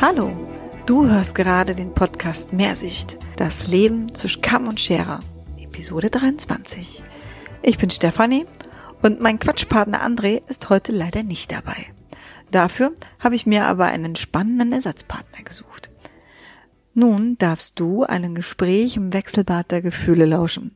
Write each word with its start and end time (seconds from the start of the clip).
Hallo, 0.00 0.30
du 0.86 1.06
hörst 1.06 1.34
gerade 1.34 1.74
den 1.74 1.94
Podcast 1.94 2.52
Mehrsicht, 2.52 3.18
das 3.36 3.66
Leben 3.66 4.14
zwischen 4.14 4.42
Kamm 4.42 4.68
und 4.68 4.80
Schere, 4.80 5.20
Episode 5.58 6.10
23. 6.10 7.02
Ich 7.62 7.78
bin 7.78 7.90
Stefanie 7.90 8.46
und 9.02 9.20
mein 9.20 9.38
Quatschpartner 9.38 10.04
André 10.04 10.42
ist 10.48 10.70
heute 10.70 10.92
leider 10.92 11.22
nicht 11.22 11.52
dabei. 11.52 11.92
Dafür 12.50 12.92
habe 13.18 13.34
ich 13.34 13.46
mir 13.46 13.66
aber 13.66 13.86
einen 13.86 14.16
spannenden 14.16 14.72
Ersatzpartner 14.72 15.44
gesucht. 15.44 15.90
Nun 16.94 17.38
darfst 17.38 17.78
du 17.78 18.04
einem 18.04 18.34
Gespräch 18.34 18.96
im 18.96 19.12
Wechselbad 19.12 19.70
der 19.70 19.82
Gefühle 19.82 20.26
lauschen. 20.26 20.74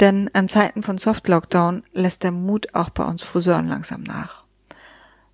Denn 0.00 0.28
an 0.34 0.48
Zeiten 0.48 0.82
von 0.82 0.98
Soft 0.98 1.28
Lockdown 1.28 1.82
lässt 1.92 2.22
der 2.22 2.32
Mut 2.32 2.74
auch 2.74 2.90
bei 2.90 3.04
uns 3.04 3.22
Friseuren 3.22 3.68
langsam 3.68 4.02
nach. 4.02 4.44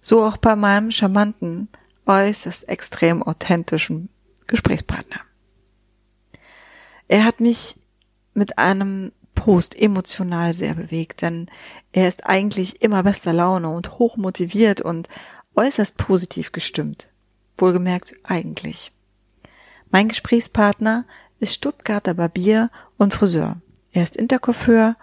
So 0.01 0.25
auch 0.25 0.37
bei 0.37 0.55
meinem 0.55 0.91
charmanten, 0.91 1.69
äußerst 2.07 2.69
extrem 2.69 3.23
authentischen 3.23 4.09
Gesprächspartner. 4.47 5.21
Er 7.09 7.25
hat 7.25 7.41
mich 7.41 7.79
mit 8.35 8.59
einem 8.59 9.13
Post 9.35 9.79
emotional 9.79 10.55
sehr 10.55 10.75
bewegt, 10.75 11.23
denn 11.23 11.51
er 11.93 12.09
ist 12.09 12.27
eigentlich 12.27 12.83
immer 12.83 13.03
bester 13.03 13.33
Laune 13.33 13.69
und 13.69 13.99
hoch 13.99 14.17
motiviert 14.17 14.81
und 14.81 15.09
äußerst 15.55 15.97
positiv 15.97 16.53
gestimmt. 16.53 17.09
Wohlgemerkt 17.59 18.15
eigentlich. 18.23 18.93
Mein 19.91 20.09
Gesprächspartner 20.09 21.05
ist 21.39 21.55
Stuttgarter 21.55 22.15
Barbier 22.15 22.71
und 22.97 23.15
Friseur. 23.15 23.61
Er 23.93 24.05
ist 24.05 24.17
Intercoiffeur 24.17 24.97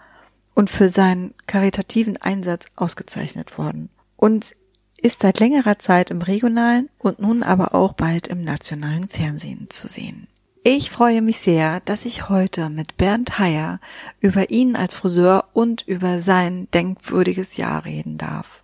und 0.55 0.69
für 0.69 0.89
seinen 0.89 1.33
karitativen 1.45 2.17
Einsatz 2.17 2.65
ausgezeichnet 2.75 3.57
worden. 3.57 3.89
Und 4.15 4.55
ist 5.01 5.21
seit 5.21 5.39
längerer 5.39 5.79
Zeit 5.79 6.11
im 6.11 6.21
regionalen 6.21 6.89
und 6.99 7.19
nun 7.19 7.43
aber 7.43 7.73
auch 7.73 7.93
bald 7.93 8.27
im 8.27 8.43
nationalen 8.43 9.09
Fernsehen 9.09 9.67
zu 9.69 9.87
sehen. 9.87 10.27
Ich 10.63 10.91
freue 10.91 11.21
mich 11.21 11.39
sehr, 11.39 11.79
dass 11.81 12.03
ich 12.03 12.27
heute 12.27 12.69
mit 12.69 12.97
Bernd 12.97 13.39
Heyer 13.39 13.79
über 14.19 14.49
ihn 14.49 14.75
als 14.75 14.93
Friseur 14.93 15.45
und 15.53 15.87
über 15.87 16.21
sein 16.21 16.67
denkwürdiges 16.73 17.55
Jahr 17.55 17.85
reden 17.85 18.17
darf. 18.17 18.63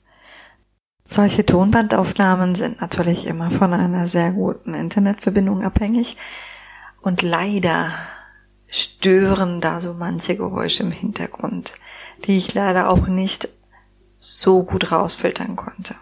Solche 1.05 1.45
Tonbandaufnahmen 1.45 2.55
sind 2.55 2.81
natürlich 2.81 3.27
immer 3.27 3.49
von 3.49 3.73
einer 3.73 4.07
sehr 4.07 4.31
guten 4.31 4.73
Internetverbindung 4.73 5.63
abhängig 5.63 6.17
und 7.01 7.21
leider 7.21 7.91
stören 8.67 9.61
da 9.61 9.79
so 9.79 9.93
manche 9.93 10.35
Geräusche 10.35 10.83
im 10.83 10.91
Hintergrund, 10.91 11.75
die 12.25 12.37
ich 12.37 12.53
leider 12.53 12.89
auch 12.89 13.07
nicht 13.07 13.47
so 14.17 14.63
gut 14.63 14.91
rausfiltern 14.91 15.55
konnte. 15.55 15.95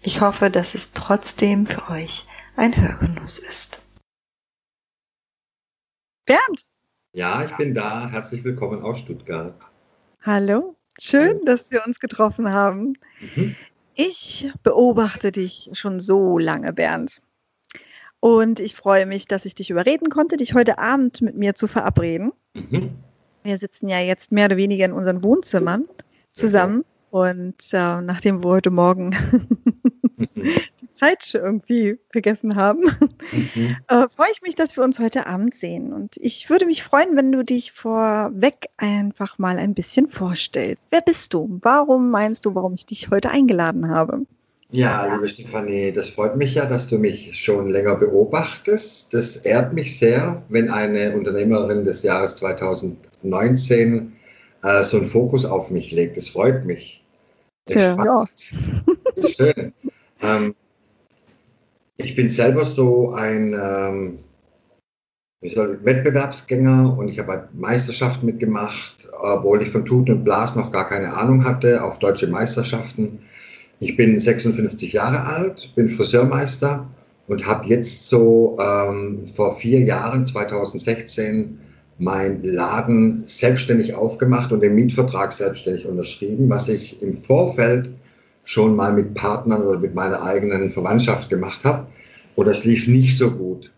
Ich 0.00 0.20
hoffe, 0.20 0.48
dass 0.48 0.74
es 0.74 0.92
trotzdem 0.92 1.66
für 1.66 1.90
euch 1.90 2.24
ein 2.56 2.76
Hörgenuss 2.76 3.38
ist. 3.38 3.82
Bernd! 6.24 6.68
Ja, 7.12 7.42
ich 7.42 7.56
bin 7.56 7.74
da. 7.74 8.08
Herzlich 8.08 8.44
willkommen 8.44 8.82
aus 8.82 9.00
Stuttgart. 9.00 9.56
Hallo, 10.22 10.76
schön, 11.00 11.44
dass 11.44 11.72
wir 11.72 11.84
uns 11.84 11.98
getroffen 11.98 12.52
haben. 12.52 12.94
Mhm. 13.34 13.56
Ich 13.94 14.52
beobachte 14.62 15.32
dich 15.32 15.70
schon 15.72 15.98
so 15.98 16.38
lange, 16.38 16.72
Bernd. 16.72 17.20
Und 18.20 18.60
ich 18.60 18.76
freue 18.76 19.04
mich, 19.04 19.26
dass 19.26 19.46
ich 19.46 19.56
dich 19.56 19.70
überreden 19.70 20.10
konnte, 20.10 20.36
dich 20.36 20.54
heute 20.54 20.78
Abend 20.78 21.22
mit 21.22 21.36
mir 21.36 21.56
zu 21.56 21.66
verabreden. 21.66 22.32
Mhm. 22.54 22.98
Wir 23.42 23.58
sitzen 23.58 23.88
ja 23.88 23.98
jetzt 23.98 24.30
mehr 24.30 24.46
oder 24.46 24.56
weniger 24.56 24.84
in 24.84 24.92
unseren 24.92 25.24
Wohnzimmern 25.24 25.86
zusammen. 26.34 26.84
Und 27.10 27.72
äh, 27.72 28.00
nachdem 28.02 28.44
wir 28.44 28.48
heute 28.48 28.70
Morgen 28.70 29.16
die 30.36 30.92
Zeit 30.92 31.34
irgendwie 31.34 31.98
vergessen 32.10 32.56
haben, 32.56 32.82
mhm. 33.32 33.76
äh, 33.88 34.08
freue 34.08 34.30
ich 34.32 34.42
mich, 34.42 34.54
dass 34.54 34.76
wir 34.76 34.84
uns 34.84 34.98
heute 34.98 35.26
Abend 35.26 35.56
sehen. 35.56 35.92
Und 35.92 36.16
ich 36.16 36.50
würde 36.50 36.66
mich 36.66 36.82
freuen, 36.82 37.16
wenn 37.16 37.32
du 37.32 37.44
dich 37.44 37.72
vorweg 37.72 38.68
einfach 38.76 39.38
mal 39.38 39.58
ein 39.58 39.74
bisschen 39.74 40.08
vorstellst. 40.08 40.88
Wer 40.90 41.00
bist 41.00 41.34
du? 41.34 41.58
Warum 41.62 42.10
meinst 42.10 42.44
du, 42.44 42.54
warum 42.54 42.74
ich 42.74 42.86
dich 42.86 43.10
heute 43.10 43.30
eingeladen 43.30 43.90
habe? 43.90 44.26
Ja, 44.70 45.14
liebe 45.14 45.26
Stefanie, 45.26 45.92
das 45.92 46.10
freut 46.10 46.36
mich 46.36 46.54
ja, 46.54 46.66
dass 46.66 46.88
du 46.88 46.98
mich 46.98 47.40
schon 47.40 47.70
länger 47.70 47.96
beobachtest. 47.96 49.14
Das 49.14 49.36
ehrt 49.36 49.72
mich 49.72 49.98
sehr, 49.98 50.44
wenn 50.50 50.68
eine 50.68 51.16
Unternehmerin 51.16 51.84
des 51.84 52.02
Jahres 52.02 52.36
2019 52.36 54.12
äh, 54.62 54.84
so 54.84 54.98
einen 54.98 55.06
Fokus 55.06 55.46
auf 55.46 55.70
mich 55.70 55.90
legt. 55.90 56.18
Das 56.18 56.28
freut 56.28 56.66
mich. 56.66 57.02
Tja, 57.66 57.96
ja. 58.04 58.26
Schön. 59.26 59.72
Ähm, 60.22 60.54
ich 61.96 62.14
bin 62.14 62.28
selber 62.28 62.64
so 62.64 63.10
ein 63.12 63.54
ähm, 63.54 64.18
soll, 65.46 65.78
Wettbewerbsgänger 65.84 66.96
und 66.98 67.08
ich 67.08 67.18
habe 67.18 67.32
halt 67.32 67.54
Meisterschaften 67.54 68.26
mitgemacht, 68.26 69.08
obwohl 69.20 69.62
ich 69.62 69.70
von 69.70 69.84
Tuten 69.84 70.16
und 70.16 70.24
Blas 70.24 70.56
noch 70.56 70.72
gar 70.72 70.88
keine 70.88 71.14
Ahnung 71.14 71.44
hatte, 71.44 71.84
auf 71.84 71.98
deutsche 71.98 72.26
Meisterschaften. 72.26 73.20
Ich 73.80 73.96
bin 73.96 74.18
56 74.18 74.92
Jahre 74.92 75.24
alt, 75.24 75.72
bin 75.76 75.88
Friseurmeister 75.88 76.88
und 77.28 77.46
habe 77.46 77.68
jetzt 77.68 78.06
so 78.06 78.56
ähm, 78.60 79.28
vor 79.28 79.56
vier 79.56 79.80
Jahren, 79.80 80.26
2016, 80.26 81.60
mein 81.98 82.42
Laden 82.42 83.22
selbstständig 83.26 83.94
aufgemacht 83.94 84.52
und 84.52 84.60
den 84.60 84.74
Mietvertrag 84.74 85.32
selbstständig 85.32 85.86
unterschrieben, 85.86 86.48
was 86.48 86.68
ich 86.68 87.02
im 87.02 87.12
Vorfeld 87.14 87.92
schon 88.48 88.76
mal 88.76 88.94
mit 88.94 89.12
Partnern 89.12 89.62
oder 89.62 89.78
mit 89.78 89.94
meiner 89.94 90.22
eigenen 90.22 90.70
Verwandtschaft 90.70 91.28
gemacht 91.28 91.64
habe. 91.64 91.86
Und 92.34 92.46
das 92.46 92.64
lief 92.64 92.88
nicht 92.88 93.18
so 93.18 93.32
gut. 93.32 93.70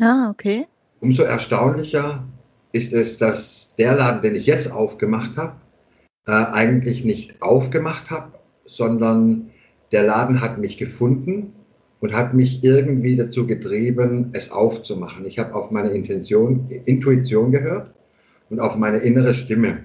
Ah, 0.00 0.30
okay. 0.30 0.68
Umso 1.00 1.24
erstaunlicher 1.24 2.22
ist 2.70 2.92
es, 2.92 3.18
dass 3.18 3.74
der 3.74 3.96
Laden, 3.96 4.22
den 4.22 4.36
ich 4.36 4.46
jetzt 4.46 4.70
aufgemacht 4.70 5.36
habe, 5.36 5.54
äh, 6.28 6.30
eigentlich 6.30 7.04
nicht 7.04 7.42
aufgemacht 7.42 8.10
habe, 8.10 8.38
sondern 8.64 9.50
der 9.90 10.04
Laden 10.04 10.40
hat 10.40 10.58
mich 10.58 10.76
gefunden 10.76 11.52
und 11.98 12.14
hat 12.14 12.32
mich 12.32 12.62
irgendwie 12.62 13.16
dazu 13.16 13.48
getrieben, 13.48 14.30
es 14.34 14.52
aufzumachen. 14.52 15.26
Ich 15.26 15.40
habe 15.40 15.52
auf 15.52 15.72
meine 15.72 15.90
Intention, 15.90 16.68
Intuition 16.84 17.50
gehört 17.50 17.92
und 18.50 18.60
auf 18.60 18.76
meine 18.76 18.98
innere 18.98 19.34
Stimme. 19.34 19.82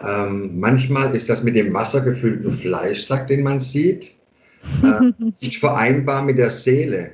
Ähm, 0.00 0.58
manchmal 0.58 1.14
ist 1.14 1.28
das 1.30 1.42
mit 1.42 1.54
dem 1.54 1.72
wassergefüllten 1.72 2.50
Fleischsack, 2.50 3.28
den 3.28 3.42
man 3.42 3.60
sieht, 3.60 4.14
äh, 4.82 5.12
nicht 5.40 5.58
vereinbar 5.58 6.22
mit 6.22 6.38
der 6.38 6.50
Seele, 6.50 7.12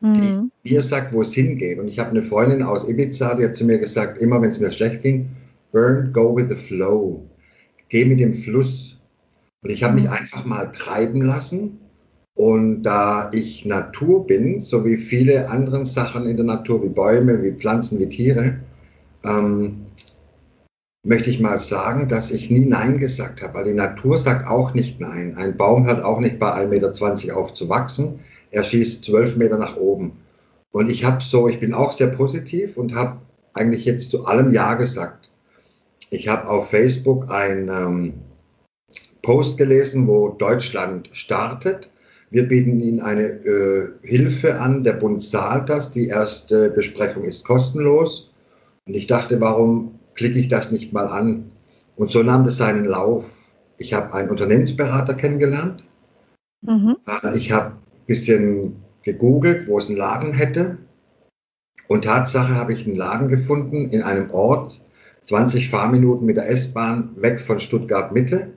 die 0.00 0.06
mhm. 0.06 0.50
mir 0.62 0.80
sagt, 0.80 1.12
wo 1.12 1.22
es 1.22 1.34
hingeht. 1.34 1.78
Und 1.78 1.88
ich 1.88 1.98
habe 1.98 2.10
eine 2.10 2.22
Freundin 2.22 2.62
aus 2.62 2.88
Ibiza, 2.88 3.34
die 3.34 3.44
hat 3.44 3.56
zu 3.56 3.64
mir 3.64 3.78
gesagt, 3.78 4.18
immer 4.18 4.40
wenn 4.40 4.50
es 4.50 4.60
mir 4.60 4.70
schlecht 4.70 5.02
ging, 5.02 5.30
burn, 5.72 6.12
go 6.12 6.36
with 6.36 6.48
the 6.48 6.54
flow. 6.54 7.26
Geh 7.88 8.04
mit 8.04 8.20
dem 8.20 8.32
Fluss. 8.32 9.00
Und 9.62 9.70
ich 9.70 9.82
habe 9.82 9.94
mich 9.94 10.04
mhm. 10.04 10.12
einfach 10.12 10.44
mal 10.44 10.70
treiben 10.70 11.22
lassen. 11.22 11.78
Und 12.34 12.84
da 12.84 13.28
ich 13.34 13.66
Natur 13.66 14.26
bin, 14.26 14.60
so 14.60 14.84
wie 14.86 14.96
viele 14.96 15.50
andere 15.50 15.84
Sachen 15.84 16.26
in 16.26 16.36
der 16.36 16.46
Natur, 16.46 16.82
wie 16.82 16.88
Bäume, 16.88 17.42
wie 17.42 17.52
Pflanzen, 17.52 17.98
wie 17.98 18.08
Tiere, 18.08 18.60
ähm, 19.24 19.86
möchte 21.02 21.30
ich 21.30 21.40
mal 21.40 21.58
sagen, 21.58 22.08
dass 22.08 22.30
ich 22.30 22.50
nie 22.50 22.66
Nein 22.66 22.98
gesagt 22.98 23.42
habe, 23.42 23.54
weil 23.54 23.64
die 23.64 23.74
Natur 23.74 24.18
sagt 24.18 24.46
auch 24.46 24.74
nicht 24.74 25.00
Nein. 25.00 25.36
Ein 25.36 25.56
Baum 25.56 25.86
hört 25.86 26.04
auch 26.04 26.20
nicht 26.20 26.38
bei 26.38 26.52
1,20 26.52 26.68
Meter 26.68 27.36
auf 27.36 27.54
zu 27.54 27.68
wachsen. 27.68 28.20
Er 28.50 28.64
schießt 28.64 29.04
12 29.04 29.36
Meter 29.36 29.58
nach 29.58 29.76
oben. 29.76 30.18
Und 30.72 30.90
ich 30.90 31.04
habe 31.04 31.22
so, 31.22 31.48
ich 31.48 31.58
bin 31.58 31.74
auch 31.74 31.92
sehr 31.92 32.08
positiv 32.08 32.76
und 32.76 32.94
habe 32.94 33.20
eigentlich 33.54 33.84
jetzt 33.84 34.10
zu 34.10 34.26
allem 34.26 34.52
Ja 34.52 34.74
gesagt. 34.74 35.30
Ich 36.10 36.28
habe 36.28 36.48
auf 36.48 36.70
Facebook 36.70 37.30
ein 37.30 37.68
ähm, 37.68 38.14
Post 39.22 39.58
gelesen, 39.58 40.06
wo 40.06 40.28
Deutschland 40.30 41.08
startet. 41.12 41.90
Wir 42.30 42.46
bieten 42.46 42.80
Ihnen 42.80 43.00
eine 43.00 43.24
äh, 43.24 43.88
Hilfe 44.02 44.60
an. 44.60 44.84
Der 44.84 44.92
Bund 44.92 45.22
zahlt 45.22 45.68
das. 45.68 45.92
Die 45.92 46.08
erste 46.08 46.70
Besprechung 46.70 47.24
ist 47.24 47.44
kostenlos. 47.44 48.32
Und 48.86 48.96
ich 48.96 49.06
dachte, 49.06 49.40
warum 49.40 49.99
klicke 50.20 50.38
ich 50.38 50.48
das 50.48 50.70
nicht 50.70 50.92
mal 50.92 51.06
an. 51.06 51.50
Und 51.96 52.10
so 52.10 52.22
nahm 52.22 52.44
das 52.44 52.58
seinen 52.58 52.84
Lauf. 52.84 53.54
Ich 53.78 53.94
habe 53.94 54.12
einen 54.12 54.28
Unternehmensberater 54.28 55.14
kennengelernt. 55.14 55.82
Mhm. 56.60 56.98
Äh, 57.06 57.38
ich 57.38 57.52
habe 57.52 57.68
ein 57.70 58.06
bisschen 58.06 58.76
gegoogelt, 59.02 59.66
wo 59.66 59.78
es 59.78 59.88
einen 59.88 59.96
Laden 59.96 60.34
hätte. 60.34 60.76
Und 61.88 62.04
Tatsache 62.04 62.54
habe 62.54 62.74
ich 62.74 62.86
einen 62.86 62.96
Laden 62.96 63.28
gefunden 63.28 63.88
in 63.88 64.02
einem 64.02 64.30
Ort, 64.30 64.82
20 65.24 65.70
Fahrminuten 65.70 66.26
mit 66.26 66.36
der 66.36 66.50
S-Bahn 66.50 67.16
weg 67.16 67.40
von 67.40 67.58
Stuttgart 67.58 68.12
Mitte. 68.12 68.52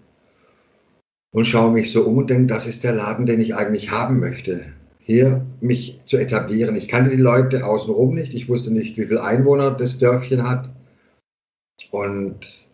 Und 1.32 1.46
schaue 1.46 1.72
mich 1.72 1.94
so 1.94 2.04
um 2.04 2.18
und 2.18 2.30
denke, 2.30 2.48
das 2.48 2.68
ist 2.68 2.84
der 2.84 2.94
Laden, 2.94 3.26
den 3.26 3.40
ich 3.40 3.56
eigentlich 3.56 3.90
haben 3.90 4.20
möchte. 4.20 4.66
Hier 5.00 5.46
mich 5.62 6.02
zu 6.08 6.18
etablieren. 6.18 6.76
Ich 6.76 6.90
kannte 6.90 7.12
die 7.12 7.22
Leute 7.22 7.66
außenrum 7.66 8.16
nicht. 8.16 8.34
Ich 8.34 8.50
wusste 8.50 8.72
nicht, 8.72 8.98
wie 8.98 9.06
viele 9.06 9.24
Einwohner 9.24 9.72
das 9.72 9.98
Dörfchen 9.98 10.44
hat. 10.44 10.73
Und 11.92 12.68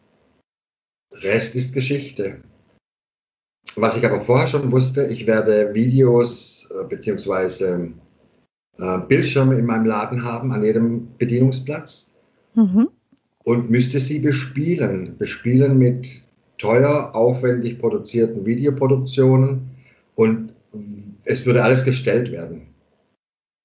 Rest 1.14 1.56
ist 1.56 1.74
Geschichte. 1.74 2.42
was 3.76 3.98
ich 3.98 4.06
aber 4.06 4.20
vorher 4.20 4.48
schon 4.48 4.72
wusste, 4.72 5.08
ich 5.08 5.26
werde 5.28 5.74
Videos 5.74 6.70
äh, 6.72 6.86
beziehungsweise 6.86 7.94
äh, 8.78 9.00
Bildschirme 9.00 9.58
in 9.58 9.66
meinem 9.66 9.86
Laden 9.86 10.24
haben 10.24 10.52
an 10.52 10.64
jedem 10.64 11.16
Bedienungsplatz 11.18 12.16
mhm. 12.56 12.90
und 13.44 13.70
müsste 13.70 14.00
sie 14.00 14.20
bespielen. 14.20 15.18
Bespielen 15.18 15.78
mit 15.78 16.24
teuer, 16.58 17.16
aufwendig 17.16 17.80
produzierten 17.80 18.46
Videoproduktionen 18.46 19.72
und 20.16 20.54
es 21.26 21.46
würde 21.46 21.64
alles 21.64 21.86
gestellt 21.86 22.32
werden. 22.32 22.68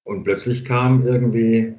Und 0.05 0.25
plötzlich 0.25 0.65
kam 0.65 1.03
irgendwie 1.03 1.74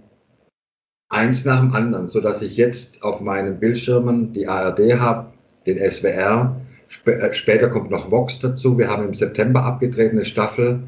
eins 1.15 1.45
nach 1.45 1.61
dem 1.61 1.73
anderen, 1.73 2.09
sodass 2.09 2.41
ich 2.41 2.57
jetzt 2.57 3.03
auf 3.03 3.21
meinen 3.21 3.59
Bildschirmen 3.59 4.33
die 4.33 4.47
ARD 4.47 4.99
habe, 4.99 5.31
den 5.65 5.79
SWR, 5.79 6.61
sp 6.91 7.09
äh, 7.09 7.33
später 7.33 7.69
kommt 7.69 7.89
noch 7.89 8.11
Vox 8.11 8.39
dazu. 8.39 8.77
Wir 8.77 8.89
haben 8.89 9.05
im 9.05 9.13
September 9.13 9.63
abgedreht 9.63 10.11
eine 10.11 10.25
Staffel 10.25 10.83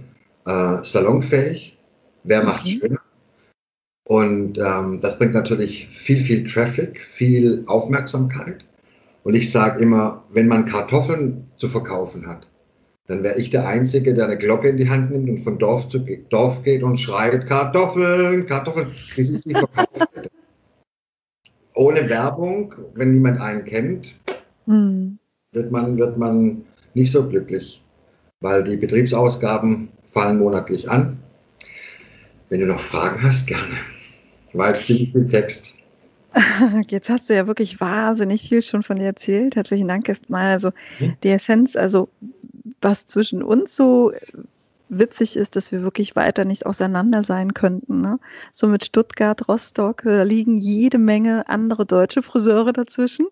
äh, 0.46 0.78
salonfähig. 0.84 1.78
Wer 2.24 2.44
macht 2.44 2.66
mhm. 2.66 2.70
schöner? 2.70 3.00
Und 4.04 4.58
ähm, 4.58 5.00
das 5.02 5.18
bringt 5.18 5.34
natürlich 5.34 5.88
viel, 5.88 6.20
viel 6.20 6.44
Traffic, 6.46 7.00
viel 7.02 7.64
Aufmerksamkeit. 7.68 8.64
Und 9.24 9.36
ich 9.36 9.52
sage 9.52 9.82
immer, 9.82 10.24
wenn 10.32 10.48
man 10.48 10.66
Kartoffeln 10.66 11.52
zu 11.58 11.68
verkaufen 11.68 12.28
hat, 12.28 12.48
dann 13.08 13.24
wäre 13.24 13.38
ich 13.38 13.50
der 13.50 13.68
Einzige, 13.68 14.14
der 14.14 14.26
eine 14.26 14.38
Glocke 14.38 14.70
in 14.70 14.78
die 14.78 14.90
Hand 14.90 15.12
nimmt 15.12 15.30
und 15.30 15.40
von 15.40 15.58
Dorf 15.58 15.90
zu 15.90 16.00
Dorf 16.30 16.64
geht 16.64 16.84
und 16.84 16.98
schreit, 16.98 17.48
Kartoffeln, 17.48 18.46
Kartoffeln, 18.46 18.88
bis 19.16 19.32
ich 19.32 19.42
sie 19.42 19.54
verkauft. 19.54 20.07
Ohne 21.78 22.10
Werbung, 22.10 22.74
wenn 22.96 23.12
niemand 23.12 23.40
einen 23.40 23.64
kennt, 23.64 24.16
mhm. 24.66 25.20
wird, 25.52 25.72
man, 25.72 25.96
wird 26.00 26.18
man 26.18 26.64
nicht 26.96 27.12
so 27.12 27.30
glücklich, 27.30 27.84
weil 28.42 28.64
die 28.64 28.78
Betriebsausgaben 28.78 29.90
fallen 30.04 30.40
monatlich 30.40 30.90
an. 30.90 31.20
Wenn 32.50 32.62
du 32.62 32.66
noch 32.66 32.80
Fragen 32.80 33.22
hast, 33.22 33.46
gerne. 33.46 33.76
Ich 34.50 34.58
weiß 34.58 34.88
ziemlich 34.88 35.12
viel 35.12 35.28
Text. 35.28 35.78
Jetzt 36.88 37.10
hast 37.10 37.30
du 37.30 37.36
ja 37.36 37.46
wirklich 37.46 37.80
wahnsinnig 37.80 38.50
viel 38.50 38.64
schon 38.64 38.82
von 38.82 38.98
dir 38.98 39.06
erzählt. 39.06 39.56
Herzlichen 39.56 39.88
Dank 39.88 40.10
erstmal. 40.10 40.54
Also 40.54 40.72
hm? 40.98 41.14
die 41.24 41.30
Essenz, 41.30 41.76
also 41.76 42.10
was 42.82 43.06
zwischen 43.06 43.44
uns 43.44 43.76
so 43.76 44.12
witzig 44.90 45.36
ist, 45.36 45.56
dass 45.56 45.72
wir 45.72 45.84
wirklich 45.84 46.16
weiter 46.16 46.46
nicht 46.46 46.66
auseinander 46.66 47.24
sein 47.24 47.54
könnten. 47.54 48.02
Ne? 48.02 48.20
So 48.52 48.68
mit 48.68 48.86
Stuttgart, 48.86 49.48
Rostock, 49.48 50.04
da 50.04 50.24
liegen 50.24 50.58
jede 50.58 50.98
Menge 50.98 51.48
andere 51.50 51.86
deutsche 51.86 52.24
Friseure 52.24 52.74
dazwischen. 52.74 53.28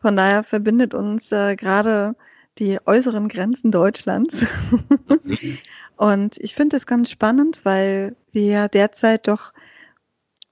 Von 0.00 0.16
daher 0.16 0.42
verbindet 0.42 0.94
uns 0.94 1.32
äh, 1.32 1.56
gerade 1.56 2.14
die 2.58 2.78
äußeren 2.84 3.28
Grenzen 3.28 3.70
Deutschlands. 3.70 4.44
Und 5.96 6.38
ich 6.38 6.54
finde 6.54 6.76
es 6.76 6.86
ganz 6.86 7.10
spannend, 7.10 7.60
weil 7.64 8.16
wir 8.32 8.46
ja 8.46 8.68
derzeit 8.68 9.28
doch 9.28 9.52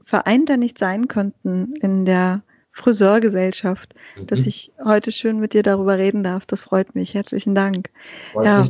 vereinter 0.03 0.57
nicht 0.57 0.79
sein 0.79 1.09
könnten 1.09 1.75
in 1.77 2.05
der 2.05 2.43
Friseurgesellschaft, 2.73 3.95
mhm. 4.17 4.27
dass 4.27 4.41
ich 4.41 4.73
heute 4.85 5.11
schön 5.11 5.39
mit 5.39 5.55
dir 5.55 5.63
darüber 5.63 5.99
reden 5.99 6.23
darf. 6.23 6.47
Das 6.47 6.61
freut 6.61 6.95
mich. 6.95 7.15
Herzlichen 7.15 7.55
Dank. 7.55 7.91
Freut 8.33 8.45
ja. 8.45 8.69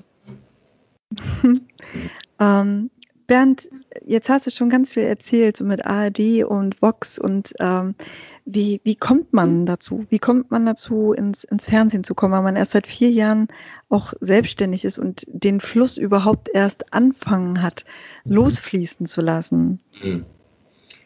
ähm, 2.41 2.91
Bernd, 3.27 3.69
jetzt 4.05 4.29
hast 4.29 4.47
du 4.47 4.51
schon 4.51 4.71
ganz 4.71 4.93
viel 4.93 5.03
erzählt, 5.03 5.57
so 5.57 5.65
mit 5.65 5.85
ARD 5.85 6.45
und 6.45 6.81
Vox 6.81 7.19
und 7.19 7.53
ähm, 7.59 7.95
wie, 8.45 8.81
wie 8.85 8.95
kommt 8.95 9.33
man 9.33 9.67
dazu? 9.67 10.07
Wie 10.09 10.21
kommt 10.21 10.53
man 10.53 10.65
dazu, 10.65 11.13
ins, 11.13 11.43
ins 11.43 11.65
Fernsehen 11.65 12.05
zu 12.05 12.15
kommen, 12.15 12.33
weil 12.33 12.43
man 12.43 12.55
erst 12.55 12.71
seit 12.73 12.87
vier 12.87 13.11
Jahren 13.11 13.49
auch 13.89 14.15
selbstständig 14.21 14.85
ist 14.85 14.99
und 14.99 15.25
den 15.27 15.61
Fluss 15.61 15.99
überhaupt 15.99 16.49
erst 16.55 16.93
anfangen 16.93 17.61
hat, 17.61 17.85
mhm. 18.25 18.35
losfließen 18.35 19.07
zu 19.07 19.21
lassen? 19.21 19.81
Mhm. 20.03 20.25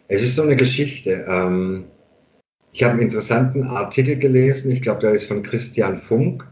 Es 0.07 0.23
ist 0.23 0.35
so 0.35 0.43
eine 0.43 0.57
Geschichte. 0.57 1.25
Ähm, 1.27 1.87
ich 2.73 2.83
habe 2.83 2.93
einen 2.93 3.03
interessanten 3.03 3.65
Artikel 3.65 4.17
gelesen, 4.17 4.71
ich 4.71 4.83
glaube, 4.83 5.01
der 5.01 5.13
ist 5.13 5.27
von 5.27 5.43
Christian 5.43 5.97
Funk, 5.97 6.47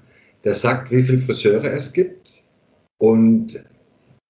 der 0.45 0.55
sagt, 0.55 0.91
wie 0.91 1.03
viele 1.03 1.19
Friseure 1.19 1.71
es 1.71 1.93
gibt. 1.93 2.18
Und 2.99 3.65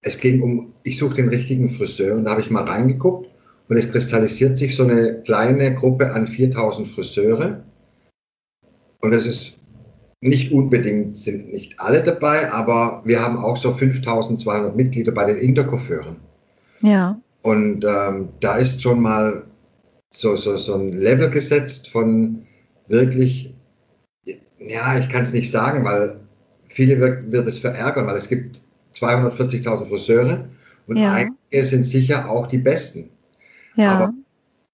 es 0.03 0.19
ging 0.19 0.43
um, 0.43 0.75
ich 0.85 0.99
suche 0.99 1.17
den 1.17 1.29
richtigen 1.29 1.69
Friseur 1.69 2.17
und 2.17 2.25
da 2.25 2.33
habe 2.33 2.41
ich 2.41 2.51
mal 2.51 2.65
reingeguckt 2.65 3.29
und 3.69 3.77
es 3.77 3.91
kristallisiert 3.91 4.57
sich 4.57 4.77
so 4.77 4.85
eine 4.85 5.23
kleine 5.23 5.75
Gruppe 5.75 6.13
an 6.13 6.27
4000 6.27 6.87
Friseure. 6.87 7.65
Und 9.01 9.13
es 9.13 9.27
ist 9.27 9.61
nicht 10.21 10.53
unbedingt, 10.53 11.17
sind 11.17 11.53
nicht 11.53 11.79
alle 11.79 12.03
dabei, 12.03 12.53
aber 12.53 13.03
wir 13.05 13.23
haben 13.23 13.39
auch 13.39 13.57
so 13.57 13.73
5200 13.73 14.75
Mitglieder 14.75 15.13
bei 15.13 15.27
den 15.27 15.39
Interkoffeuren. 15.39 16.17
Ja. 16.81 17.21
Und 17.43 17.85
ähm, 17.85 18.31
da 18.41 18.57
ist 18.57 18.83
schon 18.83 19.01
mal 19.01 19.45
so, 20.11 20.37
so, 20.37 20.57
so 20.57 20.75
ein 20.75 20.93
Level 20.93 21.31
gesetzt 21.31 21.91
von 21.91 22.47
wirklich, 22.89 23.55
ja, 24.59 24.99
ich 24.99 25.09
kann 25.09 25.23
es 25.23 25.33
nicht 25.33 25.51
sagen, 25.51 25.85
weil 25.85 26.21
viele 26.69 27.01
wird, 27.01 27.33
wird 27.33 27.49
es 27.49 27.59
verärgern, 27.59 28.07
weil 28.07 28.17
es 28.17 28.29
gibt 28.29 28.61
240.000 28.95 29.87
Friseure 29.87 30.49
und 30.87 30.97
ja. 30.97 31.13
einige 31.13 31.65
sind 31.65 31.85
sicher 31.85 32.31
auch 32.31 32.47
die 32.47 32.59
besten. 32.59 33.11
Ja. 33.77 33.93
Aber 33.93 34.15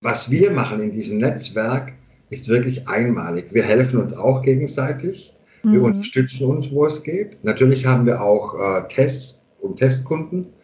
was 0.00 0.30
wir 0.30 0.50
machen 0.50 0.80
in 0.80 0.92
diesem 0.92 1.18
Netzwerk 1.18 1.92
ist 2.30 2.48
wirklich 2.48 2.88
einmalig. 2.88 3.52
Wir 3.52 3.62
helfen 3.62 4.00
uns 4.00 4.12
auch 4.12 4.42
gegenseitig. 4.42 5.34
Wir 5.62 5.78
mhm. 5.78 5.84
unterstützen 5.84 6.46
uns, 6.46 6.70
wo 6.72 6.84
es 6.84 7.02
geht. 7.02 7.42
Natürlich 7.44 7.86
haben 7.86 8.06
wir 8.06 8.22
auch 8.22 8.54
äh, 8.54 8.88
Tests 8.88 9.46
und 9.60 9.78
Testkunden 9.78 10.54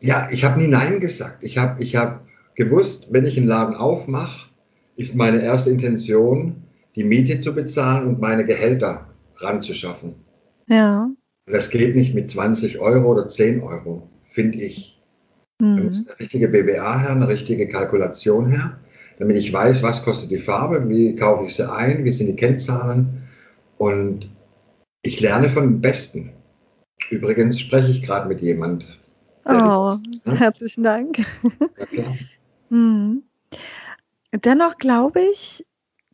ja, 0.00 0.28
ich 0.30 0.44
habe 0.44 0.60
nie 0.60 0.68
Nein 0.68 1.00
gesagt. 1.00 1.42
Ich 1.42 1.58
habe 1.58 1.82
ich 1.82 1.96
hab 1.96 2.26
gewusst, 2.54 3.08
wenn 3.12 3.26
ich 3.26 3.36
einen 3.36 3.46
Laden 3.46 3.74
aufmache, 3.74 4.48
ist 4.96 5.14
meine 5.14 5.42
erste 5.42 5.70
Intention, 5.70 6.62
die 6.96 7.04
Miete 7.04 7.40
zu 7.40 7.54
bezahlen 7.54 8.08
und 8.08 8.20
meine 8.20 8.44
Gehälter 8.44 9.09
ranzuschaffen. 9.40 10.14
Ja. 10.68 11.10
Und 11.46 11.52
das 11.52 11.70
geht 11.70 11.96
nicht 11.96 12.14
mit 12.14 12.30
20 12.30 12.78
Euro 12.78 13.12
oder 13.12 13.26
10 13.26 13.62
Euro, 13.62 14.08
finde 14.22 14.58
ich. 14.58 15.02
Mhm. 15.60 15.76
Da 15.76 15.82
muss 15.82 16.06
eine 16.06 16.20
richtige 16.20 16.48
BBA 16.48 17.00
her, 17.00 17.10
eine 17.10 17.28
richtige 17.28 17.68
Kalkulation 17.68 18.50
her, 18.50 18.78
damit 19.18 19.36
ich 19.36 19.52
weiß, 19.52 19.82
was 19.82 20.04
kostet 20.04 20.30
die 20.30 20.38
Farbe, 20.38 20.88
wie 20.88 21.16
kaufe 21.16 21.44
ich 21.44 21.54
sie 21.54 21.70
ein, 21.70 22.04
wie 22.04 22.12
sind 22.12 22.28
die 22.28 22.36
Kennzahlen. 22.36 23.24
Und 23.78 24.30
ich 25.02 25.20
lerne 25.20 25.48
von 25.48 25.64
dem 25.64 25.80
Besten. 25.80 26.30
Übrigens 27.10 27.58
spreche 27.58 27.90
ich 27.90 28.02
gerade 28.02 28.28
mit 28.28 28.40
jemand 28.40 28.84
Oh, 29.44 29.92
ne? 30.26 30.38
herzlichen 30.38 30.82
Dank. 30.82 31.18
Ja, 31.90 32.04
hm. 32.68 33.22
Dennoch 34.32 34.76
glaube 34.76 35.20
ich, 35.32 35.66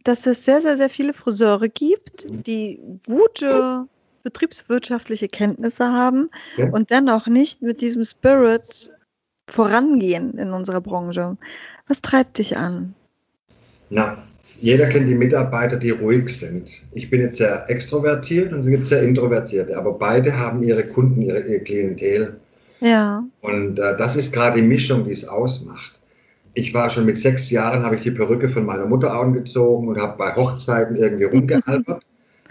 dass 0.06 0.24
es 0.26 0.44
sehr, 0.44 0.60
sehr, 0.60 0.76
sehr 0.76 0.88
viele 0.88 1.12
Friseure 1.12 1.68
gibt, 1.68 2.26
die 2.28 2.78
gute 3.06 3.86
betriebswirtschaftliche 4.22 5.28
Kenntnisse 5.28 5.84
haben 5.86 6.28
ja. 6.56 6.68
und 6.70 6.90
dennoch 6.90 7.26
nicht 7.26 7.62
mit 7.62 7.80
diesem 7.80 8.04
Spirit 8.04 8.92
vorangehen 9.48 10.38
in 10.38 10.52
unserer 10.52 10.80
Branche. 10.80 11.36
Was 11.88 12.02
treibt 12.02 12.38
dich 12.38 12.56
an? 12.56 12.94
Na, 13.90 14.16
jeder 14.60 14.88
kennt 14.88 15.08
die 15.08 15.14
Mitarbeiter, 15.14 15.76
die 15.76 15.90
ruhig 15.90 16.28
sind. 16.28 16.82
Ich 16.92 17.10
bin 17.10 17.20
jetzt 17.20 17.38
sehr 17.38 17.68
extrovertiert 17.68 18.52
und 18.52 18.60
es 18.60 18.68
gibt 18.68 18.88
sehr 18.88 19.02
introvertierte, 19.02 19.76
aber 19.76 19.92
beide 19.92 20.38
haben 20.38 20.62
ihre 20.62 20.86
Kunden, 20.86 21.22
ihre, 21.22 21.40
ihr 21.40 21.60
Klientel. 21.64 22.36
Ja. 22.80 23.24
Und 23.40 23.78
äh, 23.78 23.96
das 23.96 24.16
ist 24.16 24.32
gerade 24.32 24.60
die 24.60 24.66
Mischung, 24.66 25.04
die 25.04 25.12
es 25.12 25.26
ausmacht. 25.26 25.95
Ich 26.58 26.72
war 26.72 26.88
schon 26.88 27.04
mit 27.04 27.18
sechs 27.18 27.50
Jahren, 27.50 27.84
habe 27.84 27.96
ich 27.96 28.02
die 28.02 28.10
Perücke 28.10 28.48
von 28.48 28.64
meiner 28.64 28.86
Mutter 28.86 29.12
angezogen 29.12 29.88
und 29.88 30.00
habe 30.00 30.16
bei 30.16 30.34
Hochzeiten 30.34 30.96
irgendwie 30.96 31.24
rumgealbert, 31.24 32.02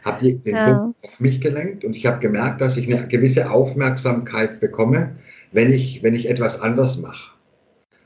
habe 0.04 0.34
den 0.34 0.56
ja. 0.56 0.68
Fokus 0.68 0.96
auf 1.02 1.20
mich 1.20 1.42
gelenkt 1.42 1.84
und 1.84 1.96
ich 1.96 2.06
habe 2.06 2.20
gemerkt, 2.20 2.62
dass 2.62 2.78
ich 2.78 2.88
eine 2.88 3.08
gewisse 3.08 3.50
Aufmerksamkeit 3.50 4.60
bekomme, 4.60 5.16
wenn 5.52 5.72
ich, 5.72 6.04
wenn 6.04 6.14
ich 6.14 6.30
etwas 6.30 6.62
anders 6.62 7.00
mache. 7.00 7.32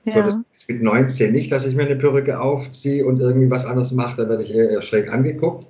Ja. 0.06 0.14
So, 0.14 0.22
das 0.22 0.40
ist 0.56 0.70
mit 0.70 0.82
19 0.82 1.34
nicht, 1.34 1.52
dass 1.52 1.66
ich 1.66 1.76
mir 1.76 1.84
eine 1.84 1.98
Perücke 1.98 2.40
aufziehe 2.40 3.06
und 3.06 3.20
irgendwie 3.20 3.52
was 3.52 3.66
anderes 3.66 3.92
mache, 3.92 4.24
da 4.24 4.30
werde 4.30 4.44
ich 4.44 4.56
eher, 4.56 4.70
eher 4.70 4.82
schräg 4.82 5.12
angeguckt. 5.12 5.68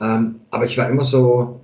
Ähm, 0.00 0.36
aber 0.50 0.64
ich 0.64 0.78
war 0.78 0.88
immer 0.88 1.04
so, 1.04 1.60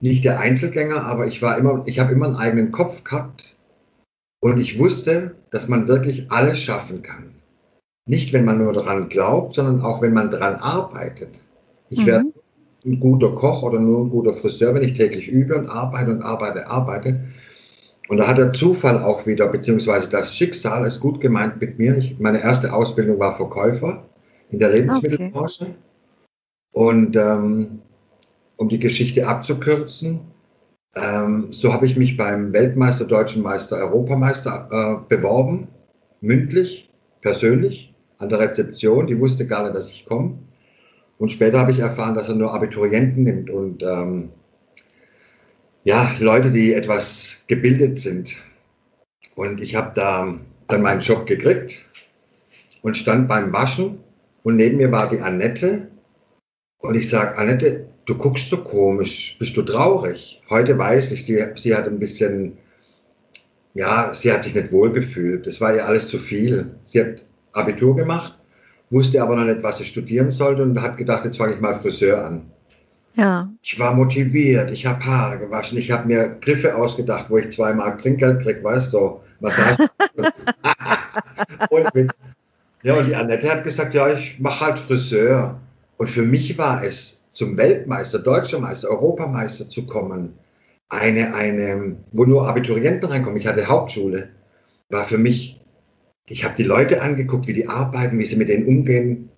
nicht 0.00 0.24
der 0.24 0.40
Einzelgänger, 0.40 1.04
aber 1.04 1.26
ich 1.26 1.42
war 1.42 1.58
immer, 1.58 1.82
ich 1.86 1.98
habe 1.98 2.12
immer 2.12 2.26
einen 2.26 2.36
eigenen 2.36 2.72
Kopf 2.72 3.04
gehabt 3.04 3.56
und 4.40 4.60
ich 4.60 4.78
wusste, 4.78 5.34
dass 5.50 5.68
man 5.68 5.88
wirklich 5.88 6.30
alles 6.30 6.60
schaffen 6.60 7.02
kann. 7.02 7.35
Nicht, 8.06 8.32
wenn 8.32 8.44
man 8.44 8.58
nur 8.58 8.72
daran 8.72 9.08
glaubt, 9.08 9.56
sondern 9.56 9.80
auch, 9.82 10.00
wenn 10.00 10.14
man 10.14 10.30
daran 10.30 10.54
arbeitet. 10.56 11.30
Ich 11.90 12.00
mhm. 12.00 12.06
werde 12.06 12.32
ein 12.84 13.00
guter 13.00 13.34
Koch 13.34 13.62
oder 13.62 13.78
nur 13.78 14.04
ein 14.04 14.10
guter 14.10 14.32
Friseur, 14.32 14.74
wenn 14.74 14.82
ich 14.82 14.94
täglich 14.94 15.28
übe 15.28 15.58
und 15.58 15.68
arbeite 15.68 16.10
und 16.12 16.22
arbeite, 16.22 16.68
arbeite. 16.68 17.20
Und 18.08 18.18
da 18.18 18.28
hat 18.28 18.38
der 18.38 18.52
Zufall 18.52 19.02
auch 19.02 19.26
wieder, 19.26 19.48
beziehungsweise 19.48 20.10
das 20.10 20.36
Schicksal 20.36 20.86
ist 20.86 21.00
gut 21.00 21.20
gemeint 21.20 21.60
mit 21.60 21.78
mir. 21.78 21.96
Ich, 21.96 22.18
meine 22.18 22.40
erste 22.40 22.72
Ausbildung 22.72 23.18
war 23.18 23.32
Verkäufer 23.32 24.04
in 24.50 24.60
der 24.60 24.70
Lebensmittelbranche. 24.70 25.64
Okay. 25.64 25.74
Und 26.72 27.16
ähm, 27.16 27.80
um 28.56 28.68
die 28.68 28.78
Geschichte 28.78 29.26
abzukürzen, 29.26 30.20
Ähm, 30.96 31.48
so 31.52 31.74
habe 31.74 31.84
ich 31.84 31.98
mich 31.98 32.16
beim 32.16 32.54
Weltmeister, 32.54 33.04
Deutschen 33.04 33.42
Meister, 33.42 33.76
Europameister 33.76 34.68
äh, 34.72 35.14
beworben, 35.14 35.68
mündlich, 36.22 36.88
persönlich, 37.20 37.85
an 38.18 38.28
der 38.28 38.38
Rezeption. 38.38 39.06
Die 39.06 39.18
wusste 39.18 39.46
gar 39.46 39.64
nicht, 39.64 39.76
dass 39.76 39.90
ich 39.90 40.06
komme. 40.06 40.38
Und 41.18 41.30
später 41.30 41.58
habe 41.58 41.72
ich 41.72 41.78
erfahren, 41.78 42.14
dass 42.14 42.28
er 42.28 42.34
nur 42.34 42.52
Abiturienten 42.52 43.22
nimmt 43.22 43.48
und 43.50 43.82
ähm, 43.82 44.30
ja, 45.84 46.12
Leute, 46.18 46.50
die 46.50 46.74
etwas 46.74 47.44
gebildet 47.46 47.98
sind. 47.98 48.36
Und 49.34 49.60
ich 49.60 49.76
habe 49.76 49.92
da 49.94 50.38
dann 50.66 50.82
meinen 50.82 51.00
Job 51.00 51.26
gekriegt 51.26 51.84
und 52.82 52.96
stand 52.96 53.28
beim 53.28 53.52
Waschen 53.52 54.00
und 54.42 54.56
neben 54.56 54.78
mir 54.78 54.90
war 54.92 55.08
die 55.08 55.20
Annette. 55.20 55.88
Und 56.78 56.96
ich 56.96 57.08
sage, 57.08 57.38
Annette, 57.38 57.88
du 58.04 58.16
guckst 58.16 58.50
so 58.50 58.64
komisch, 58.64 59.36
bist 59.38 59.56
du 59.56 59.62
traurig? 59.62 60.42
Heute 60.50 60.76
weiß 60.76 61.12
ich, 61.12 61.24
sie, 61.24 61.44
sie 61.54 61.74
hat 61.74 61.86
ein 61.86 61.98
bisschen, 61.98 62.58
ja, 63.74 64.12
sie 64.12 64.32
hat 64.32 64.44
sich 64.44 64.54
nicht 64.54 64.72
wohlgefühlt. 64.72 65.46
Das 65.46 65.60
war 65.60 65.74
ihr 65.74 65.86
alles 65.86 66.08
zu 66.08 66.18
viel. 66.18 66.76
Sie 66.84 67.00
hat 67.00 67.24
Abitur 67.56 67.96
gemacht, 67.96 68.38
wusste 68.90 69.22
aber 69.22 69.36
noch 69.36 69.44
nicht, 69.44 69.62
was 69.62 69.78
sie 69.78 69.84
studieren 69.84 70.30
sollte 70.30 70.62
und 70.62 70.80
hat 70.80 70.96
gedacht, 70.96 71.24
jetzt 71.24 71.38
fange 71.38 71.54
ich 71.54 71.60
mal 71.60 71.74
Friseur 71.74 72.24
an. 72.24 72.50
Ja. 73.14 73.50
Ich 73.62 73.78
war 73.78 73.94
motiviert, 73.94 74.70
ich 74.70 74.84
habe 74.84 75.04
Haare 75.04 75.38
gewaschen, 75.38 75.78
ich 75.78 75.90
habe 75.90 76.06
mir 76.06 76.36
Griffe 76.40 76.76
ausgedacht, 76.76 77.26
wo 77.30 77.38
ich 77.38 77.50
zweimal 77.50 77.96
Trinkgeld 77.96 78.42
krieg, 78.42 78.62
weißt 78.62 78.92
du, 78.92 79.20
was 79.40 79.58
heißt 79.58 79.80
und 81.70 81.94
mit, 81.94 82.12
Ja, 82.82 82.94
und 82.94 83.06
die 83.06 83.16
Annette 83.16 83.50
hat 83.50 83.64
gesagt, 83.64 83.94
ja, 83.94 84.08
ich 84.08 84.38
mache 84.38 84.64
halt 84.64 84.78
Friseur. 84.78 85.60
Und 85.96 86.08
für 86.08 86.22
mich 86.22 86.56
war 86.58 86.84
es, 86.84 87.26
zum 87.32 87.56
Weltmeister, 87.56 88.18
Deutscher 88.18 88.60
Meister, 88.60 88.90
Europameister 88.90 89.68
zu 89.68 89.86
kommen, 89.86 90.38
eine, 90.88 91.34
eine, 91.34 91.96
wo 92.12 92.24
nur 92.24 92.48
Abiturienten 92.48 93.10
reinkommen, 93.10 93.38
ich 93.38 93.46
hatte 93.46 93.66
Hauptschule, 93.66 94.28
war 94.88 95.04
für 95.04 95.18
mich, 95.18 95.55
ich 96.28 96.44
habe 96.44 96.54
die 96.56 96.64
Leute 96.64 97.02
angeguckt, 97.02 97.46
wie 97.46 97.52
die 97.52 97.68
arbeiten, 97.68 98.18
wie 98.18 98.26
sie 98.26 98.36
mit 98.36 98.48
denen 98.48 98.66
umgehen. 98.66 99.30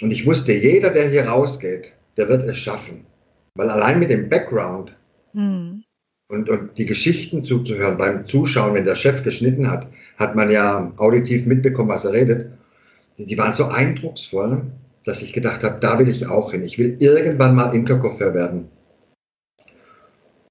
Und 0.00 0.10
ich 0.10 0.26
wusste, 0.26 0.52
jeder, 0.52 0.90
der 0.90 1.08
hier 1.08 1.28
rausgeht, 1.28 1.92
der 2.16 2.28
wird 2.28 2.42
es 2.42 2.58
schaffen. 2.58 3.06
Weil 3.54 3.70
allein 3.70 4.00
mit 4.00 4.10
dem 4.10 4.28
Background 4.28 4.96
mhm. 5.32 5.84
und, 6.28 6.50
und 6.50 6.76
die 6.76 6.86
Geschichten 6.86 7.44
zuzuhören 7.44 7.98
beim 7.98 8.26
Zuschauen, 8.26 8.74
wenn 8.74 8.84
der 8.84 8.96
Chef 8.96 9.22
geschnitten 9.22 9.70
hat, 9.70 9.86
hat 10.18 10.34
man 10.34 10.50
ja 10.50 10.92
auditiv 10.96 11.46
mitbekommen, 11.46 11.88
was 11.88 12.04
er 12.04 12.12
redet. 12.12 12.50
Die 13.16 13.38
waren 13.38 13.52
so 13.52 13.66
eindrucksvoll, 13.66 14.62
dass 15.04 15.22
ich 15.22 15.32
gedacht 15.32 15.62
habe, 15.62 15.78
da 15.78 16.00
will 16.00 16.08
ich 16.08 16.26
auch 16.26 16.50
hin. 16.50 16.64
Ich 16.64 16.78
will 16.78 16.96
irgendwann 16.98 17.54
mal 17.54 17.74
Interkoffer 17.74 18.34
werden. 18.34 18.70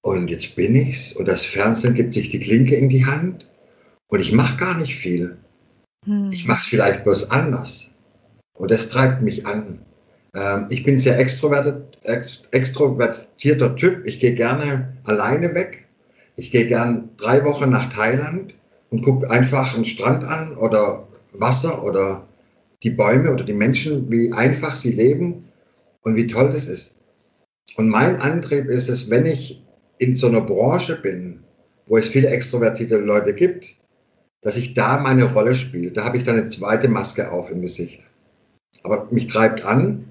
Und 0.01 0.29
jetzt 0.29 0.55
bin 0.55 0.75
ich's 0.75 1.13
und 1.13 1.27
das 1.27 1.45
Fernsehen 1.45 1.93
gibt 1.93 2.13
sich 2.13 2.29
die 2.29 2.39
Klinke 2.39 2.75
in 2.75 2.87
die 2.87 3.05
Hand 3.05 3.49
und 4.07 4.19
ich 4.21 4.31
mache 4.31 4.57
gar 4.57 4.77
nicht 4.77 4.95
viel. 4.95 5.37
Hm. 6.05 6.29
Ich 6.31 6.45
mache 6.45 6.61
es 6.61 6.67
vielleicht 6.67 7.03
bloß 7.03 7.31
anders. 7.31 7.89
Und 8.53 8.71
das 8.71 8.87
treibt 8.89 9.21
mich 9.21 9.47
an. 9.47 9.79
Ähm, 10.35 10.67
ich 10.69 10.83
bin 10.83 10.97
sehr 10.97 11.19
extrovertierter 11.19 13.75
Typ. 13.75 14.05
Ich 14.05 14.19
gehe 14.19 14.35
gerne 14.35 14.97
alleine 15.03 15.53
weg. 15.53 15.87
Ich 16.35 16.51
gehe 16.51 16.67
gern 16.67 17.09
drei 17.17 17.45
Wochen 17.45 17.69
nach 17.69 17.93
Thailand 17.93 18.57
und 18.89 19.03
gucke 19.03 19.29
einfach 19.29 19.75
einen 19.75 19.85
Strand 19.85 20.23
an 20.23 20.57
oder 20.57 21.07
Wasser 21.31 21.83
oder 21.83 22.27
die 22.83 22.89
Bäume 22.89 23.31
oder 23.31 23.43
die 23.43 23.53
Menschen, 23.53 24.11
wie 24.11 24.33
einfach 24.33 24.75
sie 24.75 24.91
leben 24.91 25.45
und 26.01 26.15
wie 26.15 26.27
toll 26.27 26.51
das 26.51 26.67
ist. 26.67 26.95
Und 27.75 27.89
mein 27.89 28.19
Antrieb 28.19 28.65
ist 28.65 28.89
es, 28.89 29.09
wenn 29.09 29.25
ich 29.25 29.63
in 29.97 30.15
so 30.15 30.27
einer 30.27 30.41
Branche 30.41 31.01
bin, 31.01 31.43
wo 31.85 31.97
es 31.97 32.09
viele 32.09 32.27
extrovertierte 32.27 32.97
Leute 32.97 33.33
gibt, 33.33 33.75
dass 34.43 34.57
ich 34.57 34.73
da 34.73 34.99
meine 34.99 35.25
Rolle 35.33 35.55
spiele. 35.55 35.91
Da 35.91 36.03
habe 36.03 36.17
ich 36.17 36.23
dann 36.23 36.37
eine 36.37 36.49
zweite 36.49 36.89
Maske 36.89 37.31
auf 37.31 37.49
im 37.49 37.61
Gesicht. 37.61 38.03
Aber 38.83 39.07
mich 39.11 39.27
treibt 39.27 39.65
an, 39.65 40.05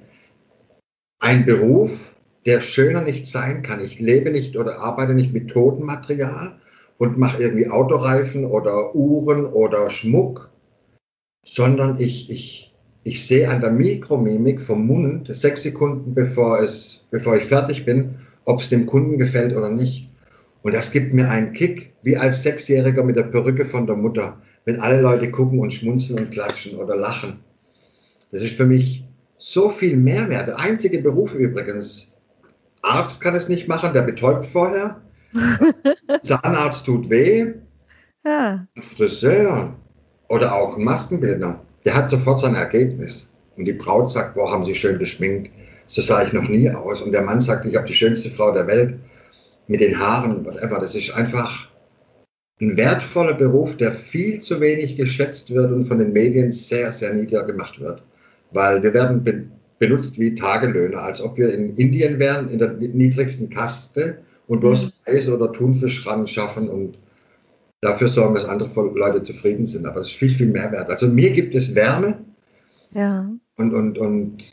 ein 1.21 1.45
Beruf, 1.45 2.17
der 2.47 2.61
schöner 2.61 3.03
nicht 3.03 3.27
sein 3.27 3.63
kann. 3.63 3.85
Ich 3.85 4.01
lebe 4.01 4.31
nicht 4.31 4.57
oder 4.57 4.81
arbeite 4.81 5.15
nicht 5.15 5.33
mit 5.33 5.51
totem 5.51 5.87
Material 5.87 6.59
und 6.99 7.19
mache 7.19 7.43
irgendwie 7.43 7.69
Autoreifen 7.69 8.45
oder 8.45 8.95
Uhren 8.95 9.47
oder 9.47 9.91
Schmuck, 9.91 10.51
sondern 11.45 11.99
ich, 11.99 12.31
ich, 12.31 12.75
ich 13.05 13.27
sehe 13.27 13.51
an 13.51 13.61
der 13.61 13.71
Mikromimik 13.71 14.61
vom 14.61 14.87
Mund 14.87 15.29
sechs 15.37 15.63
Sekunden 15.63 16.15
bevor, 16.15 16.61
es, 16.61 17.07
bevor 17.11 17.37
ich 17.37 17.45
fertig 17.45 17.85
bin, 17.85 18.21
ob 18.45 18.61
es 18.61 18.69
dem 18.69 18.87
Kunden 18.87 19.19
gefällt 19.19 19.55
oder 19.55 19.69
nicht. 19.69 20.12
Und 20.63 20.75
das 20.75 20.93
gibt 20.93 21.13
mir 21.13 21.29
einen 21.29 21.53
Kick, 21.53 21.93
wie 22.03 22.17
als 22.17 22.43
Sechsjähriger 22.43 23.03
mit 23.03 23.17
der 23.17 23.25
Perücke 23.25 23.65
von 23.65 23.87
der 23.87 23.97
Mutter, 23.97 24.41
wenn 24.65 24.81
alle 24.81 25.01
Leute 25.01 25.31
gucken 25.31 25.59
und 25.59 25.73
schmunzeln 25.73 26.21
und 26.21 26.31
klatschen 26.31 26.77
oder 26.77 26.97
lachen. 26.97 27.41
Das 28.31 28.43
ist 28.43 28.57
für 28.57 28.67
mich 28.67 29.05
so 29.39 29.69
viel 29.69 29.97
Mehrwert. 29.97 30.49
Der 30.49 30.59
einzige 30.59 31.01
Beruf 31.01 31.35
übrigens. 31.35 32.13
Arzt 32.81 33.21
kann 33.21 33.35
es 33.35 33.49
nicht 33.49 33.69
machen, 33.69 33.93
der 33.93 34.03
betäubt 34.03 34.45
vorher. 34.45 35.01
Zahnarzt 36.23 36.87
tut 36.87 37.11
weh. 37.11 37.55
Ja. 38.25 38.67
Friseur 38.81 39.75
oder 40.29 40.55
auch 40.55 40.77
ein 40.77 40.85
Maskenbildner, 40.85 41.61
der 41.85 41.95
hat 41.95 42.11
sofort 42.11 42.41
sein 42.41 42.55
Ergebnis. 42.55 43.33
Und 43.57 43.65
die 43.67 43.73
Braut 43.73 44.11
sagt, 44.11 44.35
boah, 44.35 44.51
haben 44.51 44.65
Sie 44.65 44.75
schön 44.75 44.99
geschminkt. 44.99 45.51
So 45.87 46.01
sah 46.01 46.23
ich 46.23 46.33
noch 46.33 46.49
nie 46.49 46.71
aus. 46.71 47.03
Und 47.03 47.13
der 47.13 47.23
Mann 47.23 47.41
sagt, 47.41 47.67
ich 47.67 47.77
habe 47.77 47.87
die 47.87 47.95
schönste 47.95 48.31
Frau 48.31 48.53
der 48.53 48.67
Welt 48.67 48.95
mit 49.67 49.81
den 49.81 49.99
Haaren 49.99 50.37
und 50.37 50.45
whatever. 50.45 50.79
Das 50.79 50.95
ist 50.95 51.11
einfach 51.15 51.69
ein 52.61 52.77
wertvoller 52.77 53.35
Beruf, 53.35 53.77
der 53.77 53.93
viel 53.93 54.41
zu 54.41 54.61
wenig 54.61 54.97
geschätzt 54.97 55.53
wird 55.53 55.73
und 55.73 55.85
von 55.85 55.99
den 55.99 56.13
Medien 56.13 56.53
sehr, 56.53 56.93
sehr 56.93 57.13
niedergemacht 57.13 57.81
wird. 57.81 58.03
Weil 58.53 58.83
wir 58.83 58.95
werden 58.95 59.23
be 59.23 59.45
benutzt 59.79 60.17
wie 60.21 60.33
Tagelöhner, 60.33 61.03
als 61.03 61.21
ob 61.21 61.39
wir 61.39 61.53
in 61.53 61.75
Indien 61.75 62.21
wären, 62.21 62.49
in 62.51 62.61
der 62.61 62.75
niedrigsten 62.75 63.51
Kaste 63.51 64.19
und 64.47 64.61
bloß 64.61 64.85
mhm. 64.85 64.91
Reis 65.07 65.29
oder 65.29 65.51
Thunfisch 65.51 66.07
ran 66.07 66.29
schaffen 66.29 66.69
und 66.69 66.99
dafür 67.81 68.07
sorgen, 68.07 68.35
dass 68.37 68.45
andere 68.45 68.71
Leute 68.95 69.25
zufrieden 69.25 69.67
sind. 69.67 69.85
Aber 69.85 69.99
das 69.99 70.11
ist 70.11 70.17
viel, 70.19 70.31
viel 70.31 70.47
mehr 70.47 70.71
wert. 70.71 70.89
Also 70.89 71.09
mir 71.09 71.31
gibt 71.31 71.57
es 71.57 71.75
Wärme. 71.75 72.25
Ja. 72.93 73.29
Und, 73.57 73.75
und, 73.75 73.99
und 73.99 74.45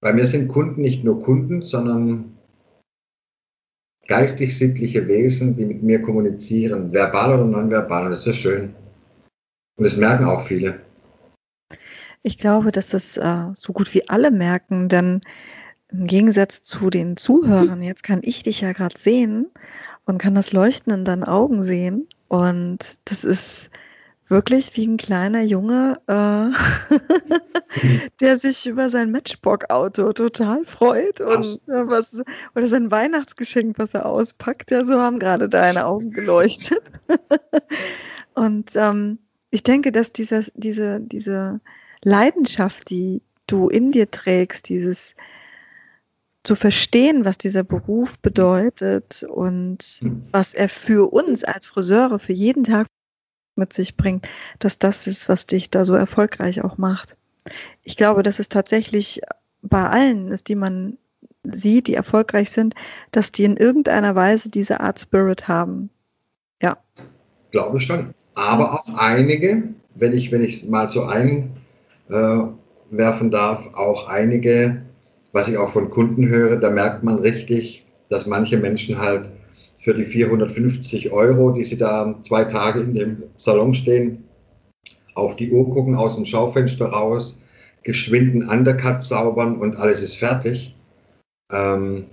bei 0.00 0.12
mir 0.12 0.26
sind 0.26 0.48
Kunden 0.48 0.80
nicht 0.80 1.04
nur 1.04 1.22
Kunden, 1.22 1.62
sondern 1.62 2.31
geistig-sittliche 4.12 5.08
Wesen, 5.08 5.56
die 5.56 5.64
mit 5.64 5.82
mir 5.82 6.02
kommunizieren, 6.02 6.92
verbal 6.92 7.32
oder 7.32 7.46
nonverbal. 7.46 8.04
Und 8.04 8.10
das 8.10 8.26
ist 8.26 8.36
schön. 8.36 8.74
Und 9.76 9.86
das 9.86 9.96
merken 9.96 10.26
auch 10.26 10.42
viele. 10.42 10.80
Ich 12.22 12.36
glaube, 12.36 12.72
dass 12.72 12.90
das 12.90 13.16
äh, 13.16 13.46
so 13.54 13.72
gut 13.72 13.94
wie 13.94 14.10
alle 14.10 14.30
merken, 14.30 14.90
denn 14.90 15.22
im 15.90 16.06
Gegensatz 16.06 16.62
zu 16.62 16.90
den 16.90 17.16
Zuhörern, 17.16 17.80
jetzt 17.90 18.02
kann 18.02 18.20
ich 18.22 18.42
dich 18.42 18.60
ja 18.60 18.72
gerade 18.72 18.98
sehen 18.98 19.46
und 20.04 20.18
kann 20.18 20.34
das 20.34 20.52
Leuchten 20.52 20.92
in 20.92 21.06
deinen 21.06 21.24
Augen 21.24 21.64
sehen. 21.64 22.06
Und 22.28 22.80
das 23.06 23.24
ist 23.24 23.70
wirklich 24.28 24.76
wie 24.76 24.86
ein 24.86 24.96
kleiner 24.96 25.42
Junge, 25.42 25.98
äh, 26.06 26.96
der 28.20 28.38
sich 28.38 28.66
über 28.66 28.90
sein 28.90 29.10
Matchbox-Auto 29.10 30.12
total 30.12 30.64
freut 30.64 31.20
und 31.20 31.60
äh, 31.68 31.86
was 31.86 32.16
oder 32.54 32.68
sein 32.68 32.90
Weihnachtsgeschenk, 32.90 33.78
was 33.78 33.94
er 33.94 34.06
auspackt. 34.06 34.70
Ja, 34.70 34.84
so 34.84 34.98
haben 35.00 35.18
gerade 35.18 35.48
deine 35.48 35.86
Augen 35.86 36.10
geleuchtet. 36.10 36.82
und 38.34 38.74
ähm, 38.74 39.18
ich 39.50 39.62
denke, 39.62 39.92
dass 39.92 40.12
dieser, 40.12 40.44
diese, 40.54 41.00
diese 41.00 41.60
Leidenschaft, 42.02 42.90
die 42.90 43.22
du 43.46 43.68
in 43.68 43.92
dir 43.92 44.10
trägst, 44.10 44.68
dieses 44.68 45.14
zu 46.42 46.56
verstehen, 46.56 47.24
was 47.24 47.38
dieser 47.38 47.62
Beruf 47.62 48.18
bedeutet 48.18 49.22
und 49.22 50.00
was 50.32 50.54
er 50.54 50.68
für 50.68 51.12
uns 51.12 51.44
als 51.44 51.66
Friseure 51.66 52.18
für 52.18 52.32
jeden 52.32 52.64
Tag 52.64 52.88
mit 53.54 53.72
sich 53.72 53.96
bringt, 53.96 54.28
dass 54.58 54.78
das 54.78 55.06
ist, 55.06 55.28
was 55.28 55.46
dich 55.46 55.70
da 55.70 55.84
so 55.84 55.94
erfolgreich 55.94 56.62
auch 56.62 56.78
macht. 56.78 57.16
Ich 57.82 57.96
glaube, 57.96 58.22
dass 58.22 58.38
es 58.38 58.48
tatsächlich 58.48 59.20
bei 59.62 59.88
allen 59.88 60.28
ist, 60.28 60.48
die 60.48 60.54
man 60.54 60.98
sieht, 61.44 61.88
die 61.88 61.94
erfolgreich 61.94 62.50
sind, 62.50 62.74
dass 63.10 63.32
die 63.32 63.44
in 63.44 63.56
irgendeiner 63.56 64.14
Weise 64.14 64.48
diese 64.48 64.80
Art 64.80 65.00
Spirit 65.00 65.48
haben. 65.48 65.90
Ja. 66.60 66.76
Glaube 67.50 67.80
schon. 67.80 68.14
Aber 68.34 68.74
auch 68.74 68.94
einige, 68.96 69.74
wenn 69.94 70.12
ich, 70.12 70.30
wenn 70.32 70.42
ich 70.42 70.68
mal 70.68 70.88
so 70.88 71.02
einwerfen 72.08 73.30
darf, 73.30 73.74
auch 73.74 74.08
einige, 74.08 74.82
was 75.32 75.48
ich 75.48 75.58
auch 75.58 75.68
von 75.68 75.90
Kunden 75.90 76.28
höre, 76.28 76.56
da 76.56 76.70
merkt 76.70 77.02
man 77.02 77.18
richtig, 77.18 77.86
dass 78.08 78.26
manche 78.26 78.58
Menschen 78.58 78.98
halt 78.98 79.30
für 79.82 79.94
die 79.94 80.04
450 80.04 81.10
Euro, 81.10 81.50
die 81.50 81.64
sie 81.64 81.76
da 81.76 82.16
zwei 82.22 82.44
Tage 82.44 82.80
in 82.80 82.94
dem 82.94 83.24
Salon 83.34 83.74
stehen, 83.74 84.28
auf 85.14 85.34
die 85.34 85.50
Uhr 85.50 85.68
gucken, 85.74 85.96
aus 85.96 86.14
dem 86.14 86.24
Schaufenster 86.24 86.86
raus, 86.86 87.40
geschwinden 87.82 88.48
Undercut 88.48 89.02
saubern 89.02 89.56
und 89.56 89.76
alles 89.76 90.00
ist 90.00 90.14
fertig. 90.14 90.76
Ähm, 91.50 92.06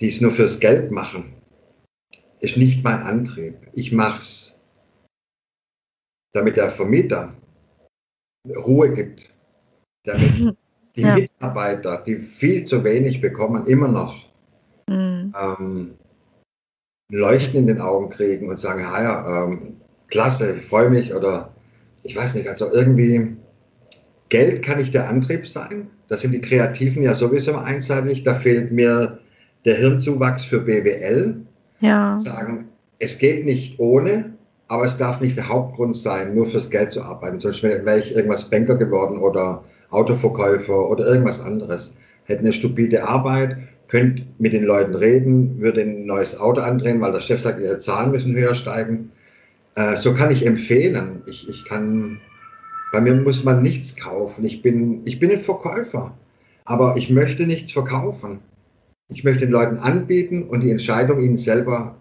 die 0.00 0.08
es 0.08 0.20
nur 0.20 0.32
fürs 0.32 0.58
Geld 0.58 0.90
machen, 0.90 1.32
ist 2.40 2.56
nicht 2.56 2.82
mein 2.82 2.98
Antrieb. 2.98 3.54
Ich 3.72 3.92
mache 3.92 4.18
es, 4.18 4.60
damit 6.32 6.56
der 6.56 6.70
Vermieter 6.70 7.36
Ruhe 8.48 8.92
gibt, 8.92 9.32
damit 10.02 10.56
die 10.96 11.02
ja. 11.02 11.14
Mitarbeiter, 11.14 12.02
die 12.04 12.16
viel 12.16 12.64
zu 12.64 12.82
wenig 12.82 13.20
bekommen, 13.20 13.66
immer 13.66 13.86
noch 13.86 14.31
mhm. 14.86 15.34
ähm, 15.40 15.90
Leuchten 17.10 17.58
in 17.58 17.66
den 17.66 17.80
Augen 17.80 18.10
kriegen 18.10 18.48
und 18.48 18.58
sagen, 18.58 18.80
ja, 18.80 19.44
ähm, 19.44 19.76
klasse, 20.08 20.56
ich 20.56 20.62
freue 20.62 20.90
mich 20.90 21.14
oder 21.14 21.50
ich 22.02 22.16
weiß 22.16 22.34
nicht, 22.34 22.48
also 22.48 22.70
irgendwie 22.72 23.36
Geld 24.28 24.62
kann 24.62 24.78
nicht 24.78 24.94
der 24.94 25.08
Antrieb 25.08 25.46
sein. 25.46 25.90
Das 26.08 26.22
sind 26.22 26.32
die 26.32 26.40
Kreativen 26.40 27.02
ja 27.02 27.14
sowieso 27.14 27.54
einseitig. 27.56 28.22
Da 28.22 28.34
fehlt 28.34 28.72
mir 28.72 29.18
der 29.66 29.76
Hirnzuwachs 29.76 30.44
für 30.44 30.60
BWL. 30.60 31.36
Ja. 31.80 32.18
Sagen, 32.18 32.68
es 32.98 33.18
geht 33.18 33.44
nicht 33.44 33.78
ohne, 33.78 34.32
aber 34.68 34.84
es 34.84 34.96
darf 34.96 35.20
nicht 35.20 35.36
der 35.36 35.48
Hauptgrund 35.48 35.96
sein, 35.96 36.34
nur 36.34 36.46
fürs 36.46 36.70
Geld 36.70 36.92
zu 36.92 37.02
arbeiten. 37.02 37.40
Sonst 37.40 37.62
wäre 37.62 37.98
ich 37.98 38.16
irgendwas 38.16 38.48
Banker 38.48 38.76
geworden 38.76 39.18
oder 39.18 39.64
Autoverkäufer 39.90 40.88
oder 40.88 41.06
irgendwas 41.06 41.44
anderes. 41.44 41.96
Hätte 42.24 42.40
eine 42.40 42.54
stupide 42.54 43.06
Arbeit, 43.06 43.58
könnte 43.92 44.22
mit 44.38 44.54
den 44.54 44.64
Leuten 44.64 44.94
reden, 44.94 45.60
würde 45.60 45.82
ein 45.82 46.06
neues 46.06 46.40
Auto 46.40 46.62
andrehen, 46.62 47.02
weil 47.02 47.12
der 47.12 47.20
Chef 47.20 47.42
sagt, 47.42 47.60
ihre 47.60 47.78
Zahlen 47.78 48.10
müssen 48.10 48.34
höher 48.34 48.54
steigen. 48.54 49.12
Äh, 49.74 49.96
so 49.96 50.14
kann 50.14 50.30
ich 50.30 50.46
empfehlen. 50.46 51.20
Ich, 51.26 51.46
ich 51.46 51.66
kann 51.66 52.18
bei 52.90 53.02
mir 53.02 53.14
muss 53.14 53.44
man 53.44 53.60
nichts 53.60 53.96
kaufen. 53.96 54.46
Ich 54.46 54.62
bin, 54.62 55.02
ich 55.04 55.18
bin 55.18 55.30
ein 55.30 55.38
Verkäufer, 55.38 56.16
aber 56.64 56.96
ich 56.96 57.10
möchte 57.10 57.46
nichts 57.46 57.72
verkaufen. 57.72 58.40
Ich 59.08 59.24
möchte 59.24 59.40
den 59.40 59.50
Leuten 59.50 59.76
anbieten 59.76 60.44
und 60.44 60.62
die 60.62 60.70
Entscheidung 60.70 61.20
ihnen 61.20 61.36
selber 61.36 61.94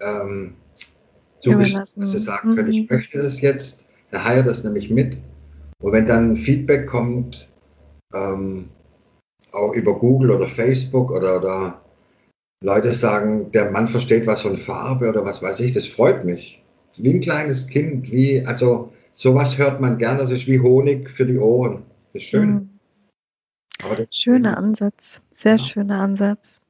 ähm, 0.00 0.54
zugestimmt, 1.40 1.92
dass 1.94 2.10
sie 2.10 2.18
sagen 2.18 2.56
können, 2.56 2.68
mhm. 2.68 2.74
ich 2.74 2.90
möchte 2.90 3.18
das 3.18 3.40
jetzt, 3.40 3.88
der 4.10 4.24
Haier 4.24 4.42
das 4.42 4.64
nämlich 4.64 4.90
mit. 4.90 5.16
Und 5.80 5.92
wenn 5.92 6.06
dann 6.08 6.34
Feedback 6.34 6.88
kommt, 6.88 7.48
ähm, 8.12 8.68
auch 9.56 9.72
über 9.72 9.98
Google 9.98 10.30
oder 10.30 10.48
Facebook 10.48 11.10
oder, 11.10 11.38
oder 11.38 11.80
Leute 12.62 12.92
sagen, 12.92 13.52
der 13.52 13.70
Mann 13.70 13.86
versteht 13.86 14.26
was 14.26 14.42
von 14.42 14.56
Farbe 14.56 15.08
oder 15.08 15.24
was 15.24 15.42
weiß 15.42 15.60
ich, 15.60 15.72
das 15.72 15.86
freut 15.86 16.24
mich. 16.24 16.62
Wie 16.96 17.10
ein 17.10 17.20
kleines 17.20 17.66
Kind, 17.66 18.10
wie, 18.10 18.44
also 18.46 18.92
sowas 19.14 19.58
hört 19.58 19.80
man 19.80 19.98
gerne, 19.98 20.20
das 20.20 20.30
ist 20.30 20.46
wie 20.46 20.60
Honig 20.60 21.10
für 21.10 21.26
die 21.26 21.38
Ohren. 21.38 21.84
Das 22.12 22.22
ist 22.22 22.28
schön. 22.28 22.50
Mhm. 22.50 24.06
schöner 24.10 24.56
Ansatz, 24.56 25.20
sehr 25.30 25.56
ja. 25.56 25.58
schöner 25.58 26.00
Ansatz. 26.00 26.60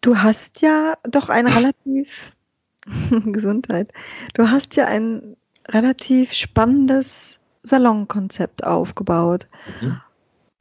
Du 0.00 0.16
hast 0.16 0.62
ja 0.62 0.94
doch 1.02 1.28
ein 1.28 1.46
relativ 1.48 2.34
Gesundheit. 3.26 3.92
Du 4.34 4.48
hast 4.48 4.76
ja 4.76 4.86
ein 4.86 5.36
relativ 5.68 6.32
spannendes 6.32 7.38
Salonkonzept 7.62 8.64
aufgebaut. 8.64 9.46
Mhm. 9.80 10.00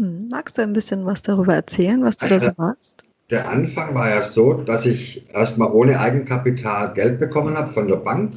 Hm, 0.01 0.29
magst 0.31 0.57
du 0.57 0.63
ein 0.63 0.73
bisschen 0.73 1.05
was 1.05 1.21
darüber 1.21 1.53
erzählen, 1.53 2.03
was 2.03 2.17
du 2.17 2.25
also, 2.25 2.47
da 2.47 2.51
so 2.51 2.61
machst? 2.61 3.05
Der 3.29 3.47
Anfang 3.47 3.93
war 3.93 4.09
ja 4.09 4.23
so, 4.23 4.53
dass 4.55 4.87
ich 4.87 5.31
erstmal 5.31 5.71
ohne 5.71 5.99
Eigenkapital 5.99 6.93
Geld 6.93 7.19
bekommen 7.19 7.55
habe 7.55 7.71
von 7.71 7.87
der 7.87 7.97
Bank, 7.97 8.33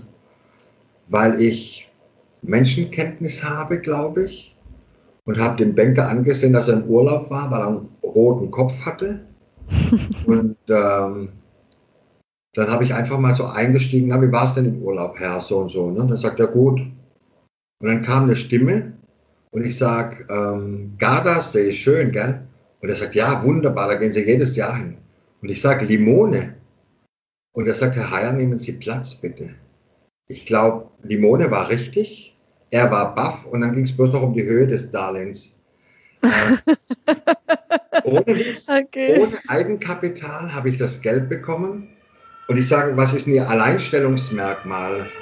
weil 1.08 1.40
ich 1.40 1.90
Menschenkenntnis 2.42 3.42
habe, 3.42 3.80
glaube 3.80 4.26
ich, 4.26 4.54
und 5.24 5.40
habe 5.40 5.56
dem 5.56 5.74
Banker 5.74 6.06
angesehen, 6.06 6.52
dass 6.52 6.68
er 6.68 6.82
im 6.82 6.84
Urlaub 6.84 7.30
war, 7.30 7.50
weil 7.50 7.60
er 7.60 7.68
einen 7.68 7.88
roten 8.02 8.50
Kopf 8.50 8.84
hatte. 8.84 9.20
und 10.26 10.58
ähm, 10.68 11.30
dann 12.52 12.68
habe 12.68 12.84
ich 12.84 12.92
einfach 12.92 13.18
mal 13.18 13.34
so 13.34 13.46
eingestiegen, 13.46 14.08
na, 14.08 14.20
wie 14.20 14.30
war 14.30 14.44
es 14.44 14.52
denn 14.52 14.66
im 14.66 14.82
Urlaub, 14.82 15.18
Herr, 15.18 15.40
so 15.40 15.60
und 15.60 15.70
so. 15.70 15.90
Ne? 15.90 16.02
Und 16.02 16.10
dann 16.10 16.18
sagt 16.18 16.38
er, 16.40 16.46
gut. 16.46 16.80
Und 17.80 17.88
dann 17.88 18.02
kam 18.02 18.24
eine 18.24 18.36
Stimme 18.36 18.92
und 19.54 19.64
ich 19.64 19.78
sage, 19.78 20.26
ähm, 20.28 20.96
Gardasee, 20.98 21.72
schön, 21.72 22.10
gell? 22.10 22.40
Und 22.80 22.88
er 22.88 22.96
sagt, 22.96 23.14
ja, 23.14 23.44
wunderbar, 23.44 23.86
da 23.86 23.94
gehen 23.94 24.12
Sie 24.12 24.26
jedes 24.26 24.56
Jahr 24.56 24.76
hin. 24.76 24.96
Und 25.40 25.48
ich 25.48 25.60
sage, 25.60 25.84
Limone. 25.86 26.56
Und 27.52 27.68
er 27.68 27.74
sagt, 27.74 27.94
Herr 27.94 28.10
Heyer, 28.10 28.32
nehmen 28.32 28.58
Sie 28.58 28.72
Platz, 28.72 29.14
bitte. 29.14 29.54
Ich 30.26 30.44
glaube, 30.44 30.90
Limone 31.04 31.52
war 31.52 31.68
richtig. 31.68 32.36
Er 32.70 32.90
war 32.90 33.14
baff 33.14 33.46
und 33.46 33.60
dann 33.60 33.74
ging 33.74 33.84
es 33.84 33.96
bloß 33.96 34.12
noch 34.12 34.22
um 34.22 34.34
die 34.34 34.42
Höhe 34.42 34.66
des 34.66 34.90
Darlehens. 34.90 35.56
Äh, 36.22 36.74
ohne, 38.02 38.26
Witz, 38.26 38.66
okay. 38.68 39.20
ohne 39.20 39.38
Eigenkapital 39.46 40.52
habe 40.52 40.68
ich 40.68 40.78
das 40.78 41.00
Geld 41.00 41.28
bekommen. 41.28 41.90
Und 42.48 42.56
ich 42.56 42.66
sage, 42.66 42.96
was 42.96 43.14
ist 43.14 43.28
denn 43.28 43.34
Ihr 43.34 43.48
Alleinstellungsmerkmal? 43.48 45.12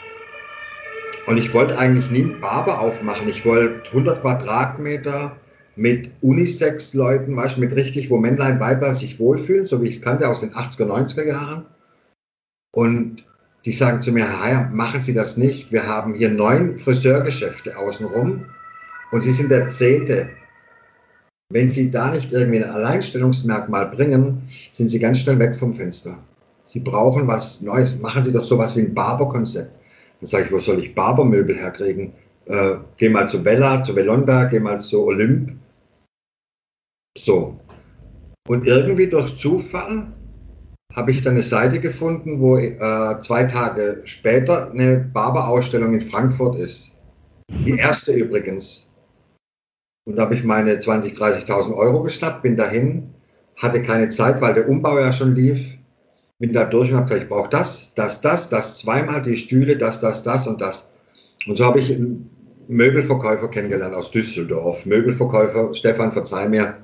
Und 1.27 1.39
ich 1.39 1.55
wollte 1.55 1.79
eigentlich 1.79 2.11
nie 2.11 2.23
einen 2.23 2.41
Barber 2.41 2.81
aufmachen. 2.81 3.29
Ich 3.29 3.45
wollte 3.45 3.89
100 3.89 4.21
Quadratmeter 4.23 5.37
mit 5.77 6.11
Unisex-Leuten, 6.21 7.37
weißt, 7.37 7.59
mit 7.59 7.75
richtig, 7.75 8.11
wo 8.11 8.19
Männlein, 8.19 8.61
Weiblein 8.61 8.95
sich 8.95 9.19
wohlfühlen, 9.19 9.67
so 9.67 9.83
wie 9.83 9.89
ich 9.89 9.97
es 9.97 10.03
kannte 10.03 10.29
aus 10.29 10.41
den 10.41 10.53
80er, 10.53 10.85
90er 10.85 11.27
Jahren. 11.27 11.67
Und 12.75 13.25
die 13.65 13.73
sagen 13.73 14.03
zu 14.03 14.13
mir, 14.13 14.25
Herr 14.25 14.43
Heyer, 14.43 14.71
machen 14.73 15.03
Sie 15.03 15.15
das 15.15 15.37
nicht. 15.37 15.71
Wir 15.73 15.87
haben 15.87 16.15
hier 16.15 16.31
neun 16.31 16.79
Friseurgeschäfte 16.79 17.79
außenrum 17.79 18.47
und 19.13 19.23
Sie 19.23 19.33
sind 19.33 19.51
der 19.51 19.69
zehnte. 19.69 20.31
Wenn 21.49 21.71
Sie 21.71 21.91
da 21.91 22.09
nicht 22.09 22.33
irgendwie 22.33 22.65
ein 22.65 22.71
Alleinstellungsmerkmal 22.71 23.87
bringen, 23.91 24.43
sind 24.49 24.89
Sie 24.89 24.99
ganz 24.99 25.21
schnell 25.21 25.39
weg 25.39 25.55
vom 25.55 25.75
Fenster. 25.75 26.19
Sie 26.65 26.81
brauchen 26.81 27.29
was 27.29 27.61
Neues. 27.61 27.99
Machen 28.01 28.25
Sie 28.25 28.33
doch 28.33 28.45
sowas 28.45 28.77
wie 28.77 28.81
ein 28.81 28.95
Barberkonzept. 28.95 29.82
Dann 30.23 30.29
sage 30.29 30.45
ich, 30.45 30.53
wo 30.53 30.61
soll 30.61 30.79
ich 30.79 30.95
Barbermöbel 30.95 31.57
herkriegen? 31.57 32.13
Äh, 32.47 32.77
geh 32.97 33.09
mal 33.09 33.29
zu 33.29 33.45
Vella, 33.45 33.83
zu 33.83 33.97
Velonda, 33.97 34.45
geh 34.45 34.61
mal 34.61 34.79
zu 34.79 35.03
Olymp. 35.03 35.59
So. 37.19 37.59
Und 38.47 38.65
irgendwie 38.65 39.09
durch 39.09 39.37
Zufall 39.37 40.13
habe 40.95 41.11
ich 41.11 41.23
dann 41.23 41.35
eine 41.35 41.43
Seite 41.43 41.81
gefunden, 41.81 42.39
wo 42.39 42.57
äh, 42.57 43.21
zwei 43.21 43.45
Tage 43.45 44.03
später 44.05 44.71
eine 44.71 44.99
Barberausstellung 44.99 45.93
in 45.93 46.01
Frankfurt 46.01 46.57
ist. 46.57 46.93
Die 47.51 47.77
erste 47.77 48.13
übrigens. 48.13 48.93
Und 50.05 50.17
da 50.17 50.23
habe 50.23 50.37
ich 50.37 50.45
meine 50.45 50.75
20.000, 50.75 51.17
30.000 51.17 51.75
Euro 51.75 52.05
geschnappt, 52.05 52.43
bin 52.43 52.55
dahin, 52.55 53.13
hatte 53.57 53.83
keine 53.83 54.11
Zeit, 54.11 54.41
weil 54.41 54.55
der 54.55 54.69
Umbau 54.69 55.01
ja 55.01 55.13
schon 55.13 55.35
lief. 55.35 55.79
Bin 56.43 56.53
da 56.53 56.65
durch 56.65 56.91
und 56.91 56.97
habe 56.97 57.07
gesagt, 57.07 57.23
ich 57.23 57.29
brauche 57.29 57.49
das, 57.49 57.95
das, 57.95 58.21
das, 58.21 58.49
das, 58.49 58.79
zweimal 58.79 59.23
die 59.23 59.37
Stühle, 59.37 59.77
das, 59.77 60.01
das, 60.01 60.25
das 60.25 60.49
und 60.49 60.61
das. 60.61 60.91
Und 61.47 61.57
so 61.57 61.65
habe 61.65 61.79
ich 61.79 61.95
einen 61.95 62.29
Möbelverkäufer 62.67 63.49
kennengelernt 63.49 63.95
aus 63.95 64.11
Düsseldorf. 64.11 64.85
Möbelverkäufer, 64.85 65.73
Stefan, 65.73 66.11
verzeih 66.11 66.49
mir, 66.49 66.79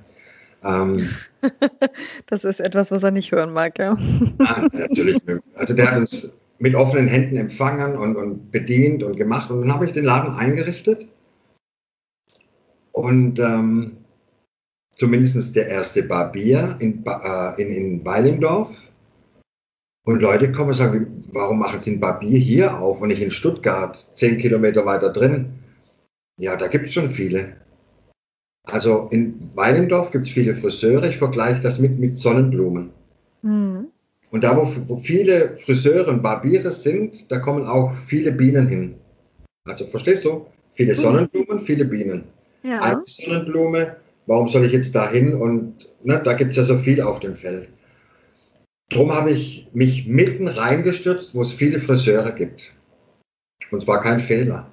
ähm, 0.65 1.09
das 2.27 2.45
ist 2.45 2.61
etwas, 2.61 2.93
was 2.93 3.03
er 3.03 3.11
nicht 3.11 3.33
hören 3.33 3.53
mag, 3.53 3.79
ja. 3.81 3.97
ja 4.39 4.69
natürlich. 4.73 5.21
Also 5.55 5.75
der 5.75 5.91
hat 5.91 5.99
uns 5.99 6.37
mit 6.61 6.77
offenen 6.77 7.09
Händen 7.09 7.37
empfangen 7.37 7.97
und, 7.97 8.15
und 8.15 8.53
bedient 8.53 9.03
und 9.03 9.17
gemacht. 9.17 9.51
Und 9.51 9.63
dann 9.63 9.75
habe 9.75 9.87
ich 9.87 9.93
den 9.93 10.05
Laden 10.05 10.35
eingerichtet. 10.35 11.09
Und 12.93 13.41
ähm, 13.41 13.99
zumindest 14.93 15.55
der 15.55 15.69
erste 15.69 16.05
Barbier 16.05 16.77
in, 16.79 17.05
äh, 17.07 17.63
in, 17.63 17.71
in 17.71 18.05
Weilendorf. 18.05 18.93
Und 20.09 20.23
Leute 20.23 20.51
kommen 20.51 20.71
und 20.71 20.77
sagen, 20.77 21.23
warum 21.35 21.59
machen 21.59 21.81
Sie 21.81 21.91
ein 21.91 22.01
Barbier 22.01 22.39
hier 22.39 22.81
auf 22.81 23.03
und 23.03 23.09
nicht 23.09 23.21
in 23.21 23.31
Stuttgart, 23.31 24.09
zehn 24.15 24.39
Kilometer 24.39 24.87
weiter 24.87 25.11
drin? 25.11 25.51
Ja, 26.39 26.57
da 26.57 26.67
gibt 26.69 26.87
es 26.87 26.95
schon 26.95 27.11
viele. 27.11 27.59
Also 28.65 29.09
in 29.11 29.51
Weinendorf 29.55 30.11
gibt 30.11 30.27
es 30.27 30.33
viele 30.33 30.55
Friseure. 30.55 31.11
Ich 31.11 31.19
vergleiche 31.19 31.61
das 31.61 31.79
mit, 31.79 31.99
mit 31.99 32.17
Sonnenblumen. 32.17 32.89
Mhm. 33.43 33.89
Und 34.31 34.45
da, 34.45 34.57
wo, 34.57 34.67
wo, 34.89 34.97
viele 34.97 35.57
Friseure 35.57 36.09
und 36.09 36.23
Barbiere 36.23 36.71
sind, 36.71 37.31
da 37.31 37.39
kommen 37.39 37.67
auch 37.67 37.93
viele 37.93 38.33
Bienen 38.33 38.67
hin. 38.67 38.95
Also 39.67 39.85
verstehst 39.89 40.25
du? 40.25 40.47
Viele 40.73 40.95
mhm. 40.95 40.97
Sonnenblumen, 40.97 41.59
viele 41.59 41.85
Bienen. 41.85 42.25
Ja. 42.63 42.81
Eine 42.81 43.03
Sonnenblume, 43.05 43.97
warum 44.25 44.49
soll 44.49 44.65
ich 44.65 44.73
jetzt 44.73 44.95
da 44.95 45.11
hin? 45.11 45.35
Und 45.35 45.91
ne, 46.03 46.19
da 46.25 46.33
gibt 46.33 46.53
es 46.53 46.57
ja 46.57 46.63
so 46.63 46.79
viel 46.79 47.03
auf 47.03 47.21
dem 47.21 47.35
Feld. 47.35 47.69
Darum 48.91 49.13
habe 49.13 49.31
ich 49.31 49.69
mich 49.73 50.07
mitten 50.07 50.49
reingestürzt, 50.49 51.35
wo 51.35 51.43
es 51.43 51.53
viele 51.53 51.79
Friseure 51.79 52.33
gibt. 52.33 52.73
Und 53.71 53.83
zwar 53.83 54.03
kein 54.03 54.19
Fehler. 54.19 54.71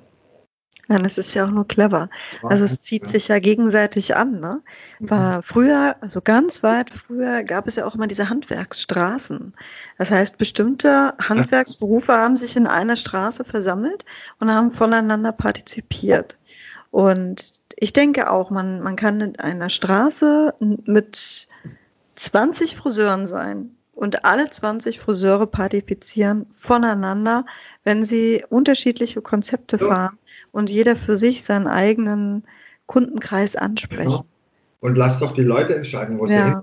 Ja, 0.88 1.00
das 1.00 1.18
ist 1.18 1.34
ja 1.34 1.46
auch 1.46 1.52
nur 1.52 1.68
clever. 1.68 2.10
Also 2.44 2.64
es 2.64 2.80
zieht 2.82 3.08
sich 3.08 3.28
ja 3.28 3.40
gegenseitig 3.40 4.16
an. 4.16 4.40
Ne? 4.40 4.62
Mhm. 5.00 5.10
War 5.10 5.44
früher, 5.44 5.96
also 6.02 6.22
ganz 6.22 6.62
weit 6.62 6.92
früher, 6.92 7.44
gab 7.44 7.68
es 7.68 7.76
ja 7.76 7.86
auch 7.86 7.96
immer 7.96 8.08
diese 8.08 8.30
Handwerksstraßen. 8.30 9.54
Das 9.98 10.12
heißt, 10.12 10.38
bestimmte 10.38 11.16
Handwerksberufe 11.18 12.14
haben 12.14 12.38
sich 12.38 12.56
in 12.56 12.68
einer 12.68 12.98
Straße 12.98 13.44
versammelt 13.44 14.06
und 14.40 14.52
haben 14.52 14.72
voneinander 14.72 15.32
partizipiert. 15.32 16.38
Und 16.92 17.44
ich 17.78 17.92
denke 17.92 18.30
auch, 18.30 18.52
man, 18.52 18.82
man 18.82 18.96
kann 18.96 19.20
in 19.22 19.40
einer 19.40 19.70
Straße 19.70 20.54
mit 20.86 21.48
20 22.16 22.76
Friseuren 22.76 23.26
sein 23.28 23.76
und 23.96 24.26
alle 24.26 24.50
20 24.50 25.00
Friseure 25.00 25.48
partizipieren 25.48 26.46
voneinander, 26.52 27.46
wenn 27.84 28.06
sie 28.06 28.44
unterschiedliche 28.50 29.22
Konzepte 29.22 29.78
ja. 29.78 29.88
fahren 29.88 30.20
und 30.52 30.70
jeder 30.70 30.96
für 30.96 31.18
sich 31.18 31.44
seinen 31.44 31.68
eigenen 31.68 32.44
Kundenkreis 32.86 33.56
ansprechen. 33.56 34.12
Ja. 34.12 34.26
Und 34.82 34.96
lass 34.96 35.20
doch 35.20 35.34
die 35.34 35.44
Leute 35.44 35.76
entscheiden, 35.76 36.20
wo 36.20 36.28
ja. 36.28 36.30
sie 36.30 36.44
hin. 36.44 36.62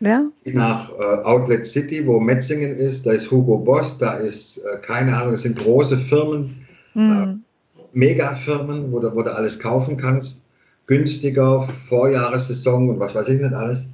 Ja. 0.00 0.30
Nach 0.46 0.90
äh, 0.90 1.22
Outlet 1.22 1.64
City, 1.64 2.04
wo 2.08 2.18
Metzingen 2.18 2.74
ist, 2.74 3.06
da 3.06 3.12
ist 3.12 3.30
Hugo 3.30 3.58
Boss, 3.58 3.98
da 3.98 4.14
ist, 4.14 4.58
äh, 4.58 4.78
keine 4.78 5.16
Ahnung, 5.16 5.32
das 5.32 5.42
sind 5.42 5.56
große 5.56 5.96
Firmen, 5.96 6.66
mhm. 6.94 7.44
äh, 7.76 7.86
Megafirmen, 7.92 8.90
wo 8.90 8.98
du, 8.98 9.14
wo 9.14 9.22
du 9.22 9.32
alles 9.32 9.60
kaufen 9.60 9.98
kannst, 9.98 10.44
günstiger, 10.86 11.62
Vorjahressaison 11.62 12.88
und 12.88 12.98
was 12.98 13.14
weiß 13.14 13.28
ich 13.28 13.40
nicht 13.40 13.54
alles. 13.54 13.90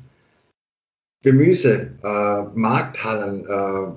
Gemüse, 1.22 1.92
äh, 2.02 2.42
Markthallen, 2.54 3.44
äh, 3.44 3.92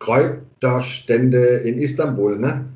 Kräuterstände 0.00 1.46
in 1.64 1.78
Istanbul. 1.78 2.38
Ne? 2.38 2.68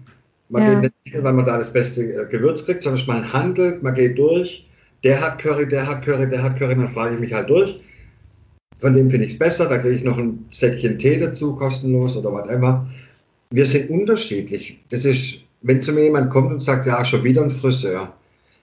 Man 0.49 0.63
ja. 0.63 0.81
geht 0.81 0.93
nicht 1.05 1.15
hin, 1.15 1.25
weil 1.25 1.33
man 1.33 1.45
da 1.45 1.59
das 1.59 1.73
beste 1.73 2.03
äh, 2.03 2.27
Gewürz 2.27 2.65
kriegt, 2.65 2.83
sondern 2.83 3.07
man 3.07 3.33
handelt, 3.33 3.83
man 3.83 3.95
geht 3.95 4.19
durch. 4.19 4.69
Der 5.03 5.21
hat 5.21 5.39
Curry, 5.39 5.69
der 5.69 5.87
hat 5.87 6.05
Curry, 6.05 6.29
der 6.29 6.43
hat 6.43 6.59
Curry, 6.59 6.77
dann 6.77 6.89
frage 6.89 7.15
ich 7.15 7.21
mich 7.21 7.33
halt 7.33 7.51
durch. 7.51 7.81
Von 8.79 8.95
dem 8.95 9.11
finde 9.11 9.27
ich 9.27 9.33
es 9.33 9.39
besser, 9.39 9.69
da 9.69 9.79
kriege 9.79 9.97
ich 9.97 10.05
noch 10.05 10.19
ein 10.19 10.47
Säckchen 10.51 10.99
Tee 10.99 11.19
dazu, 11.19 11.57
kostenlos 11.57 12.17
oder 12.17 12.33
whatever. 12.33 12.87
Wir 13.51 13.67
sind 13.67 13.91
unterschiedlich. 13.91 14.81
Das 14.91 15.05
ist, 15.05 15.45
wenn 15.63 15.81
zu 15.81 15.93
mir 15.93 16.05
jemand 16.05 16.31
kommt 16.31 16.53
und 16.53 16.61
sagt, 16.61 16.87
ja, 16.87 17.05
schon 17.05 17.25
wieder 17.25 17.43
ein 17.43 17.51
Friseur, 17.51 18.13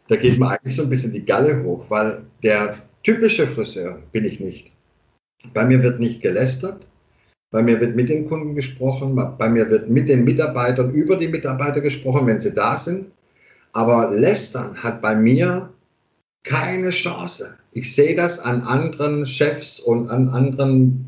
da 0.07 0.15
geht 0.15 0.39
mir 0.39 0.49
eigentlich 0.49 0.75
so 0.75 0.83
ein 0.83 0.89
bisschen 0.89 1.11
die 1.11 1.25
Galle 1.25 1.63
hoch, 1.63 1.89
weil 1.89 2.23
der 2.43 2.77
typische 3.03 3.47
Friseur 3.47 3.99
bin 4.11 4.25
ich 4.25 4.39
nicht. 4.39 4.71
Bei 5.53 5.65
mir 5.65 5.83
wird 5.83 5.99
nicht 5.99 6.21
gelästert, 6.21 6.85
bei 7.51 7.61
mir 7.61 7.81
wird 7.81 7.95
mit 7.95 8.09
den 8.09 8.27
Kunden 8.27 8.55
gesprochen, 8.55 9.15
bei 9.37 9.49
mir 9.49 9.69
wird 9.69 9.89
mit 9.89 10.07
den 10.07 10.23
Mitarbeitern 10.23 10.93
über 10.93 11.17
die 11.17 11.27
Mitarbeiter 11.27 11.81
gesprochen, 11.81 12.27
wenn 12.27 12.39
sie 12.39 12.53
da 12.53 12.77
sind. 12.77 13.07
Aber 13.73 14.11
lästern 14.11 14.75
hat 14.83 15.01
bei 15.01 15.15
mir 15.15 15.69
keine 16.43 16.89
Chance. 16.89 17.57
Ich 17.71 17.93
sehe 17.93 18.15
das 18.15 18.39
an 18.39 18.61
anderen 18.61 19.25
Chefs 19.25 19.79
und 19.79 20.09
an 20.09 20.29
anderen 20.29 21.05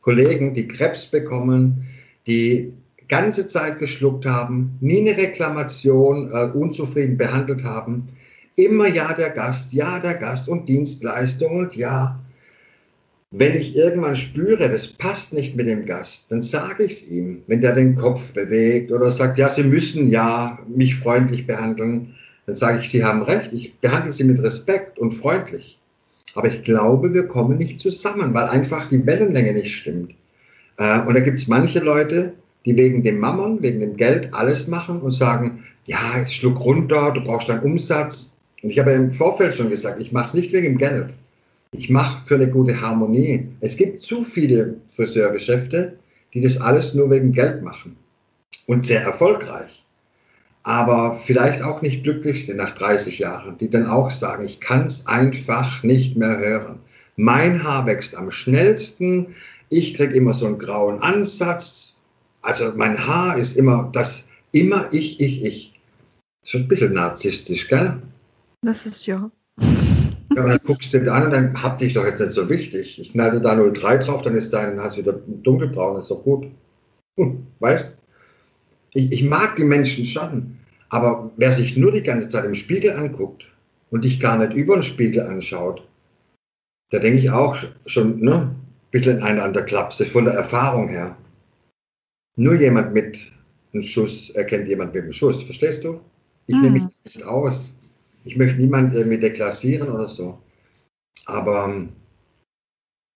Kollegen, 0.00 0.54
die 0.54 0.68
Krebs 0.68 1.06
bekommen, 1.06 1.86
die 2.26 2.72
ganze 3.08 3.48
Zeit 3.48 3.78
geschluckt 3.78 4.26
haben, 4.26 4.76
nie 4.80 5.00
eine 5.00 5.16
Reklamation 5.16 6.30
äh, 6.30 6.50
unzufrieden 6.52 7.16
behandelt 7.16 7.64
haben. 7.64 8.08
Immer 8.56 8.88
ja 8.88 9.12
der 9.12 9.30
Gast, 9.30 9.72
ja 9.72 9.98
der 9.98 10.14
Gast 10.14 10.48
und 10.48 10.68
Dienstleistung 10.68 11.56
und 11.56 11.76
ja. 11.76 12.20
Wenn 13.32 13.56
ich 13.56 13.74
irgendwann 13.74 14.14
spüre, 14.14 14.68
das 14.68 14.86
passt 14.86 15.32
nicht 15.32 15.56
mit 15.56 15.66
dem 15.66 15.84
Gast, 15.84 16.30
dann 16.30 16.42
sage 16.42 16.84
ich 16.84 16.92
es 16.92 17.08
ihm, 17.08 17.42
wenn 17.48 17.60
der 17.60 17.74
den 17.74 17.96
Kopf 17.96 18.32
bewegt 18.32 18.92
oder 18.92 19.10
sagt, 19.10 19.36
ja, 19.36 19.48
Sie 19.48 19.64
müssen 19.64 20.10
ja 20.10 20.60
mich 20.68 20.94
freundlich 20.94 21.44
behandeln, 21.44 22.14
dann 22.46 22.54
sage 22.54 22.78
ich, 22.80 22.88
Sie 22.88 23.04
haben 23.04 23.22
recht, 23.22 23.52
ich 23.52 23.78
behandle 23.80 24.12
Sie 24.12 24.22
mit 24.22 24.40
Respekt 24.40 25.00
und 25.00 25.10
freundlich. 25.10 25.76
Aber 26.36 26.46
ich 26.46 26.62
glaube, 26.62 27.14
wir 27.14 27.26
kommen 27.26 27.58
nicht 27.58 27.80
zusammen, 27.80 28.32
weil 28.32 28.44
einfach 28.44 28.88
die 28.88 29.04
Wellenlänge 29.04 29.54
nicht 29.54 29.74
stimmt. 29.74 30.14
Äh, 30.78 31.00
und 31.00 31.14
da 31.14 31.20
gibt 31.20 31.38
es 31.38 31.48
manche 31.48 31.80
Leute, 31.80 32.34
die 32.64 32.76
wegen 32.76 33.02
dem 33.02 33.18
Mammon, 33.18 33.60
wegen 33.60 33.80
dem 33.80 33.96
Geld 33.96 34.34
alles 34.34 34.68
machen 34.68 35.00
und 35.00 35.10
sagen, 35.10 35.64
ja, 35.84 36.22
ich 36.22 36.36
schluck 36.36 36.60
runter, 36.60 37.10
du 37.12 37.22
brauchst 37.22 37.48
deinen 37.48 37.64
Umsatz. 37.64 38.36
Und 38.62 38.70
ich 38.70 38.78
habe 38.78 38.92
im 38.92 39.12
Vorfeld 39.12 39.54
schon 39.54 39.70
gesagt, 39.70 40.00
ich 40.00 40.12
mache 40.12 40.26
es 40.26 40.34
nicht 40.34 40.52
wegen 40.52 40.66
dem 40.66 40.78
Geld. 40.78 41.16
Ich 41.76 41.90
mache 41.90 42.26
für 42.26 42.36
eine 42.36 42.50
gute 42.50 42.80
Harmonie. 42.80 43.48
Es 43.60 43.76
gibt 43.76 44.00
zu 44.00 44.24
viele 44.24 44.80
Friseurgeschäfte, 44.88 45.98
die 46.32 46.40
das 46.40 46.60
alles 46.60 46.94
nur 46.94 47.10
wegen 47.10 47.32
Geld 47.32 47.62
machen 47.62 47.96
und 48.66 48.86
sehr 48.86 49.02
erfolgreich, 49.02 49.84
aber 50.62 51.12
vielleicht 51.12 51.62
auch 51.62 51.82
nicht 51.82 52.02
glücklich 52.02 52.46
sind 52.46 52.56
nach 52.56 52.74
30 52.74 53.18
Jahren, 53.18 53.58
die 53.58 53.68
dann 53.68 53.86
auch 53.86 54.10
sagen, 54.10 54.44
ich 54.44 54.60
kann 54.60 54.86
es 54.86 55.06
einfach 55.06 55.82
nicht 55.82 56.16
mehr 56.16 56.38
hören. 56.38 56.78
Mein 57.16 57.62
Haar 57.62 57.84
wächst 57.84 58.16
am 58.16 58.30
schnellsten, 58.30 59.34
ich 59.68 59.94
kriege 59.94 60.14
immer 60.14 60.32
so 60.32 60.46
einen 60.46 60.58
grauen 60.58 61.00
Ansatz, 61.00 61.96
also 62.40 62.72
mein 62.74 63.06
Haar 63.06 63.36
ist 63.36 63.56
immer 63.56 63.90
das, 63.92 64.28
immer 64.52 64.88
ich, 64.92 65.20
ich, 65.20 65.44
ich. 65.44 65.80
Schon 66.42 66.62
ein 66.62 66.68
bisschen 66.68 66.94
narzisstisch, 66.94 67.68
gell? 67.68 68.00
Das 68.62 68.86
ist 68.86 69.06
ja. 69.06 69.30
Ja, 70.36 70.44
und 70.44 70.50
dann 70.50 70.60
guckst 70.64 70.92
du 70.92 71.00
dir 71.00 71.14
an 71.14 71.22
und 71.24 71.30
dann 71.30 71.62
hab 71.62 71.78
dich 71.78 71.94
doch 71.94 72.04
jetzt 72.04 72.20
nicht 72.20 72.32
so 72.32 72.50
wichtig. 72.50 72.98
Ich 72.98 73.12
knall 73.12 73.40
da 73.40 73.54
03 73.54 73.96
drauf, 73.96 74.20
dann 74.20 74.36
ist 74.36 74.52
dein, 74.52 74.78
hast 74.78 74.98
du 74.98 75.00
wieder 75.00 75.14
dunkelbraun, 75.14 75.98
ist 75.98 76.10
doch 76.10 76.22
gut. 76.22 76.48
Hm, 77.16 77.46
weißt? 77.60 78.02
Ich, 78.92 79.12
ich 79.12 79.24
mag 79.24 79.56
die 79.56 79.64
Menschen 79.64 80.04
schon, 80.04 80.58
aber 80.90 81.32
wer 81.38 81.52
sich 81.52 81.78
nur 81.78 81.90
die 81.90 82.02
ganze 82.02 82.28
Zeit 82.28 82.44
im 82.44 82.54
Spiegel 82.54 82.92
anguckt 82.92 83.46
und 83.90 84.04
dich 84.04 84.20
gar 84.20 84.36
nicht 84.36 84.52
über 84.52 84.74
den 84.74 84.82
Spiegel 84.82 85.22
anschaut, 85.22 85.88
da 86.90 86.98
denke 86.98 87.18
ich 87.18 87.30
auch 87.30 87.56
schon, 87.86 88.20
ne, 88.20 88.34
ein 88.34 88.90
bisschen 88.90 89.22
eine 89.22 89.42
an 89.42 89.54
der 89.54 89.64
Klapse 89.64 90.04
von 90.04 90.26
der 90.26 90.34
Erfahrung 90.34 90.88
her. 90.88 91.16
Nur 92.36 92.60
jemand 92.60 92.92
mit 92.92 93.32
einem 93.72 93.82
Schuss 93.82 94.28
erkennt 94.30 94.68
jemand 94.68 94.92
mit 94.92 95.04
einem 95.04 95.12
Schuss, 95.12 95.42
verstehst 95.44 95.84
du? 95.84 96.02
Ich 96.46 96.54
hm. 96.54 96.62
nehme 96.62 96.74
mich 96.74 96.84
nicht 97.04 97.24
aus. 97.24 97.74
Ich 98.26 98.36
möchte 98.36 98.60
niemand 98.60 98.92
irgendwie 98.92 99.18
deklassieren 99.18 99.88
oder 99.88 100.08
so. 100.08 100.38
Aber 101.26 101.66
ähm, 101.66 101.90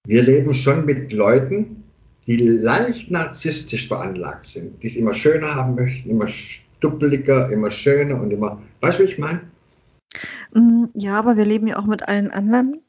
wir 0.06 0.22
leben 0.22 0.54
schon 0.54 0.84
mit 0.86 1.12
Leuten, 1.12 1.84
die 2.26 2.36
leicht 2.36 3.10
narzisstisch 3.10 3.88
veranlagt 3.88 4.46
sind, 4.46 4.82
die 4.82 4.86
es 4.86 4.96
immer 4.96 5.12
schöner 5.12 5.54
haben 5.54 5.74
möchten, 5.74 6.10
immer 6.10 6.28
stuppeliger, 6.28 7.50
immer 7.50 7.70
schöner 7.70 8.20
und 8.20 8.30
immer. 8.30 8.62
Weißt 8.80 9.00
du, 9.00 9.04
wie 9.04 9.08
ich 9.08 9.18
meine? 9.18 9.40
Mm, 10.54 10.86
ja, 10.94 11.18
aber 11.18 11.36
wir 11.36 11.44
leben 11.44 11.66
ja 11.66 11.78
auch 11.78 11.86
mit 11.86 12.08
allen 12.08 12.30
anderen. 12.30 12.80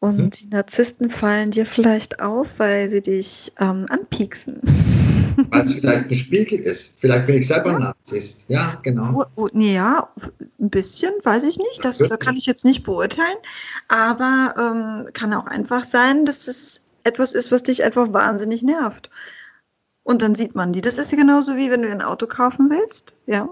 Und 0.00 0.18
hm? 0.18 0.30
die 0.30 0.48
Narzissten 0.48 1.10
fallen 1.10 1.50
dir 1.50 1.66
vielleicht 1.66 2.20
auf, 2.20 2.58
weil 2.58 2.88
sie 2.88 3.02
dich 3.02 3.52
ähm, 3.60 3.86
anpieksen. 3.88 4.60
Weil 5.50 5.64
es 5.64 5.74
vielleicht 5.74 6.10
ein 6.10 6.14
Spiegel 6.14 6.58
ist. 6.60 7.00
Vielleicht 7.00 7.26
bin 7.26 7.36
ich 7.36 7.46
selber 7.46 7.74
ein 7.74 7.80
Narzisst. 7.80 8.46
Ja, 8.48 8.78
genau. 8.82 9.24
Oh, 9.36 9.44
oh, 9.44 9.48
ja, 9.54 10.12
ein 10.60 10.70
bisschen, 10.70 11.12
weiß 11.22 11.44
ich 11.44 11.58
nicht. 11.58 11.84
Das, 11.84 11.98
das 11.98 12.18
kann 12.18 12.36
ich 12.36 12.46
jetzt 12.46 12.64
nicht 12.64 12.84
beurteilen. 12.84 13.36
Aber 13.88 14.54
ähm, 14.58 15.12
kann 15.12 15.32
auch 15.34 15.46
einfach 15.46 15.84
sein, 15.84 16.24
dass 16.24 16.48
es 16.48 16.80
etwas 17.04 17.34
ist, 17.34 17.52
was 17.52 17.62
dich 17.62 17.84
einfach 17.84 18.12
wahnsinnig 18.12 18.62
nervt. 18.62 19.10
Und 20.02 20.22
dann 20.22 20.34
sieht 20.34 20.54
man 20.54 20.72
die. 20.72 20.80
Das 20.80 20.98
ist 20.98 21.12
ja 21.12 21.18
genauso 21.18 21.56
wie 21.56 21.70
wenn 21.70 21.82
du 21.82 21.90
ein 21.90 22.02
Auto 22.02 22.26
kaufen 22.26 22.70
willst. 22.70 23.14
Ja 23.26 23.50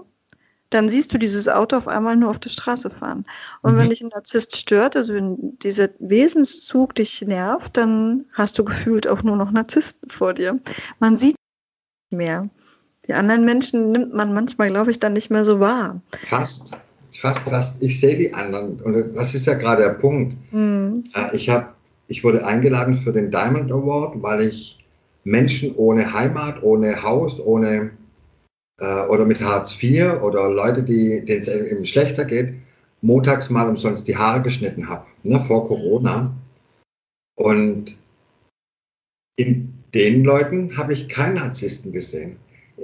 dann 0.69 0.89
siehst 0.89 1.13
du 1.13 1.17
dieses 1.17 1.47
Auto 1.47 1.77
auf 1.77 1.87
einmal 1.87 2.15
nur 2.15 2.29
auf 2.29 2.39
der 2.39 2.49
Straße 2.49 2.89
fahren. 2.89 3.25
Und 3.61 3.73
mhm. 3.73 3.77
wenn 3.77 3.89
dich 3.89 4.01
ein 4.01 4.09
Narzisst 4.09 4.57
stört, 4.57 4.95
also 4.95 5.13
wenn 5.13 5.57
dieser 5.59 5.89
Wesenszug 5.99 6.95
dich 6.95 7.21
nervt, 7.21 7.77
dann 7.77 8.25
hast 8.33 8.59
du 8.59 8.65
gefühlt 8.65 9.07
auch 9.07 9.23
nur 9.23 9.37
noch 9.37 9.51
Narzissten 9.51 10.09
vor 10.09 10.33
dir. 10.33 10.59
Man 10.99 11.17
sieht 11.17 11.35
mehr. 12.11 12.49
Die 13.07 13.13
anderen 13.13 13.45
Menschen 13.45 13.91
nimmt 13.91 14.13
man 14.13 14.33
manchmal, 14.33 14.69
glaube 14.69 14.91
ich, 14.91 14.99
dann 14.99 15.13
nicht 15.13 15.29
mehr 15.29 15.45
so 15.45 15.59
wahr. 15.59 16.01
Fast, 16.11 16.77
fast, 17.11 17.49
fast. 17.49 17.81
Ich 17.81 17.99
sehe 17.99 18.17
die 18.17 18.33
anderen. 18.33 18.79
Und 18.81 19.15
das 19.15 19.33
ist 19.33 19.47
ja 19.47 19.53
gerade 19.53 19.83
der 19.83 19.93
Punkt. 19.93 20.35
Mhm. 20.51 21.05
Äh, 21.15 21.35
ich, 21.35 21.49
hab, 21.49 21.75
ich 22.07 22.23
wurde 22.23 22.45
eingeladen 22.45 22.93
für 22.93 23.13
den 23.13 23.31
Diamond 23.31 23.71
Award, 23.71 24.21
weil 24.21 24.41
ich 24.41 24.85
Menschen 25.23 25.75
ohne 25.75 26.13
Heimat, 26.13 26.63
ohne 26.63 27.03
Haus, 27.03 27.39
ohne 27.39 27.91
äh, 28.79 29.01
oder 29.07 29.25
mit 29.25 29.41
Hartz 29.41 29.81
IV 29.81 30.21
oder 30.21 30.49
Leute, 30.49 30.83
die 30.83 31.23
denen 31.25 31.41
es 31.41 31.47
eben 31.47 31.85
schlechter 31.85 32.25
geht, 32.25 32.55
montags 33.01 33.49
mal 33.49 33.69
umsonst 33.69 34.07
die 34.07 34.17
Haare 34.17 34.41
geschnitten 34.41 34.89
habe, 34.89 35.05
ne, 35.23 35.39
vor 35.39 35.67
Corona. 35.67 36.33
Und 37.35 37.95
in 39.35 39.76
den 39.93 40.23
Leuten 40.23 40.77
habe 40.77 40.93
ich 40.93 41.09
keinen 41.09 41.35
Narzissten 41.35 41.91
gesehen. 41.91 42.37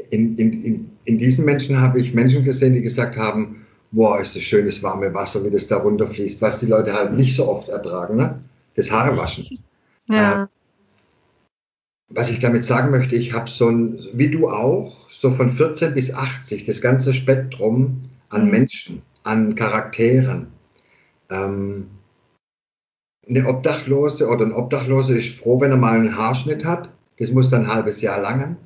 In, 0.10 0.38
in, 0.38 0.63
in, 0.63 0.89
in 1.06 1.18
diesen 1.18 1.46
Menschen 1.46 1.80
habe 1.80 2.00
ich 2.00 2.13
Menschen 2.13 2.44
gesehen, 2.44 2.74
die 2.74 2.82
gesagt 2.82 3.18
haben, 3.18 3.66
boah, 3.92 4.20
ist 4.20 4.36
das 4.36 4.44
schönes 4.44 4.82
warme 4.82 5.13
Wasser, 5.13 5.44
wie 5.46 5.52
das 5.52 5.68
da 5.68 5.78
runterfließt, 5.78 6.42
was 6.42 6.60
die 6.60 6.66
Leute 6.66 6.94
halt 6.94 7.13
nicht 7.13 7.36
so 7.36 7.48
oft 7.48 7.70
ertragen, 7.70 8.18
ne? 8.18 8.39
das 8.76 8.92
Haarewaschen. 8.92 9.60
Ja. 10.10 10.44
Äh, 10.44 10.48
was 12.10 12.30
ich 12.30 12.39
damit 12.39 12.63
sagen 12.63 12.92
möchte, 12.92 13.16
ich 13.16 13.34
habe 13.34 13.50
so 13.50 13.70
ein, 13.70 14.00
wie 14.13 14.30
du 14.30 14.50
auch, 14.50 15.10
so 15.10 15.32
von 15.32 15.50
14 15.50 15.94
bis 15.94 16.13
80, 16.13 16.63
das 16.66 16.82
ganze 16.82 17.13
Spektrum 17.13 18.10
an 18.30 18.46
mhm. 18.46 18.52
Menschen, 18.52 19.02
an 19.24 19.56
Charakteren. 19.56 20.48
Ähm, 21.30 21.88
eine 23.28 23.48
Obdachlose 23.48 24.28
oder 24.28 24.46
ein 24.46 24.52
Obdachlose 24.52 25.18
ist 25.18 25.39
froh, 25.39 25.62
wenn 25.62 25.72
er 25.72 25.78
mal 25.78 25.96
einen 25.96 26.18
Haarschnitt 26.18 26.66
hat. 26.66 26.92
Das 27.19 27.32
muss 27.32 27.49
dann 27.49 27.63
ein 27.63 27.73
halbes 27.73 28.02
Jahr 28.02 28.21
langen. 28.21 28.58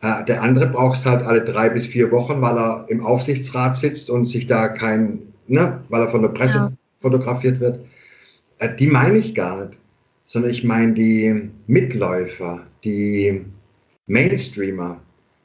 Äh, 0.00 0.24
der 0.24 0.42
andere 0.42 0.68
braucht 0.68 0.98
es 0.98 1.06
halt 1.06 1.24
alle 1.24 1.44
drei 1.44 1.68
bis 1.68 1.86
vier 1.86 2.10
Wochen, 2.10 2.40
weil 2.40 2.56
er 2.56 2.86
im 2.88 3.04
Aufsichtsrat 3.04 3.76
sitzt 3.76 4.10
und 4.10 4.26
sich 4.26 4.46
da 4.46 4.68
kein, 4.68 5.20
ne, 5.46 5.82
weil 5.88 6.02
er 6.02 6.08
von 6.08 6.22
der 6.22 6.28
Presse 6.30 6.58
ja. 6.58 6.72
fotografiert 7.00 7.60
wird. 7.60 7.80
Äh, 8.58 8.74
die 8.76 8.86
meine 8.86 9.18
ich 9.18 9.34
gar 9.34 9.64
nicht 9.64 9.80
sondern 10.30 10.52
ich 10.52 10.62
meine 10.62 10.92
die 10.92 11.50
Mitläufer, 11.66 12.64
die 12.84 13.44
Mainstreamer, 14.06 15.00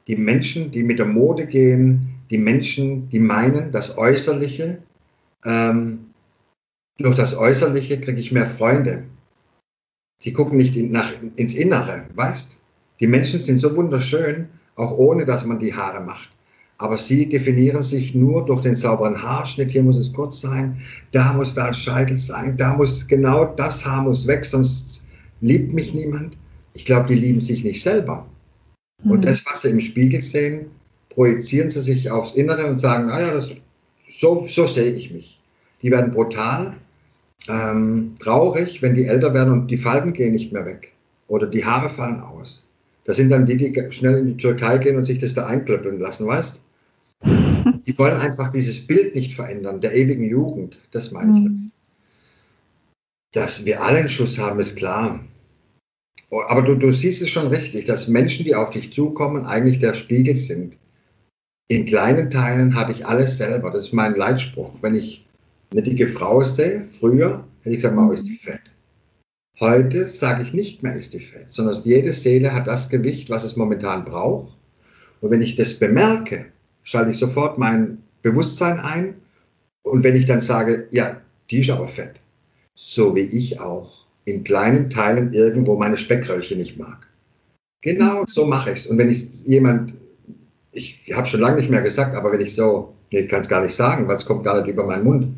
die 0.06 0.14
Menschen, 0.14 0.70
die 0.70 0.84
mit 0.84 1.00
der 1.00 1.06
Mode 1.06 1.46
gehen, 1.46 2.20
die 2.30 2.38
Menschen, 2.38 3.08
die 3.08 3.18
meinen, 3.18 3.72
das 3.72 3.98
Äußerliche, 3.98 4.78
ähm, 5.44 6.12
durch 6.98 7.16
das 7.16 7.36
Äußerliche 7.36 8.00
kriege 8.00 8.20
ich 8.20 8.30
mehr 8.30 8.46
Freunde. 8.46 9.02
Die 10.24 10.32
gucken 10.32 10.56
nicht 10.56 10.76
in, 10.76 10.92
nach, 10.92 11.12
ins 11.36 11.54
Innere, 11.54 12.06
weißt? 12.14 12.58
Die 13.00 13.06
Menschen 13.06 13.40
sind 13.40 13.58
so 13.58 13.76
wunderschön, 13.76 14.48
auch 14.74 14.92
ohne 14.92 15.24
dass 15.24 15.44
man 15.44 15.58
die 15.58 15.74
Haare 15.74 16.00
macht. 16.00 16.30
Aber 16.78 16.96
sie 16.96 17.28
definieren 17.28 17.82
sich 17.82 18.14
nur 18.14 18.44
durch 18.44 18.62
den 18.62 18.74
sauberen 18.74 19.22
Haarschnitt. 19.22 19.70
Hier 19.70 19.82
muss 19.82 19.96
es 19.96 20.12
kurz 20.12 20.40
sein, 20.40 20.78
da 21.12 21.32
muss 21.32 21.54
da 21.54 21.66
ein 21.66 21.74
Scheitel 21.74 22.18
sein, 22.18 22.56
da 22.56 22.74
muss 22.74 23.06
genau 23.06 23.44
das 23.44 23.84
Haar 23.84 24.02
muss 24.02 24.26
weg, 24.26 24.44
sonst 24.44 25.04
liebt 25.40 25.72
mich 25.72 25.94
niemand. 25.94 26.36
Ich 26.74 26.84
glaube, 26.84 27.08
die 27.08 27.14
lieben 27.14 27.40
sich 27.40 27.64
nicht 27.64 27.82
selber. 27.82 28.26
Mhm. 29.02 29.10
Und 29.10 29.24
das, 29.24 29.44
was 29.46 29.62
sie 29.62 29.70
im 29.70 29.80
Spiegel 29.80 30.20
sehen, 30.20 30.66
projizieren 31.10 31.70
sie 31.70 31.80
sich 31.80 32.10
aufs 32.10 32.34
Innere 32.34 32.66
und 32.66 32.78
sagen, 32.78 33.06
naja, 33.06 33.32
das, 33.32 33.52
so, 34.08 34.46
so 34.46 34.66
sehe 34.66 34.92
ich 34.92 35.10
mich. 35.10 35.40
Die 35.82 35.90
werden 35.90 36.12
brutal, 36.12 36.76
ähm, 37.48 38.14
traurig, 38.18 38.82
wenn 38.82 38.94
die 38.94 39.06
älter 39.06 39.34
werden 39.34 39.52
und 39.52 39.70
die 39.70 39.76
Falten 39.76 40.12
gehen 40.12 40.32
nicht 40.32 40.52
mehr 40.52 40.66
weg 40.66 40.92
oder 41.28 41.46
die 41.46 41.64
Haare 41.64 41.88
fallen 41.88 42.20
aus. 42.20 42.64
Das 43.04 43.16
sind 43.16 43.30
dann 43.30 43.46
die, 43.46 43.56
die 43.56 43.92
schnell 43.92 44.18
in 44.18 44.26
die 44.26 44.36
Türkei 44.36 44.78
gehen 44.78 44.96
und 44.96 45.04
sich 45.04 45.18
das 45.18 45.34
da 45.34 45.46
einklöppeln 45.46 46.00
lassen, 46.00 46.26
weißt? 46.26 46.62
Die 47.86 47.98
wollen 47.98 48.16
einfach 48.16 48.50
dieses 48.50 48.86
Bild 48.86 49.14
nicht 49.14 49.32
verändern, 49.32 49.80
der 49.80 49.94
ewigen 49.94 50.24
Jugend. 50.24 50.78
Das 50.90 51.12
meine 51.12 51.38
ich. 51.38 51.44
Mhm. 51.48 51.72
Dass 53.32 53.64
wir 53.64 53.82
alle 53.82 53.98
einen 53.98 54.08
Schuss 54.08 54.38
haben, 54.38 54.60
ist 54.60 54.76
klar. 54.76 55.24
Oh, 56.30 56.42
aber 56.46 56.62
du, 56.62 56.74
du 56.74 56.92
siehst 56.92 57.22
es 57.22 57.30
schon 57.30 57.48
richtig, 57.48 57.86
dass 57.86 58.08
Menschen, 58.08 58.44
die 58.44 58.54
auf 58.54 58.70
dich 58.70 58.92
zukommen, 58.92 59.46
eigentlich 59.46 59.78
der 59.78 59.94
Spiegel 59.94 60.36
sind. 60.36 60.78
In 61.68 61.84
kleinen 61.84 62.30
Teilen 62.30 62.74
habe 62.74 62.92
ich 62.92 63.06
alles 63.06 63.38
selber. 63.38 63.70
Das 63.70 63.86
ist 63.86 63.92
mein 63.92 64.14
Leitspruch. 64.14 64.82
Wenn 64.82 64.94
ich 64.94 65.25
eine 65.70 65.82
dicke 65.82 66.06
Frau 66.06 66.40
sehe, 66.42 66.80
früher 66.80 67.44
hätte 67.60 67.70
ich 67.70 67.76
gesagt, 67.76 67.96
Mama, 67.96 68.14
ist 68.14 68.26
die 68.26 68.36
fett. 68.36 68.60
Heute 69.58 70.08
sage 70.08 70.42
ich 70.42 70.52
nicht 70.52 70.82
mehr, 70.82 70.94
ist 70.94 71.14
die 71.14 71.20
fett, 71.20 71.52
sondern 71.52 71.80
jede 71.82 72.12
Seele 72.12 72.52
hat 72.52 72.66
das 72.66 72.90
Gewicht, 72.90 73.30
was 73.30 73.44
es 73.44 73.56
momentan 73.56 74.04
braucht. 74.04 74.58
Und 75.20 75.30
wenn 75.30 75.40
ich 75.40 75.54
das 75.56 75.78
bemerke, 75.78 76.46
schalte 76.82 77.10
ich 77.10 77.18
sofort 77.18 77.58
mein 77.58 78.02
Bewusstsein 78.22 78.78
ein. 78.80 79.14
Und 79.82 80.04
wenn 80.04 80.14
ich 80.14 80.26
dann 80.26 80.40
sage, 80.40 80.88
ja, 80.90 81.20
die 81.50 81.60
ist 81.60 81.70
aber 81.70 81.88
fett, 81.88 82.20
so 82.74 83.14
wie 83.14 83.20
ich 83.20 83.60
auch 83.60 84.06
in 84.24 84.44
kleinen 84.44 84.90
Teilen 84.90 85.32
irgendwo 85.32 85.76
meine 85.76 85.96
Speckröllchen 85.96 86.58
nicht 86.58 86.76
mag. 86.76 87.06
Genau 87.80 88.24
so 88.26 88.44
mache 88.44 88.72
ich 88.72 88.78
es. 88.78 88.86
Und 88.88 88.98
wenn 88.98 89.08
ich 89.08 89.44
jemand, 89.44 89.94
ich 90.72 91.00
habe 91.14 91.26
schon 91.26 91.40
lange 91.40 91.56
nicht 91.56 91.70
mehr 91.70 91.82
gesagt, 91.82 92.16
aber 92.16 92.32
wenn 92.32 92.40
ich 92.40 92.54
so, 92.54 92.94
nee, 93.12 93.20
ich 93.20 93.28
kann 93.28 93.42
es 93.42 93.48
gar 93.48 93.62
nicht 93.62 93.74
sagen, 93.74 94.08
weil 94.08 94.16
es 94.16 94.26
kommt 94.26 94.44
gar 94.44 94.60
nicht 94.60 94.68
über 94.70 94.84
meinen 94.84 95.04
Mund. 95.04 95.28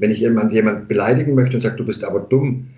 Wenn 0.00 0.10
ich 0.10 0.18
jemand, 0.18 0.52
jemand 0.54 0.88
beleidigen 0.88 1.34
möchte 1.34 1.56
und 1.56 1.60
sagt, 1.60 1.78
du 1.78 1.84
bist 1.84 2.04
aber 2.04 2.20
dumm, 2.20 2.70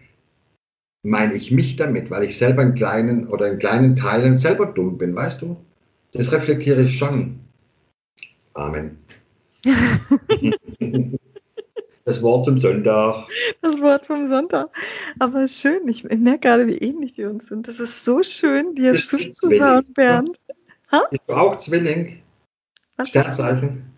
meine 1.04 1.34
ich 1.34 1.52
mich 1.52 1.76
damit, 1.76 2.10
weil 2.10 2.24
ich 2.24 2.36
selber 2.36 2.62
in 2.62 2.74
kleinen 2.74 3.28
oder 3.28 3.48
in 3.48 3.58
kleinen 3.58 3.94
Teilen 3.94 4.36
selber 4.36 4.66
dumm 4.66 4.98
bin, 4.98 5.14
weißt 5.14 5.42
du? 5.42 5.56
Das 6.12 6.32
reflektiere 6.32 6.80
ich 6.80 6.98
schon. 6.98 7.38
Amen. 8.54 8.98
das 12.04 12.22
Wort 12.22 12.44
zum 12.44 12.58
Sonntag. 12.58 13.24
Das 13.60 13.80
Wort 13.80 14.04
vom 14.04 14.26
Sonntag. 14.26 14.70
Aber 15.20 15.46
schön, 15.46 15.86
ich, 15.86 16.04
ich 16.04 16.18
merke 16.18 16.40
gerade, 16.40 16.66
wie 16.66 16.78
ähnlich 16.78 17.16
wir 17.16 17.30
uns 17.30 17.46
sind. 17.46 17.68
Das 17.68 17.78
ist 17.78 18.04
so 18.04 18.24
schön, 18.24 18.74
dir 18.74 18.94
zuzuhören, 18.96 19.86
Bernd. 19.94 20.36
Ha? 20.90 21.02
Bist 21.08 21.22
du 21.28 21.34
auch 21.34 21.56
Zwilling? 21.56 22.20
Was 22.96 23.10
Sternzeichen? 23.10 23.92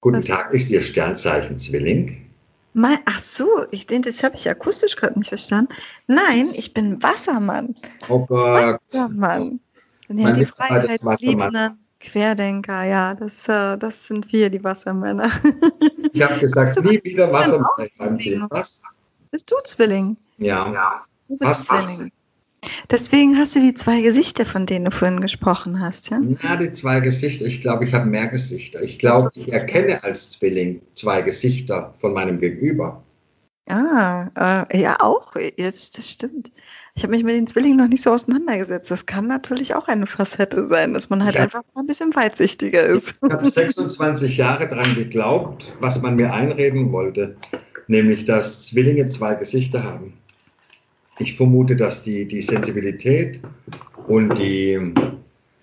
Guten 0.00 0.20
Was? 0.20 0.26
Tag, 0.26 0.54
ist 0.54 0.70
Ihr 0.70 0.82
Sternzeichen 0.82 1.58
Zwilling? 1.58 2.31
Mein, 2.74 2.98
ach 3.04 3.20
so, 3.20 3.66
ich 3.70 3.86
denke, 3.86 4.10
das 4.10 4.22
habe 4.22 4.36
ich 4.36 4.48
akustisch 4.48 4.96
gerade 4.96 5.18
nicht 5.18 5.28
verstanden. 5.28 5.74
Nein, 6.06 6.50
ich 6.54 6.72
bin 6.72 7.02
Wassermann. 7.02 7.74
Oh 8.08 8.24
Gott. 8.24 8.80
Wassermann. 8.90 9.60
Wenn 10.08 10.18
ja, 10.18 10.32
die 10.32 10.46
Freiheitsliebenden, 10.46 11.78
Querdenker, 12.00 12.82
ja, 12.84 13.14
das, 13.14 13.46
äh, 13.48 13.78
das 13.78 14.04
sind 14.04 14.32
wir, 14.32 14.50
die 14.50 14.62
Wassermänner. 14.64 15.30
Ich 16.14 16.22
habe 16.22 16.40
gesagt, 16.40 16.82
nie 16.84 17.02
wieder 17.04 17.32
Wassermann. 17.32 18.48
Was? 18.50 18.82
Bist 19.30 19.50
du 19.50 19.56
Zwilling? 19.64 20.16
Ja. 20.36 20.70
ja. 20.72 21.04
Du 21.28 21.38
bist 21.38 21.50
Was? 21.50 21.64
Zwilling. 21.64 22.12
Deswegen 22.90 23.38
hast 23.38 23.54
du 23.54 23.60
die 23.60 23.74
zwei 23.74 24.02
Gesichter, 24.02 24.46
von 24.46 24.66
denen 24.66 24.84
du 24.84 24.90
vorhin 24.90 25.20
gesprochen 25.20 25.80
hast, 25.80 26.10
ja? 26.10 26.20
Ja, 26.42 26.56
die 26.56 26.72
zwei 26.72 27.00
Gesichter. 27.00 27.44
Ich 27.46 27.60
glaube, 27.60 27.84
ich 27.84 27.92
habe 27.92 28.06
mehr 28.06 28.28
Gesichter. 28.28 28.82
Ich 28.82 28.98
glaube, 28.98 29.30
ich 29.34 29.52
erkenne 29.52 30.04
als 30.04 30.32
Zwilling 30.32 30.82
zwei 30.94 31.22
Gesichter 31.22 31.92
von 31.98 32.12
meinem 32.12 32.38
Gegenüber. 32.38 33.02
Ah, 33.68 34.66
äh, 34.70 34.80
ja, 34.80 35.00
auch. 35.00 35.34
Jetzt, 35.56 35.96
das 35.96 36.10
stimmt. 36.10 36.50
Ich 36.94 37.04
habe 37.04 37.12
mich 37.12 37.24
mit 37.24 37.34
den 37.34 37.46
Zwillingen 37.46 37.78
noch 37.78 37.88
nicht 37.88 38.02
so 38.02 38.10
auseinandergesetzt. 38.10 38.90
Das 38.90 39.06
kann 39.06 39.26
natürlich 39.26 39.74
auch 39.74 39.88
eine 39.88 40.06
Facette 40.06 40.66
sein, 40.66 40.92
dass 40.92 41.08
man 41.08 41.24
halt 41.24 41.36
ja. 41.36 41.42
einfach 41.42 41.62
mal 41.74 41.82
ein 41.82 41.86
bisschen 41.86 42.14
weitsichtiger 42.14 42.82
ist. 42.82 43.14
Ich 43.24 43.32
habe 43.32 43.48
26 43.48 44.36
Jahre 44.36 44.68
daran 44.68 44.94
geglaubt, 44.94 45.72
was 45.80 46.02
man 46.02 46.16
mir 46.16 46.34
einreden 46.34 46.92
wollte, 46.92 47.36
nämlich 47.86 48.24
dass 48.24 48.66
Zwillinge 48.66 49.06
zwei 49.06 49.36
Gesichter 49.36 49.84
haben. 49.84 50.18
Ich 51.18 51.36
vermute, 51.36 51.76
dass 51.76 52.02
die 52.02 52.26
die 52.26 52.42
Sensibilität 52.42 53.40
und 54.06 54.36
die 54.38 54.94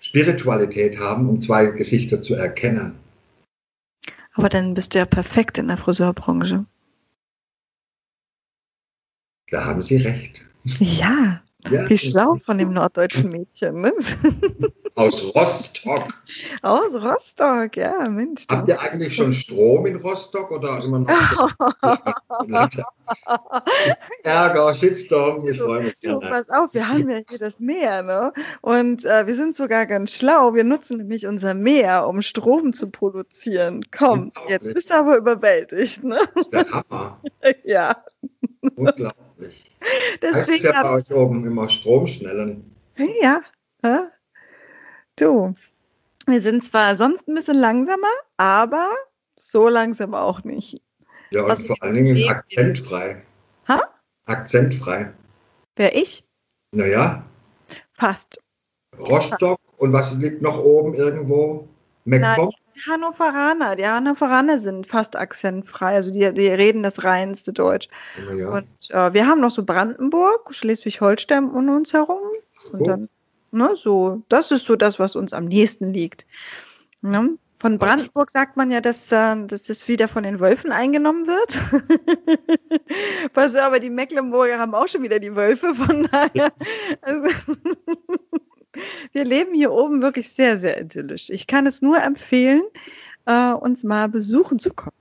Spiritualität 0.00 0.98
haben, 0.98 1.28
um 1.28 1.42
zwei 1.42 1.66
Gesichter 1.66 2.22
zu 2.22 2.34
erkennen. 2.34 2.94
Aber 4.34 4.48
dann 4.48 4.74
bist 4.74 4.94
du 4.94 4.98
ja 4.98 5.06
perfekt 5.06 5.58
in 5.58 5.68
der 5.68 5.76
Friseurbranche. 5.76 6.64
Da 9.50 9.64
haben 9.64 9.82
Sie 9.82 9.96
recht. 9.96 10.46
Ja, 10.78 11.42
ja, 11.68 11.88
Wie 11.88 11.98
schlau 11.98 12.36
von 12.36 12.58
dem 12.58 12.72
norddeutschen 12.72 13.30
Mädchen. 13.30 13.80
Ne? 13.80 13.92
Aus 14.94 15.34
Rostock. 15.34 16.08
Aus 16.62 16.94
Rostock, 16.94 17.76
ja, 17.76 18.08
Mensch. 18.08 18.46
Habt 18.50 18.68
ihr 18.68 18.80
eigentlich 18.80 19.14
schon 19.14 19.32
Strom 19.32 19.86
in 19.86 19.96
Rostock 19.96 20.50
oder 20.50 20.82
immer 20.84 21.00
noch? 21.00 21.56
Ärger, 24.22 24.74
Shitstorm, 24.74 25.48
ich 25.48 25.60
freue 25.60 25.84
mich. 25.84 25.96
Du, 26.02 26.18
pass 26.20 26.50
auf, 26.50 26.74
wir 26.74 26.88
haben 26.88 27.08
ja 27.08 27.20
hier 27.28 27.38
das 27.38 27.58
Meer, 27.60 28.02
ne? 28.02 28.32
Und 28.60 29.04
äh, 29.04 29.26
wir 29.26 29.34
sind 29.34 29.56
sogar 29.56 29.86
ganz 29.86 30.12
schlau. 30.12 30.54
Wir 30.54 30.64
nutzen 30.64 30.98
nämlich 30.98 31.26
unser 31.26 31.54
Meer, 31.54 32.06
um 32.06 32.22
Strom 32.22 32.72
zu 32.72 32.90
produzieren. 32.90 33.86
Komm, 33.96 34.32
jetzt 34.48 34.74
bist 34.74 34.90
du 34.90 34.94
aber 34.94 35.16
überwältigt, 35.16 36.04
ne? 36.04 36.18
Das 36.34 36.42
ist 36.42 36.52
der 36.52 36.70
Hammer. 36.70 37.20
ja. 37.64 38.04
Unglaublich. 38.62 39.70
Deswegen 40.22 40.36
heißt 40.36 40.50
es 40.50 40.62
ja 40.62 40.82
bei 40.82 40.90
euch 40.90 41.12
oben 41.12 41.44
immer 41.44 41.68
Stromschnellen. 41.68 42.74
Ja, 43.20 43.42
du. 45.16 45.54
Wir 46.26 46.40
sind 46.40 46.62
zwar 46.64 46.96
sonst 46.96 47.26
ein 47.28 47.34
bisschen 47.34 47.58
langsamer, 47.58 48.12
aber 48.36 48.90
so 49.38 49.68
langsam 49.68 50.14
auch 50.14 50.44
nicht. 50.44 50.82
Ja, 51.30 51.42
und 51.42 51.48
Was 51.48 51.66
vor 51.66 51.76
allen 51.80 51.94
Dingen 51.94 52.28
akzentfrei. 52.28 53.22
Ha? 53.68 53.82
Akzentfrei. 54.26 55.12
Wer 55.76 55.96
ich? 55.96 56.26
Naja. 56.72 57.24
Fast. 57.92 58.40
Rostock 58.98 59.60
und 59.78 59.92
was 59.92 60.16
liegt 60.18 60.42
noch 60.42 60.58
oben 60.58 60.94
irgendwo? 60.94 61.68
MacPom? 62.04 62.50
Die 62.76 62.90
Hannoveraner, 62.90 63.76
die 63.76 63.86
Hannoveraner 63.86 64.58
sind 64.58 64.86
fast 64.86 65.16
akzentfrei, 65.16 65.94
also 65.94 66.10
die, 66.10 66.32
die 66.32 66.48
reden 66.48 66.82
das 66.82 67.04
reinste 67.04 67.52
Deutsch. 67.52 67.88
Ja. 68.34 68.50
Und 68.50 68.90
äh, 68.90 69.12
wir 69.12 69.26
haben 69.26 69.40
noch 69.40 69.50
so 69.50 69.64
Brandenburg, 69.64 70.54
Schleswig-Holstein 70.54 71.50
um 71.50 71.68
uns 71.68 71.92
herum. 71.92 72.20
Und 72.72 72.80
oh. 72.80 72.84
dann, 72.84 73.08
ne, 73.50 73.70
so, 73.74 74.22
das 74.28 74.50
ist 74.50 74.64
so 74.64 74.76
das, 74.76 74.98
was 74.98 75.16
uns 75.16 75.32
am 75.32 75.44
nächsten 75.44 75.92
liegt. 75.92 76.26
Ne? 77.02 77.36
Von 77.60 77.76
Brandenburg 77.76 78.30
sagt 78.30 78.56
man 78.56 78.70
ja, 78.70 78.80
dass, 78.80 79.12
äh, 79.12 79.46
dass 79.46 79.64
das 79.64 79.86
wieder 79.86 80.08
von 80.08 80.22
den 80.22 80.40
Wölfen 80.40 80.72
eingenommen 80.72 81.26
wird. 81.26 81.58
Was 83.34 83.54
aber 83.54 83.80
die 83.80 83.90
Mecklenburger 83.90 84.58
haben 84.58 84.74
auch 84.74 84.88
schon 84.88 85.02
wieder 85.02 85.18
die 85.18 85.36
Wölfe, 85.36 85.74
von 85.74 86.08
daher. 86.10 86.52
Also 87.02 87.28
wir 89.12 89.24
leben 89.24 89.54
hier 89.54 89.72
oben 89.72 90.02
wirklich 90.02 90.32
sehr, 90.32 90.58
sehr 90.58 90.80
idyllisch. 90.80 91.30
Ich 91.30 91.46
kann 91.46 91.66
es 91.66 91.82
nur 91.82 92.02
empfehlen, 92.02 92.62
äh, 93.26 93.52
uns 93.52 93.84
mal 93.84 94.08
besuchen 94.08 94.58
zu 94.58 94.72
kommen. 94.72 94.96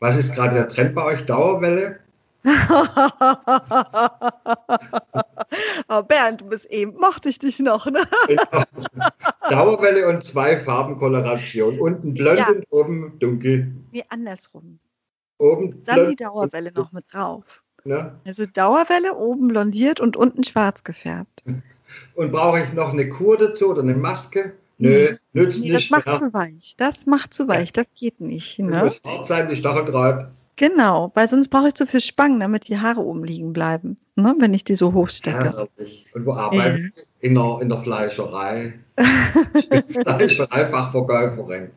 Was 0.00 0.16
ist 0.16 0.34
gerade 0.34 0.54
der 0.54 0.68
Trend 0.68 0.94
bei 0.94 1.04
euch? 1.04 1.24
Dauerwelle? 1.24 2.00
oh, 5.88 6.02
Bernd, 6.02 6.42
du 6.42 6.46
bist 6.46 6.66
eben, 6.66 6.94
mochte 6.98 7.30
ich 7.30 7.38
dich 7.38 7.58
noch, 7.58 7.86
ne? 7.86 8.02
Dauerwelle 9.48 10.06
und 10.08 10.22
zwei 10.22 10.58
Farbenkoloration. 10.58 11.80
Unten 11.80 12.12
blond 12.12 12.38
ja. 12.38 12.48
und 12.48 12.66
oben 12.68 13.18
dunkel. 13.18 13.72
Nee, 13.92 14.04
andersrum. 14.10 14.78
Oben 15.38 15.82
Dann 15.84 16.10
die 16.10 16.16
Dauerwelle 16.16 16.70
noch 16.72 16.92
mit 16.92 17.06
drauf. 17.10 17.62
Ne? 17.84 18.20
Also 18.26 18.44
Dauerwelle, 18.44 19.14
oben 19.14 19.48
blondiert 19.48 20.00
und 20.00 20.16
unten 20.16 20.44
schwarz 20.44 20.84
gefärbt. 20.84 21.42
Und 22.14 22.32
brauche 22.32 22.60
ich 22.60 22.72
noch 22.72 22.92
eine 22.92 23.08
Kur 23.08 23.36
dazu 23.36 23.70
oder 23.70 23.82
eine 23.82 23.94
Maske? 23.94 24.54
Nö, 24.78 25.10
nee, 25.10 25.16
nützt 25.32 25.60
nee, 25.60 25.72
nicht. 25.72 25.90
Das 25.90 25.90
macht 25.90 26.06
ja. 26.06 26.18
zu 26.18 26.32
weich. 26.32 26.74
Das 26.76 27.06
macht 27.06 27.34
zu 27.34 27.48
weich. 27.48 27.72
Das 27.72 27.86
geht 27.94 28.20
nicht. 28.20 28.58
Ne? 28.58 28.70
Das 28.70 28.82
muss 28.82 29.00
hart 29.04 29.26
sein 29.26 29.50
wie 29.50 29.56
Stacheldraht. 29.56 30.30
Genau, 30.56 31.10
weil 31.14 31.26
sonst 31.26 31.48
brauche 31.48 31.68
ich 31.68 31.74
zu 31.74 31.86
viel 31.86 32.00
Spangen, 32.00 32.38
damit 32.38 32.68
die 32.68 32.78
Haare 32.78 33.00
oben 33.00 33.24
liegen 33.24 33.52
bleiben, 33.52 33.96
ne, 34.14 34.36
wenn 34.38 34.54
ich 34.54 34.62
die 34.62 34.76
so 34.76 34.92
hochstecke. 34.92 35.46
Ja, 35.46 35.84
und 36.14 36.26
wo 36.26 36.32
arbeite 36.32 36.78
ich? 36.78 37.06
In 37.20 37.34
der, 37.34 37.58
in 37.60 37.68
der 37.68 37.78
Fleischerei. 37.78 38.78
ich 39.54 39.68
bin 39.68 39.82
Fleischerei-Fachverkäuferin. 39.88 41.70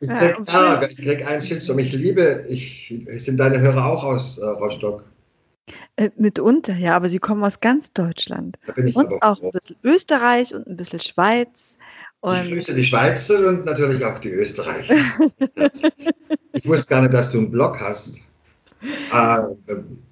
Ich 0.00 0.08
krieg 0.08 0.36
ja, 0.46 0.72
Ärger, 0.74 0.88
ich 0.88 0.96
krieg 0.96 1.26
einen 1.26 1.42
Shitstorm. 1.42 1.80
Ich 1.80 1.92
liebe, 1.92 2.44
ich, 2.48 2.94
sind 3.16 3.38
deine 3.38 3.60
Hörer 3.60 3.86
auch 3.86 4.04
aus 4.04 4.38
äh, 4.38 4.44
Rostock? 4.44 5.04
Äh, 5.98 6.10
mitunter, 6.16 6.76
ja, 6.76 6.94
aber 6.94 7.08
sie 7.08 7.18
kommen 7.18 7.42
aus 7.42 7.58
ganz 7.58 7.92
Deutschland. 7.92 8.56
Da 8.66 8.72
bin 8.72 8.86
ich 8.86 8.94
und 8.94 9.20
auch 9.20 9.42
ein 9.42 9.50
bisschen 9.50 9.74
Österreich 9.82 10.54
und 10.54 10.64
ein 10.68 10.76
bisschen 10.76 11.00
Schweiz. 11.00 11.76
Und 12.20 12.40
ich 12.44 12.52
grüße 12.52 12.72
die 12.72 12.84
Schweizer 12.84 13.48
und 13.48 13.64
natürlich 13.64 14.04
auch 14.04 14.20
die 14.20 14.30
Österreicher. 14.30 14.94
ich 16.52 16.68
wusste 16.68 16.90
gar 16.90 17.00
nicht, 17.00 17.14
dass 17.14 17.32
du 17.32 17.38
einen 17.38 17.50
Blog 17.50 17.80
hast. 17.80 18.20
Äh, 19.12 19.42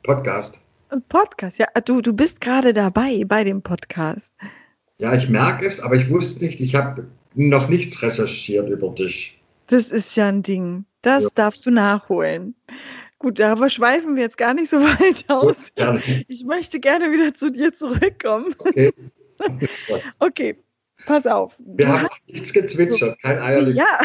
Podcast. 0.03 0.61
Ein 0.89 1.03
Podcast, 1.03 1.59
ja. 1.59 1.69
Du, 1.85 2.01
du 2.01 2.13
bist 2.13 2.41
gerade 2.41 2.75
dabei 2.75 3.23
bei 3.25 3.45
dem 3.45 3.63
Podcast. 3.63 4.33
Ja, 4.99 5.15
ich 5.15 5.29
merke 5.29 5.67
es, 5.67 5.79
aber 5.79 5.95
ich 5.95 6.11
wusste 6.11 6.47
nicht, 6.47 6.59
ich 6.59 6.75
habe 6.75 7.07
noch 7.37 7.69
nichts 7.69 8.03
recherchiert 8.03 8.69
über 8.69 8.89
dich. 8.89 9.41
Das 9.69 9.91
ist 9.91 10.17
ja 10.17 10.27
ein 10.27 10.43
Ding. 10.43 10.85
Das 11.03 11.23
ja. 11.23 11.31
darfst 11.37 11.65
du 11.65 11.71
nachholen. 11.71 12.57
Gut, 13.19 13.39
darüber 13.39 13.71
schweifen 13.71 14.15
wir 14.15 14.23
jetzt 14.23 14.39
gar 14.39 14.55
nicht 14.55 14.71
so 14.71 14.77
weit 14.83 15.25
aus. 15.29 15.57
Gut, 15.77 16.03
ich 16.29 16.45
möchte 16.45 16.81
gerne 16.81 17.13
wieder 17.13 17.35
zu 17.35 17.51
dir 17.51 17.75
zurückkommen. 17.75 18.55
Okay. 18.59 18.93
okay. 20.19 20.57
Pass 21.05 21.27
auf. 21.27 21.55
Wir 21.59 21.89
haben 21.89 22.09
nichts 22.27 22.55
gezwitschert, 22.55 23.21
kein 23.21 23.39
Eierlich. 23.39 23.77
Ja. 23.77 23.99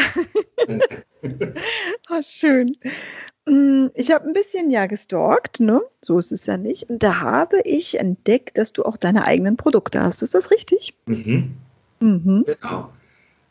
oh, 2.10 2.20
schön. 2.22 2.76
Mm, 3.46 3.86
ich 3.94 4.10
habe 4.10 4.26
ein 4.26 4.34
bisschen 4.34 4.70
ja 4.70 4.86
gestalkt, 4.86 5.58
ne? 5.60 5.80
So 6.02 6.18
ist 6.18 6.32
es 6.32 6.44
ja 6.44 6.58
nicht. 6.58 6.90
Und 6.90 7.02
da 7.02 7.20
habe 7.20 7.62
ich 7.64 7.98
entdeckt, 7.98 8.58
dass 8.58 8.74
du 8.74 8.84
auch 8.84 8.98
deine 8.98 9.24
eigenen 9.24 9.56
Produkte 9.56 10.02
hast. 10.02 10.22
Ist 10.22 10.34
das 10.34 10.50
richtig? 10.50 10.94
Mhm. 11.06 11.56
Mhm. 12.00 12.44
Genau. 12.46 12.92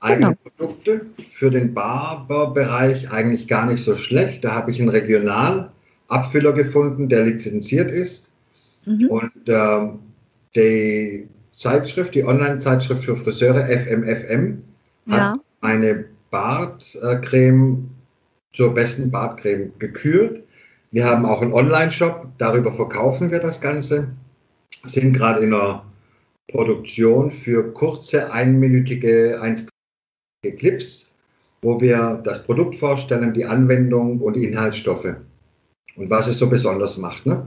Eigene 0.02 0.36
genau. 0.36 0.38
Produkte 0.44 1.06
für 1.18 1.52
den 1.52 1.74
Barberbereich 1.76 3.12
eigentlich 3.12 3.48
gar 3.48 3.68
nicht 3.68 3.84
so 3.84 3.96
schlecht. 3.96 4.44
Da 4.44 4.56
habe 4.56 4.72
ich 4.72 4.80
einen 4.80 4.90
Regionalabfüller 4.90 6.54
gefunden, 6.54 7.08
der 7.08 7.24
lizenziert 7.24 7.92
ist. 7.92 8.32
Mhm. 8.86 9.08
Und 9.08 9.48
äh, 9.48 9.90
die 10.56 11.30
Zeitschrift, 11.52 12.16
die 12.16 12.26
Online-Zeitschrift 12.26 13.04
für 13.04 13.16
Friseure 13.16 13.68
FMFM, 13.68 14.64
ja. 15.06 15.34
hat 15.34 15.40
eine 15.62 16.06
Bartcreme 16.32 17.92
zur 18.54 18.74
besten 18.74 19.12
Bartcreme 19.12 19.72
gekürt. 19.78 20.44
Wir 20.90 21.06
haben 21.06 21.26
auch 21.26 21.44
einen 21.44 21.54
Online-Shop, 21.54 22.28
darüber 22.40 22.72
verkaufen 22.72 23.30
wir 23.30 23.40
das 23.40 23.62
Ganze. 23.62 24.10
Sind 24.84 25.14
gerade 25.14 25.42
in 25.42 25.54
einer 25.54 25.86
Produktion 26.50 27.30
für 27.30 27.72
kurze, 27.72 28.34
einminütige, 28.34 29.40
Clips, 30.50 31.16
wo 31.62 31.80
wir 31.80 32.20
das 32.24 32.44
Produkt 32.44 32.76
vorstellen, 32.76 33.34
die 33.34 33.46
Anwendung 33.46 34.20
und 34.20 34.36
die 34.36 34.46
Inhaltsstoffe 34.46 35.16
und 35.96 36.10
was 36.10 36.28
es 36.28 36.40
so 36.40 36.50
besonders 36.50 36.98
macht. 36.98 37.26
Ne? 37.28 37.46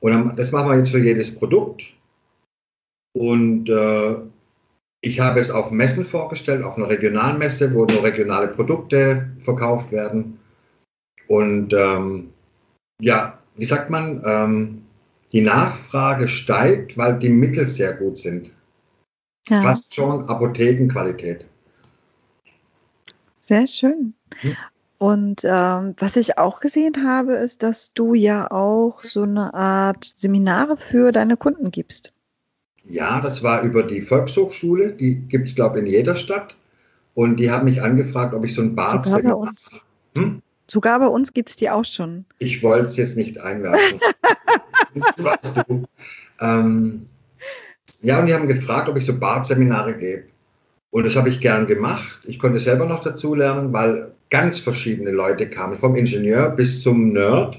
Und 0.00 0.38
das 0.38 0.50
machen 0.52 0.70
wir 0.70 0.78
jetzt 0.78 0.90
für 0.90 1.02
jedes 1.02 1.34
Produkt. 1.34 1.94
Und 3.12 3.68
äh, 3.68 4.16
ich 5.02 5.20
habe 5.20 5.40
es 5.40 5.50
auf 5.50 5.70
Messen 5.70 6.04
vorgestellt, 6.04 6.64
auf 6.64 6.76
einer 6.76 6.88
Regionalmesse, 6.88 7.74
wo 7.74 7.84
nur 7.84 8.02
regionale 8.02 8.48
Produkte 8.48 9.30
verkauft 9.38 9.92
werden. 9.92 10.40
Und 11.28 11.74
ähm, 11.74 12.32
ja, 13.00 13.38
wie 13.56 13.64
sagt 13.66 13.90
man, 13.90 14.22
ähm, 14.24 14.82
die 15.32 15.42
Nachfrage 15.42 16.28
steigt, 16.28 16.96
weil 16.96 17.18
die 17.18 17.28
Mittel 17.28 17.66
sehr 17.66 17.94
gut 17.94 18.16
sind. 18.16 18.50
Ja. 19.48 19.60
Fast 19.60 19.94
schon 19.94 20.26
Apothekenqualität. 20.26 21.44
Sehr 23.46 23.66
schön. 23.66 24.14
Und 24.96 25.42
ähm, 25.44 25.94
was 25.98 26.16
ich 26.16 26.38
auch 26.38 26.60
gesehen 26.60 27.06
habe, 27.06 27.34
ist, 27.34 27.62
dass 27.62 27.92
du 27.92 28.14
ja 28.14 28.50
auch 28.50 29.02
so 29.02 29.22
eine 29.22 29.52
Art 29.52 30.14
Seminare 30.16 30.78
für 30.78 31.12
deine 31.12 31.36
Kunden 31.36 31.70
gibst. 31.70 32.14
Ja, 32.84 33.20
das 33.20 33.42
war 33.42 33.60
über 33.62 33.82
die 33.82 34.00
Volkshochschule, 34.00 34.94
die 34.94 35.16
gibt 35.16 35.50
es, 35.50 35.54
glaube 35.54 35.76
ich, 35.76 35.84
in 35.84 35.90
jeder 35.90 36.14
Stadt. 36.14 36.56
Und 37.12 37.36
die 37.36 37.50
haben 37.50 37.66
mich 37.66 37.82
angefragt, 37.82 38.32
ob 38.32 38.46
ich 38.46 38.54
so 38.54 38.62
ein 38.62 38.74
Bad 38.74 39.04
Sogar 39.04 39.22
bei 39.22 39.34
uns, 39.34 39.80
hm? 40.16 40.42
Sogar 40.66 40.98
bei 40.98 41.06
uns 41.06 41.34
gibt 41.34 41.50
es 41.50 41.56
die 41.56 41.68
auch 41.68 41.84
schon. 41.84 42.24
Ich 42.38 42.62
wollte 42.62 42.86
es 42.86 42.96
jetzt 42.96 43.18
nicht 43.18 43.42
einwerfen. 43.42 44.00
das 44.94 45.22
weißt 45.22 45.64
du. 45.68 45.84
Ähm, 46.40 47.06
ja, 48.00 48.20
und 48.20 48.26
die 48.26 48.32
haben 48.32 48.48
gefragt, 48.48 48.88
ob 48.88 48.96
ich 48.96 49.04
so 49.04 49.18
Bartseminare 49.18 49.98
gebe. 49.98 50.33
Und 50.94 51.04
das 51.04 51.16
habe 51.16 51.28
ich 51.28 51.40
gern 51.40 51.66
gemacht. 51.66 52.20
Ich 52.24 52.38
konnte 52.38 52.58
selber 52.58 52.86
noch 52.86 53.02
dazu 53.02 53.34
lernen, 53.34 53.72
weil 53.72 54.12
ganz 54.30 54.60
verschiedene 54.60 55.10
Leute 55.10 55.50
kamen, 55.50 55.74
vom 55.74 55.96
Ingenieur 55.96 56.50
bis 56.50 56.82
zum 56.82 57.12
Nerd, 57.12 57.58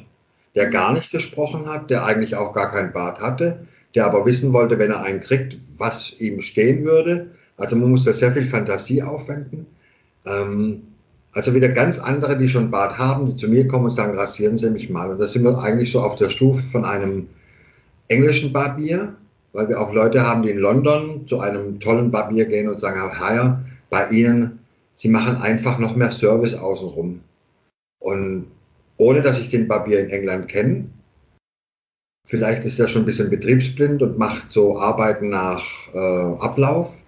der 0.56 0.70
gar 0.70 0.94
nicht 0.94 1.12
gesprochen 1.12 1.68
hat, 1.68 1.90
der 1.90 2.06
eigentlich 2.06 2.36
auch 2.36 2.54
gar 2.54 2.72
kein 2.72 2.94
Bart 2.94 3.20
hatte 3.20 3.66
der 3.96 4.06
aber 4.06 4.26
wissen 4.26 4.54
wollte, 4.54 4.78
wenn 4.78 4.92
er 4.92 5.04
einen 5.04 5.22
kriegt, 5.22 5.58
was 5.78 6.20
ihm 6.20 6.42
stehen 6.42 6.86
würde. 6.86 7.32
Also 7.58 7.78
man 7.78 7.90
muss 7.90 8.04
da 8.04 8.12
sehr 8.12 8.34
viel 8.34 8.46
Fantasie 8.46 9.02
aufwenden. 9.02 9.66
Ähm, 10.26 10.84
also 11.32 11.54
wieder 11.54 11.70
ganz 11.70 12.00
andere, 12.00 12.38
die 12.38 12.50
schon 12.50 12.72
Bart 12.72 12.98
haben, 12.98 13.26
die 13.26 13.36
zu 13.38 13.48
mir 13.48 13.68
kommen 13.68 13.86
und 13.86 13.92
sagen, 13.92 14.18
rasieren 14.18 14.58
Sie 14.58 14.70
mich 14.70 14.90
mal. 14.90 15.10
Und 15.12 15.20
da 15.20 15.28
sind 15.28 15.44
wir 15.44 15.58
eigentlich 15.60 15.92
so 15.92 16.02
auf 16.02 16.18
der 16.18 16.30
Stufe 16.30 16.62
von 16.62 16.86
einem 16.86 17.28
englischen 18.10 18.54
Barbier, 18.54 19.16
weil 19.56 19.70
wir 19.70 19.80
auch 19.80 19.94
Leute 19.94 20.22
haben, 20.22 20.44
die 20.44 20.52
in 20.52 20.60
London 20.60 21.26
zu 21.28 21.40
einem 21.40 21.80
tollen 21.80 22.12
Barbier 22.12 22.46
gehen 22.46 22.70
und 22.70 22.80
sagen, 22.80 23.00
Herr 23.18 23.64
bei 23.90 24.10
Ihnen, 24.10 24.60
Sie 24.94 25.10
machen 25.10 25.38
einfach 25.38 25.80
noch 25.80 25.96
mehr 25.96 26.12
Service 26.12 26.54
außenrum. 26.54 27.22
Und 28.00 28.48
ohne 28.98 29.22
dass 29.22 29.40
ich 29.40 29.50
den 29.50 29.68
Barbier 29.68 30.00
in 30.00 30.10
England 30.10 30.48
kenne, 30.48 30.86
Vielleicht 32.26 32.66
ist 32.66 32.80
er 32.80 32.88
schon 32.88 33.04
ein 33.04 33.06
bisschen 33.06 33.30
betriebsblind 33.30 34.02
und 34.02 34.18
macht 34.18 34.50
so 34.50 34.80
Arbeiten 34.80 35.30
nach 35.30 35.64
äh, 35.94 35.98
Ablauf. 36.00 37.04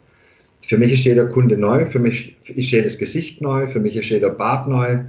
Für 0.62 0.78
mich 0.78 0.94
ist 0.94 1.06
jeder 1.06 1.26
Kunde 1.26 1.58
neu, 1.58 1.88
für 1.88 1.98
mich 1.98 2.38
ist 2.48 2.72
jedes 2.72 3.00
Gesicht 3.00 3.42
neu, 3.42 3.66
für 3.66 3.80
mich 3.80 3.96
ist 3.96 4.10
jeder 4.10 4.30
Bart 4.30 4.68
neu. 4.68 5.00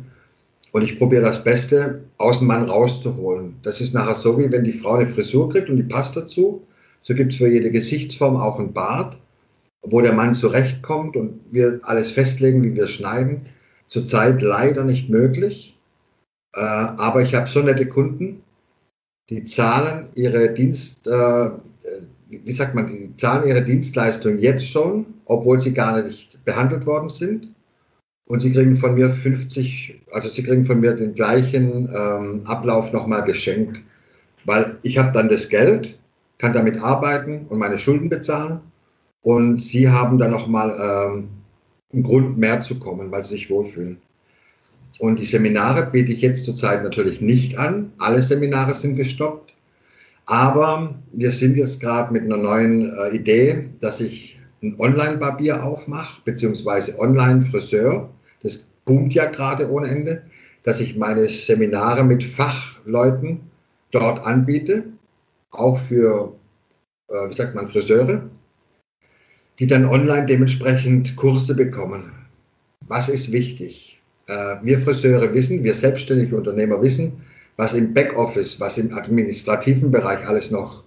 Und 0.72 0.82
ich 0.82 0.98
probiere 0.98 1.22
das 1.22 1.44
Beste 1.44 2.04
aus 2.16 2.38
dem 2.38 2.48
Mann 2.48 2.64
rauszuholen. 2.64 3.56
Das 3.62 3.82
ist 3.82 3.92
nachher 3.92 4.14
so, 4.14 4.38
wie 4.38 4.50
wenn 4.50 4.64
die 4.64 4.72
Frau 4.72 4.94
eine 4.94 5.06
Frisur 5.06 5.50
kriegt 5.50 5.68
und 5.68 5.76
die 5.76 5.82
passt 5.82 6.16
dazu. 6.16 6.62
So 7.02 7.14
gibt 7.14 7.32
es 7.32 7.38
für 7.38 7.48
jede 7.48 7.70
Gesichtsform 7.70 8.36
auch 8.36 8.58
ein 8.58 8.72
Bart, 8.72 9.18
wo 9.82 10.00
der 10.00 10.12
Mann 10.12 10.34
zurechtkommt 10.34 11.16
und 11.16 11.40
wir 11.50 11.80
alles 11.82 12.12
festlegen, 12.12 12.62
wie 12.64 12.76
wir 12.76 12.86
schneiden. 12.86 13.46
Zurzeit 13.86 14.42
leider 14.42 14.84
nicht 14.84 15.08
möglich. 15.08 15.78
Äh, 16.54 16.60
aber 16.60 17.22
ich 17.22 17.34
habe 17.34 17.48
so 17.48 17.60
nette 17.60 17.86
Kunden, 17.86 18.42
die 19.30 19.44
zahlen 19.44 20.08
ihre 20.14 20.52
Dienst, 20.52 21.06
äh, 21.06 21.50
wie 22.28 22.52
sagt 22.52 22.74
man, 22.74 22.86
die 22.86 23.14
zahlen 23.16 23.48
ihre 23.48 23.62
Dienstleistung 23.62 24.38
jetzt 24.38 24.68
schon, 24.68 25.06
obwohl 25.24 25.60
sie 25.60 25.74
gar 25.74 26.02
nicht 26.02 26.44
behandelt 26.44 26.86
worden 26.86 27.08
sind. 27.08 27.54
Und 28.26 28.40
sie 28.40 28.52
kriegen 28.52 28.76
von 28.76 28.94
mir 28.94 29.10
50, 29.10 30.02
also 30.12 30.28
sie 30.28 30.42
kriegen 30.42 30.64
von 30.64 30.80
mir 30.80 30.94
den 30.94 31.14
gleichen 31.14 31.88
ähm, 31.94 32.42
Ablauf 32.44 32.92
nochmal 32.92 33.24
geschenkt, 33.24 33.80
weil 34.44 34.78
ich 34.82 34.98
habe 34.98 35.12
dann 35.12 35.30
das 35.30 35.48
Geld, 35.48 35.97
kann 36.38 36.52
damit 36.52 36.80
arbeiten 36.80 37.46
und 37.48 37.58
meine 37.58 37.78
Schulden 37.78 38.08
bezahlen. 38.08 38.60
Und 39.22 39.60
sie 39.60 39.90
haben 39.90 40.18
dann 40.18 40.30
nochmal 40.30 40.70
ähm, 40.80 41.28
einen 41.92 42.02
Grund 42.02 42.38
mehr 42.38 42.62
zu 42.62 42.78
kommen, 42.78 43.10
weil 43.10 43.22
sie 43.22 43.30
sich 43.30 43.50
wohlfühlen. 43.50 43.98
Und 44.98 45.18
die 45.18 45.24
Seminare 45.24 45.90
biete 45.90 46.12
ich 46.12 46.22
jetzt 46.22 46.44
zurzeit 46.44 46.82
natürlich 46.82 47.20
nicht 47.20 47.58
an. 47.58 47.92
Alle 47.98 48.22
Seminare 48.22 48.74
sind 48.74 48.96
gestoppt. 48.96 49.54
Aber 50.26 50.94
wir 51.12 51.30
sind 51.30 51.56
jetzt 51.56 51.80
gerade 51.80 52.12
mit 52.12 52.22
einer 52.22 52.36
neuen 52.36 52.94
äh, 52.94 53.14
Idee, 53.14 53.70
dass 53.80 54.00
ich 54.00 54.38
ein 54.62 54.78
Online-Barbier 54.78 55.64
aufmache, 55.64 56.20
beziehungsweise 56.24 56.98
Online-Friseur. 56.98 58.10
Das 58.42 58.68
boomt 58.84 59.14
ja 59.14 59.26
gerade 59.26 59.70
ohne 59.70 59.88
Ende, 59.88 60.22
dass 60.64 60.80
ich 60.80 60.96
meine 60.96 61.28
Seminare 61.28 62.04
mit 62.04 62.24
Fachleuten 62.24 63.40
dort 63.90 64.26
anbiete, 64.26 64.84
auch 65.50 65.78
für, 65.78 66.34
äh, 67.08 67.28
wie 67.28 67.32
sagt 67.32 67.54
man, 67.54 67.66
Friseure, 67.66 68.28
die 69.58 69.66
dann 69.66 69.86
online 69.86 70.26
dementsprechend 70.26 71.16
Kurse 71.16 71.54
bekommen. 71.54 72.12
Was 72.86 73.08
ist 73.08 73.32
wichtig? 73.32 74.00
Äh, 74.26 74.56
wir 74.62 74.78
Friseure 74.78 75.32
wissen, 75.34 75.64
wir 75.64 75.74
selbstständige 75.74 76.36
Unternehmer 76.36 76.80
wissen, 76.82 77.24
was 77.56 77.74
im 77.74 77.92
Backoffice, 77.92 78.60
was 78.60 78.78
im 78.78 78.96
administrativen 78.96 79.90
Bereich 79.90 80.26
alles 80.28 80.50
noch 80.50 80.84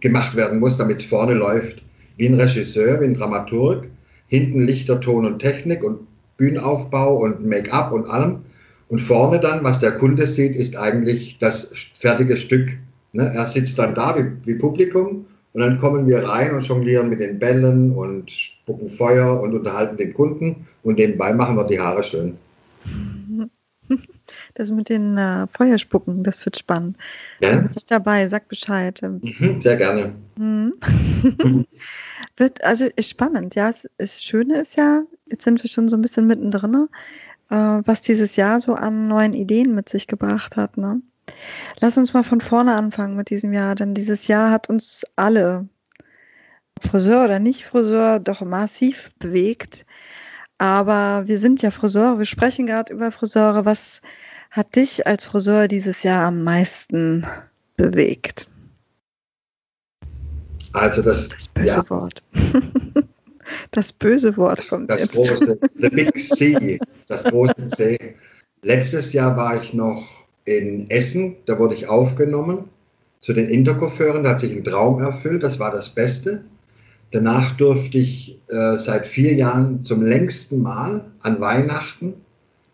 gemacht 0.00 0.36
werden 0.36 0.60
muss, 0.60 0.76
damit 0.76 0.98
es 0.98 1.04
vorne 1.04 1.34
läuft, 1.34 1.82
wie 2.16 2.26
ein 2.26 2.34
Regisseur, 2.34 3.00
wie 3.00 3.06
ein 3.06 3.14
Dramaturg, 3.14 3.88
hinten 4.26 4.66
Lichter, 4.66 5.00
Ton 5.00 5.24
und 5.24 5.38
Technik 5.38 5.82
und 5.82 6.06
Bühnenaufbau 6.36 7.16
und 7.16 7.46
Make-up 7.46 7.92
und 7.92 8.08
allem. 8.10 8.44
Und 8.88 9.00
vorne 9.00 9.40
dann, 9.40 9.64
was 9.64 9.78
der 9.78 9.92
Kunde 9.92 10.26
sieht, 10.26 10.54
ist 10.56 10.76
eigentlich 10.76 11.38
das 11.38 11.72
fertige 11.98 12.36
Stück. 12.36 12.68
Ne? 13.14 13.32
Er 13.32 13.46
sitzt 13.46 13.78
dann 13.78 13.94
da 13.94 14.16
wie, 14.16 14.46
wie 14.46 14.56
Publikum 14.56 15.26
und 15.52 15.60
dann 15.60 15.78
kommen 15.78 16.06
wir 16.08 16.28
rein 16.28 16.52
und 16.52 16.66
jonglieren 16.66 17.08
mit 17.08 17.20
den 17.20 17.38
Bällen 17.38 17.92
und 17.92 18.30
spucken 18.30 18.88
Feuer 18.88 19.40
und 19.40 19.54
unterhalten 19.54 19.96
den 19.96 20.12
Kunden 20.12 20.66
und 20.82 20.98
nebenbei 20.98 21.32
machen 21.32 21.56
wir 21.56 21.64
die 21.64 21.80
Haare 21.80 22.02
schön. 22.02 22.36
Das 24.54 24.70
mit 24.70 24.88
den 24.88 25.18
äh, 25.18 25.46
Feuerspucken, 25.48 26.22
das 26.22 26.44
wird 26.46 26.56
spannend. 26.56 26.96
Ja? 27.40 27.56
Bin 27.56 27.70
ich 27.76 27.84
dabei, 27.84 28.26
sag 28.28 28.48
Bescheid. 28.48 28.98
Mhm, 29.02 29.60
sehr 29.60 29.76
gerne. 29.76 30.14
Mhm. 30.36 30.74
wird, 32.38 32.64
also 32.64 32.86
ist 32.96 33.10
spannend, 33.10 33.54
ja. 33.54 33.72
Das 33.98 34.22
Schöne 34.22 34.62
ist 34.62 34.76
ja, 34.76 35.02
jetzt 35.26 35.44
sind 35.44 35.62
wir 35.62 35.68
schon 35.68 35.90
so 35.90 35.96
ein 35.96 36.02
bisschen 36.02 36.26
mittendrin, 36.26 36.88
äh, 37.50 37.54
was 37.54 38.00
dieses 38.00 38.36
Jahr 38.36 38.58
so 38.60 38.72
an 38.72 39.06
neuen 39.06 39.34
Ideen 39.34 39.74
mit 39.74 39.90
sich 39.90 40.06
gebracht 40.06 40.56
hat. 40.56 40.78
Ne? 40.78 41.02
Lass 41.80 41.96
uns 41.96 42.12
mal 42.12 42.24
von 42.24 42.40
vorne 42.40 42.74
anfangen 42.74 43.16
mit 43.16 43.30
diesem 43.30 43.52
Jahr, 43.52 43.74
denn 43.74 43.94
dieses 43.94 44.26
Jahr 44.26 44.50
hat 44.50 44.68
uns 44.68 45.04
alle, 45.16 45.68
Friseur 46.80 47.24
oder 47.24 47.38
nicht 47.38 47.64
Friseur, 47.64 48.20
doch 48.20 48.40
massiv 48.42 49.12
bewegt. 49.18 49.86
Aber 50.58 51.26
wir 51.26 51.38
sind 51.38 51.62
ja 51.62 51.70
Friseure, 51.70 52.18
wir 52.18 52.26
sprechen 52.26 52.66
gerade 52.66 52.92
über 52.92 53.10
Friseure. 53.10 53.64
Was 53.64 54.00
hat 54.50 54.76
dich 54.76 55.06
als 55.06 55.24
Friseur 55.24 55.68
dieses 55.68 56.02
Jahr 56.02 56.26
am 56.26 56.44
meisten 56.44 57.26
bewegt? 57.76 58.48
Also 60.72 61.02
das, 61.02 61.28
das 61.28 61.48
böse 61.48 61.68
ja. 61.68 61.90
Wort. 61.90 62.22
Das 63.70 63.92
böse 63.92 64.38
Wort 64.38 64.66
kommt 64.68 64.90
das 64.90 65.02
jetzt. 65.02 65.12
Große, 65.12 65.58
the 65.74 65.88
Big 65.90 66.18
C, 66.18 66.78
das 67.06 67.24
große 67.24 67.68
C. 67.68 68.16
Letztes 68.62 69.12
Jahr 69.12 69.36
war 69.36 69.62
ich 69.62 69.74
noch 69.74 70.23
in 70.44 70.90
Essen, 70.90 71.36
da 71.46 71.58
wurde 71.58 71.74
ich 71.74 71.88
aufgenommen 71.88 72.68
zu 73.20 73.32
den 73.32 73.48
Interkoffeuren, 73.48 74.24
da 74.24 74.30
hat 74.30 74.40
sich 74.40 74.54
ein 74.54 74.64
Traum 74.64 75.00
erfüllt, 75.00 75.42
das 75.42 75.58
war 75.58 75.70
das 75.70 75.90
Beste. 75.90 76.44
Danach 77.10 77.56
durfte 77.56 77.98
ich 77.98 78.40
äh, 78.48 78.76
seit 78.76 79.06
vier 79.06 79.34
Jahren 79.34 79.84
zum 79.84 80.02
längsten 80.02 80.60
Mal 80.60 81.10
an 81.20 81.40
Weihnachten 81.40 82.14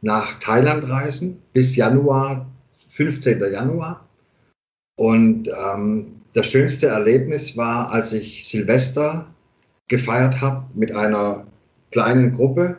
nach 0.01 0.39
Thailand 0.41 0.89
reisen, 0.89 1.43
bis 1.53 1.77
Januar, 1.77 2.47
15. 2.89 3.41
Januar. 3.53 4.09
Und 4.97 5.49
ähm, 5.49 6.21
das 6.33 6.49
schönste 6.49 6.89
Erlebnis 6.89 7.57
war, 7.57 7.93
als 7.93 8.13
ich 8.13 8.49
Silvester 8.49 9.27
gefeiert 9.89 10.41
habe 10.41 10.65
mit 10.75 10.93
einer 10.93 11.47
kleinen 11.91 12.33
Gruppe 12.33 12.79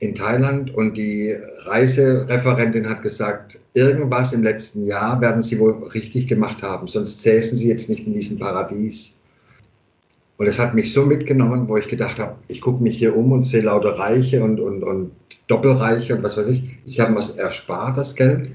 in 0.00 0.14
Thailand 0.14 0.74
und 0.74 0.96
die 0.96 1.36
Reisereferentin 1.64 2.88
hat 2.88 3.02
gesagt, 3.02 3.58
irgendwas 3.74 4.32
im 4.32 4.42
letzten 4.42 4.86
Jahr 4.86 5.20
werden 5.20 5.42
Sie 5.42 5.58
wohl 5.60 5.72
richtig 5.88 6.26
gemacht 6.26 6.62
haben, 6.62 6.88
sonst 6.88 7.22
säßen 7.22 7.56
Sie 7.56 7.68
jetzt 7.68 7.90
nicht 7.90 8.06
in 8.06 8.14
diesem 8.14 8.38
Paradies. 8.38 9.20
Und 10.38 10.46
es 10.46 10.58
hat 10.58 10.74
mich 10.74 10.94
so 10.94 11.04
mitgenommen, 11.04 11.68
wo 11.68 11.76
ich 11.76 11.86
gedacht 11.86 12.18
habe, 12.18 12.36
ich 12.48 12.62
gucke 12.62 12.82
mich 12.82 12.96
hier 12.96 13.14
um 13.14 13.30
und 13.30 13.44
sehe 13.44 13.60
lauter 13.60 13.98
Reiche 13.98 14.42
und, 14.42 14.58
und, 14.58 14.82
und 14.82 15.12
Doppelreiche 15.48 16.16
und 16.16 16.22
was 16.22 16.38
weiß 16.38 16.48
ich. 16.48 16.78
Ich 16.86 16.98
habe 16.98 17.14
was 17.14 17.36
erspart, 17.36 17.98
das 17.98 18.16
Geld. 18.16 18.50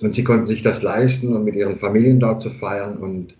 Und 0.00 0.16
sie 0.16 0.24
konnten 0.24 0.48
sich 0.48 0.62
das 0.62 0.82
leisten 0.82 1.36
und 1.36 1.44
mit 1.44 1.54
ihren 1.54 1.76
Familien 1.76 2.18
dort 2.18 2.40
zu 2.40 2.50
feiern 2.50 2.96
und 2.98 3.36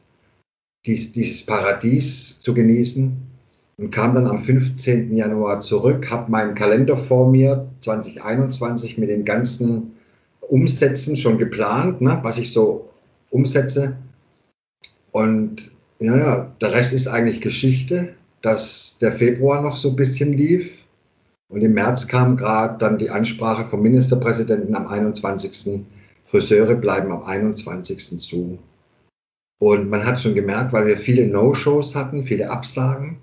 dies, 0.87 1.11
dieses 1.11 1.45
Paradies 1.45 2.41
zu 2.41 2.55
genießen. 2.55 3.26
Und 3.79 3.91
kam 3.91 4.14
dann 4.14 4.27
am 4.27 4.39
15. 4.39 5.14
Januar 5.14 5.61
zurück, 5.61 6.11
habe 6.11 6.31
meinen 6.31 6.55
Kalender 6.55 6.97
vor 6.97 7.31
mir, 7.31 7.68
2021, 7.81 8.97
mit 8.97 9.11
den 9.11 9.24
ganzen 9.24 9.93
Umsätzen 10.41 11.16
schon 11.16 11.37
geplant, 11.39 12.01
ne, 12.01 12.18
was 12.22 12.39
ich 12.39 12.53
so 12.53 12.89
umsetze. 13.31 13.97
Und 15.12 15.72
ja, 15.99 16.53
der 16.61 16.72
Rest 16.72 16.93
ist 16.93 17.09
eigentlich 17.09 17.41
Geschichte, 17.41 18.14
dass 18.43 18.99
der 19.01 19.12
Februar 19.12 19.61
noch 19.61 19.77
so 19.77 19.91
ein 19.91 19.97
bisschen 19.97 20.33
lief. 20.33 20.85
Und 21.49 21.62
im 21.62 21.74
März 21.74 22.09
kam 22.09 22.37
gerade 22.37 22.79
dann 22.79 22.99
die 22.99 23.11
Ansprache 23.11 23.64
vom 23.64 23.83
Ministerpräsidenten 23.83 24.74
am 24.74 24.87
21. 24.87 25.85
Friseure 26.24 26.74
bleiben 26.74 27.12
am 27.12 27.22
21. 27.22 28.20
zu. 28.20 28.59
Und 29.59 29.89
man 29.89 30.05
hat 30.05 30.20
schon 30.20 30.35
gemerkt, 30.35 30.72
weil 30.72 30.87
wir 30.87 30.97
viele 30.97 31.27
No-Shows 31.27 31.95
hatten, 31.95 32.22
viele 32.22 32.51
Absagen. 32.51 33.18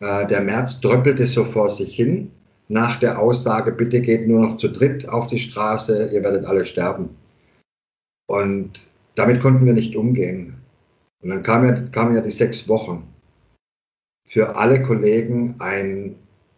Äh, 0.00 0.26
der 0.26 0.42
März 0.42 0.80
dröppelte 0.80 1.26
so 1.26 1.44
vor 1.44 1.70
sich 1.70 1.94
hin 1.94 2.30
nach 2.68 2.96
der 2.96 3.18
Aussage, 3.18 3.72
bitte 3.72 4.00
geht 4.00 4.28
nur 4.28 4.40
noch 4.40 4.56
zu 4.58 4.68
dritt 4.68 5.08
auf 5.08 5.26
die 5.26 5.38
Straße, 5.38 6.10
ihr 6.12 6.22
werdet 6.22 6.44
alle 6.44 6.66
sterben. 6.66 7.16
Und 8.26 8.90
damit 9.14 9.40
konnten 9.40 9.64
wir 9.64 9.72
nicht 9.72 9.96
umgehen. 9.96 10.58
Und 11.22 11.30
dann 11.30 11.42
kamen 11.42 11.68
ja, 11.68 11.82
kamen 11.90 12.14
ja 12.14 12.20
die 12.20 12.30
sechs 12.30 12.68
Wochen. 12.68 13.08
Für 14.26 14.56
alle 14.56 14.82
Kollegen 14.82 15.56
ein, 15.58 16.16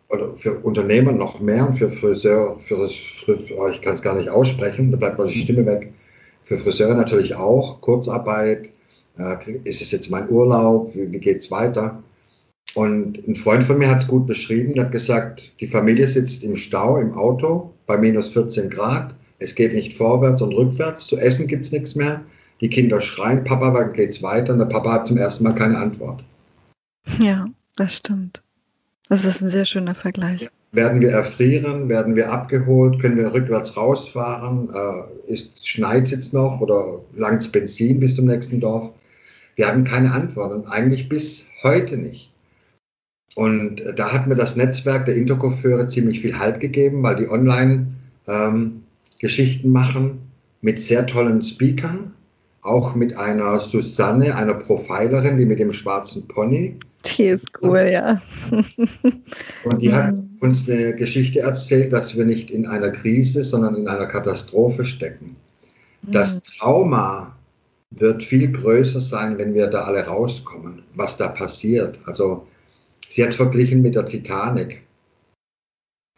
oder 0.09 0.35
für 0.35 0.59
Unternehmer 0.59 1.13
noch 1.13 1.39
mehr 1.41 1.67
und 1.67 1.75
für 1.75 1.89
Friseur, 1.89 2.59
für, 2.59 2.77
das, 2.77 2.95
für 2.95 3.39
oh, 3.57 3.69
ich 3.69 3.81
kann 3.81 3.95
es 3.95 4.03
gar 4.03 4.17
nicht 4.17 4.29
aussprechen, 4.29 4.91
da 4.91 4.97
bleibt 4.97 5.21
die 5.31 5.39
Stimme 5.39 5.65
weg. 5.65 5.93
Für 6.43 6.59
Friseure 6.59 6.95
natürlich 6.95 7.37
auch, 7.37 7.81
Kurzarbeit, 7.81 8.71
äh, 9.17 9.53
ist 9.65 9.83
es 9.83 9.93
jetzt 9.93 10.11
mein 10.11 10.29
Urlaub, 10.29 10.95
wie, 10.95 11.13
wie 11.13 11.21
geht 11.21 11.39
es 11.39 11.51
weiter? 11.53 12.03
Und 12.75 13.27
ein 13.27 13.35
Freund 13.35 13.65
von 13.65 13.79
mir 13.79 13.91
hat 13.91 14.01
es 14.01 14.07
gut 14.07 14.27
beschrieben, 14.27 14.75
der 14.75 14.85
hat 14.85 14.93
gesagt, 14.93 15.53
die 15.61 15.67
Familie 15.67 16.07
sitzt 16.07 16.45
im 16.45 16.57
Stau, 16.57 16.99
im 16.99 17.15
Auto, 17.15 17.75
bei 17.87 17.97
minus 17.97 18.31
14 18.31 18.71
Grad, 18.71 19.15
es 19.39 19.55
geht 19.55 19.73
nicht 19.73 19.95
vorwärts 19.95 20.43
und 20.43 20.53
rückwärts, 20.53 21.07
zu 21.07 21.17
essen 21.17 21.49
gibt 21.49 21.67
es 21.67 21.73
nichts 21.73 21.97
mehr, 21.97 22.23
die 22.61 22.69
Kinder 22.69 23.01
schreien, 23.01 23.43
Papa, 23.43 23.73
wann 23.73 23.95
geht's 23.95 24.23
weiter? 24.23 24.53
Und 24.53 24.59
der 24.59 24.67
Papa 24.67 24.93
hat 24.93 25.07
zum 25.07 25.17
ersten 25.17 25.45
Mal 25.45 25.55
keine 25.55 25.79
Antwort. 25.79 26.23
Ja, 27.19 27.47
das 27.77 27.97
stimmt. 27.97 28.43
Das 29.09 29.25
ist 29.25 29.41
ein 29.41 29.49
sehr 29.49 29.65
schöner 29.65 29.95
Vergleich. 29.95 30.43
Ja. 30.43 30.49
Werden 30.73 31.01
wir 31.01 31.11
erfrieren? 31.11 31.89
Werden 31.89 32.15
wir 32.15 32.31
abgeholt? 32.31 33.01
Können 33.01 33.17
wir 33.17 33.33
rückwärts 33.33 33.77
rausfahren? 33.77 34.71
Äh, 34.73 35.33
ist, 35.33 35.67
schneit 35.67 36.05
es 36.05 36.11
jetzt 36.13 36.33
noch 36.33 36.61
oder 36.61 37.01
langt's 37.17 37.49
Benzin 37.49 37.99
bis 37.99 38.15
zum 38.15 38.27
nächsten 38.27 38.61
Dorf? 38.61 38.93
Wir 39.57 39.67
hatten 39.67 39.83
keine 39.83 40.13
Antwort 40.13 40.53
und 40.53 40.69
eigentlich 40.69 41.09
bis 41.09 41.49
heute 41.65 41.97
nicht. 41.97 42.30
Und 43.37 43.81
äh, 43.81 43.95
da 43.95 44.13
hat 44.13 44.27
mir 44.27 44.37
das 44.37 44.57
Netzwerk 44.57 45.07
der 45.07 45.17
Interkoffeure 45.17 45.87
ziemlich 45.87 46.21
viel 46.21 46.39
Halt 46.39 46.61
gegeben, 46.61 47.03
weil 47.03 47.17
die 47.17 47.29
online 47.29 47.89
ähm, 48.27 48.83
Geschichten 49.19 49.71
machen 49.71 50.19
mit 50.61 50.81
sehr 50.81 51.07
tollen 51.07 51.41
Speakern, 51.43 52.13
auch 52.63 52.95
mit 52.95 53.17
einer 53.17 53.61
Susanne, 53.61 54.35
einer 54.35 54.55
Profilerin, 54.55 55.39
die 55.39 55.47
mit 55.47 55.59
dem 55.59 55.73
schwarzen 55.73 56.29
Pony. 56.29 56.77
Die 57.17 57.25
ist 57.25 57.47
cool, 57.63 57.89
ja. 57.91 58.21
Und 59.65 59.81
die 59.81 59.93
hat 59.93 60.15
uns 60.41 60.69
eine 60.69 60.95
Geschichte 60.95 61.41
erzählt, 61.41 61.93
dass 61.93 62.17
wir 62.17 62.27
nicht 62.27 62.51
in 62.51 62.67
einer 62.67 62.91
Krise, 62.91 63.43
sondern 63.43 63.75
in 63.77 63.89
einer 63.89 64.07
Katastrophe 64.07 64.85
stecken. 64.85 65.37
Das 66.03 66.37
mhm. 66.37 66.41
Trauma 66.59 67.37
wird 67.91 68.23
viel 68.23 68.53
größer 68.53 69.01
sein, 69.01 69.39
wenn 69.39 69.55
wir 69.55 69.67
da 69.67 69.83
alle 69.83 70.07
rauskommen, 70.07 70.83
was 70.95 71.17
da 71.17 71.29
passiert. 71.29 71.99
Also 72.07 72.47
sie 73.11 73.23
hat 73.23 73.31
es 73.31 73.37
verglichen 73.37 73.83
mit 73.83 73.95
der 73.97 74.07
Titanic. 74.07 74.83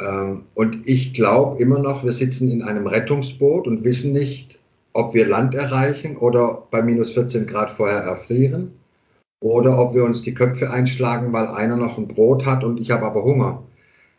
Ähm, 0.01 0.45
und 0.55 0.86
ich 0.88 1.14
glaube 1.14 1.61
immer 1.61 1.78
noch, 1.78 2.05
wir 2.05 2.12
sitzen 2.12 2.51
in 2.51 2.62
einem 2.62 2.86
Rettungsboot 2.86 3.66
und 3.66 3.84
wissen 3.84 4.12
nicht, 4.12 4.61
ob 4.93 5.14
wir 5.14 5.26
Land 5.26 5.55
erreichen 5.55 6.16
oder 6.16 6.66
bei 6.70 6.82
minus 6.82 7.12
14 7.12 7.47
Grad 7.47 7.70
vorher 7.70 8.01
erfrieren 8.01 8.72
oder 9.40 9.78
ob 9.78 9.95
wir 9.95 10.05
uns 10.05 10.22
die 10.22 10.34
Köpfe 10.34 10.70
einschlagen, 10.70 11.32
weil 11.32 11.49
einer 11.49 11.76
noch 11.76 11.97
ein 11.99 12.09
Brot 12.09 12.45
hat 12.45 12.62
und 12.62 12.78
ich 12.78 12.90
habe 12.90 13.07
aber 13.07 13.24
Hunger. 13.24 13.62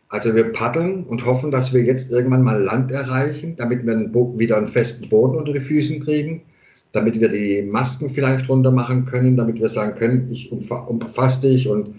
Also 0.08 0.34
wir 0.34 0.52
paddeln 0.52 1.04
und 1.04 1.24
hoffen, 1.24 1.50
dass 1.50 1.72
wir 1.72 1.82
jetzt 1.82 2.10
irgendwann 2.10 2.42
mal 2.42 2.62
Land 2.62 2.90
erreichen, 2.90 3.56
damit 3.56 3.86
wir 3.86 3.96
wieder 4.38 4.56
einen 4.56 4.66
festen 4.66 5.08
Boden 5.08 5.36
unter 5.36 5.52
die 5.52 5.60
Füßen 5.60 6.00
kriegen, 6.00 6.42
damit 6.92 7.20
wir 7.20 7.28
die 7.28 7.62
Masken 7.62 8.08
vielleicht 8.08 8.48
runter 8.48 8.70
machen 8.70 9.04
können, 9.04 9.36
damit 9.36 9.60
wir 9.60 9.68
sagen 9.68 9.96
können, 9.96 10.28
ich 10.30 10.52
umfasse 10.52 11.48
dich 11.48 11.68
und 11.68 11.94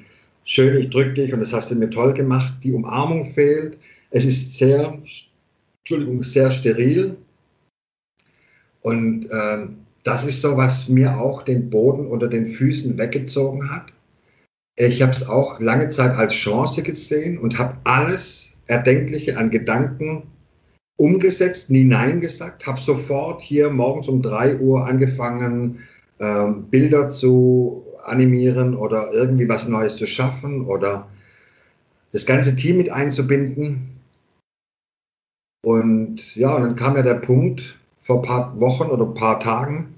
schön, 0.46 0.78
ich 0.78 0.90
drücke 0.90 1.14
dich 1.14 1.34
und 1.34 1.42
das 1.42 1.52
hast 1.52 1.72
du 1.72 1.76
mir 1.76 1.90
toll 1.90 2.14
gemacht. 2.14 2.54
Die 2.64 2.72
Umarmung 2.72 3.26
fehlt. 3.26 3.78
Es 4.12 4.24
ist 4.24 4.56
sehr, 4.56 5.00
Entschuldigung, 5.80 6.24
sehr 6.24 6.52
steril. 6.52 7.18
Und 8.82 9.28
ähm, 9.32 9.78
das 10.04 10.24
ist 10.24 10.42
so, 10.42 10.56
was 10.56 10.88
mir 10.88 11.20
auch 11.20 11.42
den 11.42 11.70
Boden 11.70 12.06
unter 12.06 12.28
den 12.28 12.46
Füßen 12.46 12.98
weggezogen 12.98 13.72
hat. 13.72 13.92
Ich 14.78 15.02
habe 15.02 15.14
es 15.14 15.28
auch 15.28 15.60
lange 15.60 15.90
Zeit 15.90 16.16
als 16.16 16.34
Chance 16.34 16.84
gesehen 16.84 17.38
und 17.40 17.58
habe 17.58 17.78
alles 17.84 18.62
Erdenkliche 18.68 19.38
an 19.38 19.50
Gedanken 19.50 20.28
umgesetzt, 20.98 21.72
nie 21.72 21.84
Nein 21.84 22.22
gesagt, 22.22 22.68
habe 22.68 22.80
sofort 22.80 23.42
hier 23.42 23.70
morgens 23.70 24.08
um 24.08 24.22
drei 24.22 24.60
Uhr 24.60 24.86
angefangen, 24.86 25.80
ähm, 26.20 26.70
Bilder 26.70 27.10
zu 27.10 27.86
animieren 28.06 28.76
oder 28.76 29.12
irgendwie 29.12 29.50
was 29.50 29.68
Neues 29.68 29.98
zu 29.98 30.08
schaffen 30.08 30.66
oder 30.66 31.08
das 32.12 32.26
ganze 32.26 32.56
Team 32.56 32.78
mit 32.78 32.90
einzubinden. 32.90 34.00
Und 35.64 36.36
ja, 36.36 36.56
und 36.56 36.62
dann 36.62 36.76
kam 36.76 36.96
ja 36.96 37.02
der 37.02 37.16
Punkt 37.16 37.78
vor 38.00 38.18
ein 38.18 38.22
paar 38.22 38.62
Wochen 38.62 38.90
oder 38.90 39.06
ein 39.06 39.16
paar 39.16 39.40
Tagen, 39.40 39.96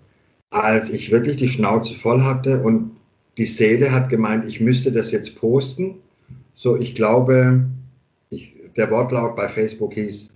als 0.50 0.90
ich 0.90 1.12
wirklich 1.12 1.36
die 1.36 1.50
Schnauze 1.50 1.94
voll 1.94 2.24
hatte 2.24 2.62
und 2.62 2.92
die 3.38 3.46
Seele 3.46 3.92
hat 3.92 4.10
gemeint, 4.10 4.46
ich 4.46 4.62
müsste 4.62 4.92
das 4.92 5.12
jetzt 5.12 5.40
posten. 5.40 5.96
So, 6.56 6.76
ich 6.76 6.96
glaube, 6.96 7.66
ich, 8.30 8.54
der 8.76 8.90
Wortlaut 8.90 9.36
bei 9.36 9.48
Facebook 9.48 9.94
hieß, 9.94 10.30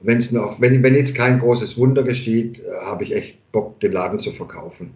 wenn 0.00 0.18
es 0.18 0.32
noch, 0.32 0.60
wenn, 0.60 0.82
wenn 0.82 0.94
jetzt 0.94 1.14
kein 1.14 1.38
großes 1.38 1.78
Wunder 1.78 2.02
geschieht, 2.02 2.60
äh, 2.60 2.84
habe 2.84 3.04
ich 3.04 3.14
echt 3.14 3.52
Bock, 3.52 3.80
den 3.80 3.92
Laden 3.92 4.18
zu 4.18 4.32
verkaufen. 4.32 4.92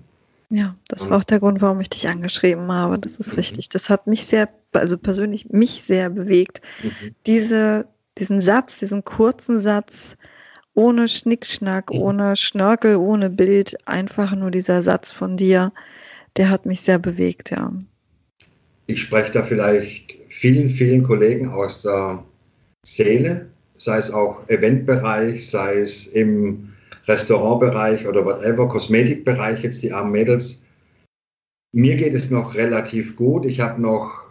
Ja, 0.50 0.76
das 0.88 1.10
war 1.10 1.18
auch 1.18 1.24
der 1.24 1.40
Grund, 1.40 1.60
warum 1.60 1.80
ich 1.80 1.90
dich 1.90 2.08
angeschrieben 2.08 2.72
habe. 2.72 2.98
Das 2.98 3.16
ist 3.16 3.32
mhm. 3.32 3.38
richtig. 3.38 3.68
Das 3.68 3.90
hat 3.90 4.06
mich 4.06 4.24
sehr, 4.24 4.48
also 4.72 4.96
persönlich 4.96 5.50
mich 5.50 5.82
sehr 5.82 6.08
bewegt. 6.08 6.62
Mhm. 6.82 7.14
Diese, 7.26 7.86
diesen 8.16 8.40
Satz, 8.40 8.78
diesen 8.78 9.04
kurzen 9.04 9.60
Satz, 9.60 10.16
ohne 10.72 11.08
Schnickschnack, 11.08 11.92
mhm. 11.92 12.00
ohne 12.00 12.36
Schnörkel, 12.36 12.96
ohne 12.96 13.28
Bild, 13.28 13.76
einfach 13.86 14.34
nur 14.34 14.50
dieser 14.50 14.82
Satz 14.82 15.10
von 15.12 15.36
dir, 15.36 15.72
der 16.36 16.48
hat 16.48 16.64
mich 16.64 16.80
sehr 16.80 16.98
bewegt, 16.98 17.50
ja. 17.50 17.72
Ich 18.86 19.02
spreche 19.02 19.32
da 19.32 19.42
vielleicht 19.42 20.16
vielen, 20.28 20.68
vielen 20.68 21.02
Kollegen 21.02 21.50
aus 21.50 21.82
der 21.82 22.24
Seele, 22.82 23.50
sei 23.76 23.98
es 23.98 24.10
auch 24.10 24.48
Eventbereich, 24.48 25.50
sei 25.50 25.80
es 25.80 26.06
im 26.06 26.72
Restaurantbereich 27.08 28.06
oder 28.06 28.24
whatever, 28.24 28.68
Kosmetikbereich, 28.68 29.62
jetzt 29.62 29.82
die 29.82 29.92
armen 29.92 30.12
Mädels. 30.12 30.64
Mir 31.72 31.96
geht 31.96 32.14
es 32.14 32.30
noch 32.30 32.54
relativ 32.54 33.16
gut. 33.16 33.44
Ich 33.44 33.60
habe 33.60 33.80
noch 33.80 34.28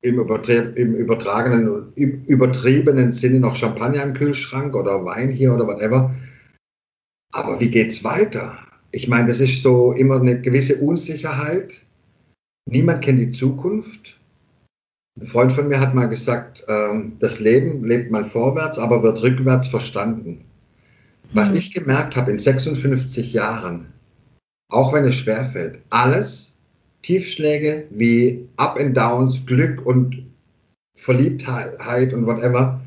im, 0.00 0.18
im 0.18 0.94
übertragenen, 0.94 1.92
übertriebenen 1.94 3.12
Sinne 3.12 3.40
noch 3.40 3.56
Champagner 3.56 4.02
im 4.02 4.14
Kühlschrank 4.14 4.76
oder 4.76 5.04
Wein 5.04 5.30
hier 5.30 5.54
oder 5.54 5.66
whatever. 5.66 6.14
Aber 7.32 7.58
wie 7.60 7.70
geht's 7.70 8.04
weiter? 8.04 8.58
Ich 8.92 9.08
meine, 9.08 9.28
das 9.28 9.40
ist 9.40 9.62
so 9.62 9.92
immer 9.92 10.20
eine 10.20 10.40
gewisse 10.40 10.76
Unsicherheit. 10.76 11.84
Niemand 12.66 13.02
kennt 13.02 13.18
die 13.18 13.30
Zukunft. 13.30 14.20
Ein 15.18 15.26
Freund 15.26 15.52
von 15.52 15.68
mir 15.68 15.80
hat 15.80 15.94
mal 15.94 16.08
gesagt, 16.08 16.64
ähm, 16.68 17.16
das 17.18 17.40
Leben 17.40 17.84
lebt 17.84 18.10
mal 18.10 18.24
vorwärts, 18.24 18.78
aber 18.78 19.02
wird 19.02 19.22
rückwärts 19.22 19.68
verstanden. 19.68 20.44
Was 21.34 21.50
mhm. 21.50 21.56
ich 21.58 21.74
gemerkt 21.74 22.16
habe 22.16 22.30
in 22.30 22.38
56 22.38 23.32
Jahren, 23.32 23.92
auch 24.70 24.92
wenn 24.92 25.04
es 25.04 25.16
schwerfällt, 25.16 25.82
alles, 25.90 26.56
Tiefschläge 27.02 27.86
wie 27.90 28.48
Up 28.56 28.78
and 28.78 28.96
Downs, 28.96 29.44
Glück 29.44 29.84
und 29.84 30.32
Verliebtheit 30.96 32.12
und 32.12 32.26
whatever, 32.26 32.80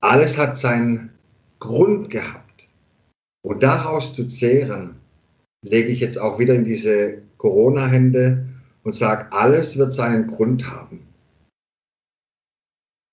alles 0.00 0.38
hat 0.38 0.56
seinen 0.56 1.10
Grund 1.58 2.10
gehabt. 2.10 2.68
Und 3.44 3.62
daraus 3.62 4.14
zu 4.14 4.26
zehren, 4.26 4.96
lege 5.62 5.88
ich 5.88 6.00
jetzt 6.00 6.18
auch 6.18 6.38
wieder 6.38 6.54
in 6.54 6.64
diese 6.64 7.22
Corona-Hände 7.38 8.48
und 8.84 8.94
sage, 8.94 9.30
alles 9.32 9.76
wird 9.76 9.92
seinen 9.92 10.28
Grund 10.28 10.70
haben. 10.70 11.06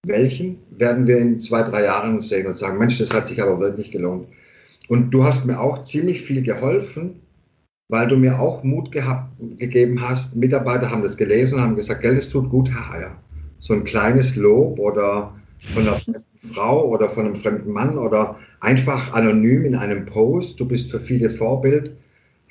Welchen 0.05 0.59
werden 0.81 1.07
wir 1.07 1.19
in 1.19 1.39
zwei, 1.39 1.61
drei 1.61 1.85
Jahren 1.85 2.19
sehen 2.19 2.47
und 2.47 2.57
sagen, 2.57 2.77
Mensch, 2.77 2.97
das 2.97 3.13
hat 3.13 3.27
sich 3.27 3.41
aber 3.41 3.59
wirklich 3.59 3.91
gelohnt. 3.91 4.27
Und 4.89 5.11
du 5.11 5.23
hast 5.23 5.45
mir 5.45 5.61
auch 5.61 5.83
ziemlich 5.83 6.21
viel 6.21 6.43
geholfen, 6.43 7.21
weil 7.87 8.07
du 8.07 8.17
mir 8.17 8.39
auch 8.39 8.63
Mut 8.63 8.91
gehabt, 8.91 9.31
gegeben 9.57 10.01
hast. 10.01 10.35
Mitarbeiter 10.35 10.91
haben 10.91 11.03
das 11.03 11.15
gelesen 11.15 11.55
und 11.55 11.61
haben 11.61 11.75
gesagt, 11.77 12.01
Geld, 12.01 12.17
es 12.17 12.29
tut 12.29 12.49
gut, 12.49 12.69
Herr 12.69 12.91
Heyer. 12.91 13.17
So 13.59 13.73
ein 13.73 13.85
kleines 13.85 14.35
Lob 14.35 14.79
oder 14.79 15.35
von 15.59 15.83
einer 15.83 15.93
fremden 15.93 16.25
Frau 16.39 16.87
oder 16.87 17.07
von 17.07 17.25
einem 17.25 17.35
fremden 17.35 17.71
Mann 17.71 17.97
oder 17.97 18.37
einfach 18.59 19.13
anonym 19.13 19.63
in 19.63 19.75
einem 19.75 20.05
Post, 20.05 20.59
du 20.59 20.67
bist 20.67 20.91
für 20.91 20.99
viele 20.99 21.29
Vorbild, 21.29 21.95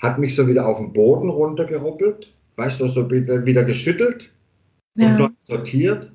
hat 0.00 0.18
mich 0.18 0.36
so 0.36 0.46
wieder 0.46 0.66
auf 0.66 0.78
den 0.78 0.92
Boden 0.92 1.28
runtergeruppelt, 1.28 2.32
weißt 2.56 2.80
du, 2.80 2.86
so 2.86 3.10
wieder 3.10 3.64
geschüttelt 3.64 4.30
ja. 4.94 5.08
und 5.08 5.18
neu 5.18 5.28
sortiert. 5.48 6.12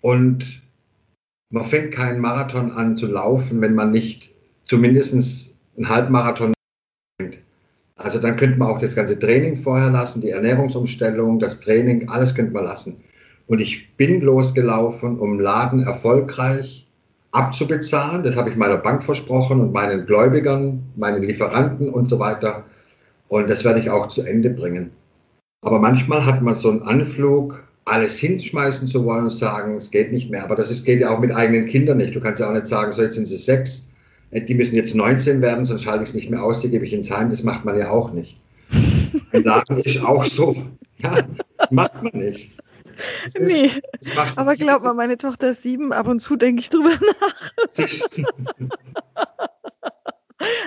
Und 0.00 0.62
man 1.50 1.64
fängt 1.64 1.92
keinen 1.92 2.20
Marathon 2.20 2.72
an 2.72 2.96
zu 2.96 3.06
laufen, 3.06 3.60
wenn 3.60 3.74
man 3.74 3.90
nicht 3.90 4.34
zumindest 4.64 5.58
einen 5.76 5.88
Halbmarathon 5.88 6.52
fängt. 7.20 7.38
Also 7.96 8.18
dann 8.18 8.36
könnte 8.36 8.58
man 8.58 8.68
auch 8.68 8.78
das 8.78 8.94
ganze 8.94 9.18
Training 9.18 9.56
vorher 9.56 9.90
lassen, 9.90 10.20
die 10.20 10.30
Ernährungsumstellung, 10.30 11.38
das 11.38 11.60
Training, 11.60 12.08
alles 12.08 12.34
könnte 12.34 12.52
man 12.52 12.64
lassen. 12.64 13.02
Und 13.46 13.60
ich 13.60 13.96
bin 13.96 14.20
losgelaufen, 14.20 15.18
um 15.18 15.40
Laden 15.40 15.82
erfolgreich 15.82 16.86
abzubezahlen. 17.32 18.22
Das 18.22 18.36
habe 18.36 18.50
ich 18.50 18.56
meiner 18.56 18.76
Bank 18.76 19.02
versprochen 19.02 19.60
und 19.60 19.72
meinen 19.72 20.06
Gläubigern, 20.06 20.82
meinen 20.96 21.22
Lieferanten 21.22 21.88
und 21.88 22.08
so 22.08 22.18
weiter. 22.18 22.64
Und 23.28 23.48
das 23.50 23.64
werde 23.64 23.80
ich 23.80 23.90
auch 23.90 24.08
zu 24.08 24.22
Ende 24.22 24.50
bringen. 24.50 24.90
Aber 25.62 25.80
manchmal 25.80 26.24
hat 26.24 26.40
man 26.40 26.54
so 26.54 26.70
einen 26.70 26.82
Anflug, 26.82 27.67
alles 27.88 28.18
hinschmeißen 28.18 28.88
zu 28.88 29.04
wollen 29.04 29.24
und 29.24 29.30
sagen, 29.30 29.76
es 29.76 29.90
geht 29.90 30.12
nicht 30.12 30.30
mehr. 30.30 30.44
Aber 30.44 30.56
das 30.56 30.70
ist, 30.70 30.84
geht 30.84 31.00
ja 31.00 31.10
auch 31.10 31.20
mit 31.20 31.34
eigenen 31.34 31.66
Kindern 31.66 31.98
nicht. 31.98 32.14
Du 32.14 32.20
kannst 32.20 32.40
ja 32.40 32.48
auch 32.48 32.54
nicht 32.54 32.66
sagen, 32.66 32.92
so 32.92 33.02
jetzt 33.02 33.14
sind 33.14 33.26
sie 33.26 33.36
sechs, 33.36 33.90
die 34.30 34.54
müssen 34.54 34.74
jetzt 34.74 34.94
19 34.94 35.40
werden, 35.40 35.64
sonst 35.64 35.84
schalte 35.84 36.04
ich 36.04 36.10
es 36.10 36.14
nicht 36.14 36.30
mehr 36.30 36.42
aus, 36.42 36.60
die 36.60 36.68
gebe 36.68 36.84
ich 36.84 36.92
ins 36.92 37.10
Heim. 37.10 37.30
Das 37.30 37.42
macht 37.42 37.64
man 37.64 37.78
ja 37.78 37.90
auch 37.90 38.12
nicht. 38.12 38.36
Ein 39.32 39.44
Laden 39.44 39.78
ist 39.78 40.04
auch 40.04 40.24
so. 40.24 40.56
Ja, 40.98 41.26
macht 41.70 42.02
man 42.02 42.12
nicht. 42.12 42.58
Ist, 43.26 43.38
nee, 43.38 43.70
aber 44.34 44.56
glaub 44.56 44.82
mal, 44.82 44.94
meine 44.94 45.16
Tochter 45.16 45.52
ist 45.52 45.62
sieben, 45.62 45.92
ab 45.92 46.08
und 46.08 46.18
zu 46.18 46.36
denke 46.36 46.60
ich 46.60 46.68
drüber 46.68 46.90
nach. 47.20 47.52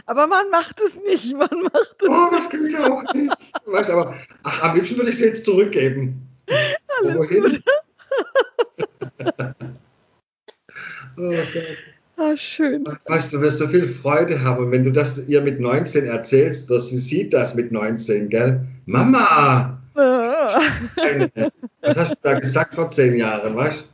aber 0.06 0.28
man 0.28 0.50
macht 0.50 0.80
es 0.80 0.96
nicht, 1.04 1.34
man 1.36 1.50
macht 1.64 1.96
es 2.00 2.08
Oh, 2.08 2.30
das 2.32 2.50
geht 2.50 2.72
ja 2.72 2.90
auch 2.90 3.14
nicht. 3.14 3.34
Weißt, 3.66 3.90
aber 3.90 4.16
ach, 4.44 4.64
am 4.64 4.76
liebsten 4.76 4.98
würde 4.98 5.12
ich 5.12 5.18
sie 5.18 5.26
jetzt 5.26 5.44
zurückgeben. 5.44 6.31
Alles 6.48 7.18
Wohin? 7.18 7.64
Oh 11.18 11.30
Gott. 11.30 11.78
Ah, 12.18 12.38
schön. 12.38 12.86
Weißt 13.08 13.34
du, 13.34 13.42
wirst 13.42 13.58
so 13.58 13.68
viel 13.68 13.88
Freude 13.88 14.44
haben, 14.44 14.72
wenn 14.72 14.84
du 14.84 14.92
das 14.92 15.28
ihr 15.28 15.42
mit 15.42 15.60
19 15.60 16.06
erzählst, 16.06 16.70
dass 16.70 16.90
sie 16.90 17.00
sieht 17.00 17.34
das 17.34 17.56
mit 17.56 17.72
19, 17.72 18.30
gell? 18.30 18.66
Mama! 18.86 19.82
Ah. 19.96 20.62
Was 21.82 21.98
hast 21.98 22.16
du 22.16 22.20
da 22.22 22.40
gesagt 22.40 22.76
vor 22.76 22.90
zehn 22.92 23.16
Jahren, 23.18 23.56
weißt 23.56 23.91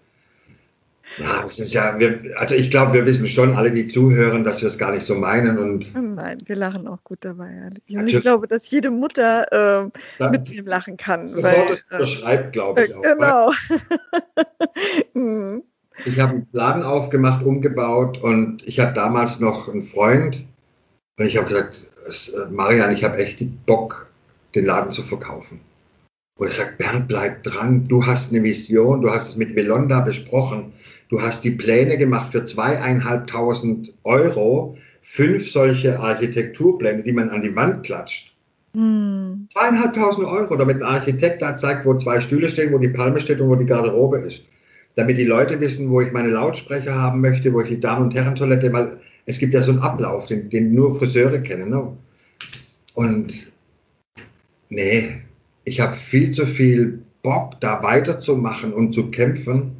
ja, 1.17 1.41
das 1.41 1.59
ist 1.59 1.73
ja, 1.73 1.99
wir, 1.99 2.19
also 2.37 2.53
ich 2.53 2.69
glaube, 2.69 2.93
wir 2.93 3.05
wissen 3.05 3.27
schon 3.27 3.55
alle, 3.55 3.71
die 3.71 3.87
zuhören, 3.87 4.43
dass 4.43 4.61
wir 4.61 4.67
es 4.67 4.77
gar 4.77 4.91
nicht 4.91 5.03
so 5.03 5.15
meinen. 5.15 5.57
Und 5.57 5.93
Nein, 5.95 6.41
wir 6.45 6.55
lachen 6.55 6.87
auch 6.87 7.03
gut 7.03 7.19
dabei. 7.21 7.69
Und 7.89 8.07
ich 8.07 8.21
glaube, 8.21 8.47
dass 8.47 8.69
jede 8.69 8.91
Mutter 8.91 9.91
äh, 10.19 10.29
mit 10.29 10.49
dem 10.49 10.67
lachen 10.67 10.97
kann. 10.97 11.25
Sofort 11.25 11.55
weil, 11.55 11.69
es 11.69 11.85
äh, 11.89 11.97
beschreibt, 11.97 12.53
glaube 12.53 12.85
ich 12.85 12.95
auch. 12.95 13.01
Genau. 13.01 13.51
Mhm. 15.13 15.63
ich 16.05 16.19
habe 16.19 16.33
einen 16.33 16.47
Laden 16.51 16.83
aufgemacht, 16.83 17.43
umgebaut 17.43 18.19
und 18.19 18.61
ich 18.67 18.79
hatte 18.79 18.93
damals 18.93 19.39
noch 19.39 19.67
einen 19.67 19.81
Freund 19.81 20.45
und 21.17 21.25
ich 21.25 21.37
habe 21.37 21.47
gesagt, 21.47 21.81
äh, 22.07 22.51
Marian, 22.51 22.91
ich 22.91 23.03
habe 23.03 23.17
echt 23.17 23.43
Bock, 23.65 24.07
den 24.53 24.65
Laden 24.65 24.91
zu 24.91 25.01
verkaufen. 25.01 25.59
Und 26.37 26.47
er 26.47 26.53
sagt, 26.53 26.77
Bernd, 26.77 27.07
bleib 27.07 27.41
dran, 27.43 27.87
du 27.87 28.05
hast 28.05 28.31
eine 28.31 28.43
Vision, 28.43 29.01
du 29.01 29.09
hast 29.09 29.29
es 29.29 29.35
mit 29.35 29.55
Velonda 29.55 30.01
besprochen, 30.01 30.73
du 31.09 31.21
hast 31.21 31.43
die 31.43 31.51
Pläne 31.51 31.97
gemacht 31.97 32.31
für 32.31 32.45
zweieinhalbtausend 32.45 33.93
Euro, 34.03 34.77
fünf 35.01 35.49
solche 35.49 35.99
Architekturpläne, 35.99 37.03
die 37.03 37.13
man 37.13 37.29
an 37.29 37.41
die 37.41 37.55
Wand 37.55 37.85
klatscht. 37.85 38.35
Hm. 38.73 39.47
Zweieinhalbtausend 39.53 40.27
Euro, 40.27 40.55
damit 40.55 40.77
ein 40.77 40.83
Architekt 40.83 41.41
da 41.41 41.55
zeigt, 41.55 41.85
wo 41.85 41.97
zwei 41.97 42.21
Stühle 42.21 42.49
stehen, 42.49 42.73
wo 42.73 42.77
die 42.77 42.89
Palme 42.89 43.19
steht 43.19 43.41
und 43.41 43.49
wo 43.49 43.55
die 43.55 43.65
Garderobe 43.65 44.19
ist. 44.19 44.45
Damit 44.95 45.17
die 45.17 45.25
Leute 45.25 45.59
wissen, 45.59 45.89
wo 45.89 46.01
ich 46.01 46.11
meine 46.11 46.29
Lautsprecher 46.29 46.95
haben 46.95 47.21
möchte, 47.21 47.53
wo 47.53 47.61
ich 47.61 47.69
die 47.69 47.79
Damen- 47.79 48.03
und 48.03 48.15
Herren-Toilette, 48.15 48.73
weil 48.73 48.99
es 49.25 49.39
gibt 49.39 49.53
ja 49.53 49.61
so 49.61 49.71
einen 49.71 49.81
Ablauf, 49.81 50.27
den, 50.27 50.49
den 50.49 50.73
nur 50.73 50.95
Friseure 50.95 51.39
kennen. 51.39 51.69
Ne? 51.69 51.95
Und 52.95 53.51
nee, 54.69 55.21
ich 55.63 55.79
habe 55.79 55.93
viel 55.93 56.31
zu 56.31 56.45
viel 56.45 57.03
Bock, 57.23 57.59
da 57.59 57.83
weiterzumachen 57.83 58.73
und 58.73 58.93
zu 58.93 59.11
kämpfen. 59.11 59.76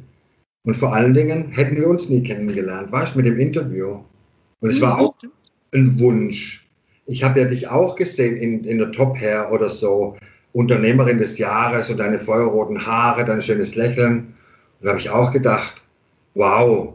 Und 0.68 0.74
vor 0.74 0.92
allen 0.92 1.14
Dingen 1.14 1.48
hätten 1.48 1.76
wir 1.76 1.86
uns 1.86 2.10
nie 2.10 2.22
kennengelernt, 2.22 2.92
weißt 2.92 3.14
du, 3.14 3.20
mit 3.20 3.26
dem 3.26 3.38
Interview. 3.38 4.02
Und 4.60 4.68
es 4.68 4.82
war 4.82 5.00
auch 5.00 5.14
ein 5.72 5.98
Wunsch. 5.98 6.68
Ich 7.06 7.22
habe 7.22 7.40
ja 7.40 7.48
dich 7.48 7.68
auch 7.68 7.96
gesehen 7.96 8.36
in, 8.36 8.64
in 8.64 8.76
der 8.76 8.92
Top 8.92 9.18
Hair 9.18 9.50
oder 9.50 9.70
so, 9.70 10.18
Unternehmerin 10.52 11.16
des 11.16 11.38
Jahres 11.38 11.88
und 11.88 11.96
deine 11.96 12.18
feuerroten 12.18 12.84
Haare, 12.84 13.24
dein 13.24 13.40
schönes 13.40 13.76
Lächeln. 13.76 14.34
Und 14.78 14.84
da 14.84 14.90
habe 14.90 15.00
ich 15.00 15.08
auch 15.08 15.32
gedacht, 15.32 15.82
wow, 16.34 16.92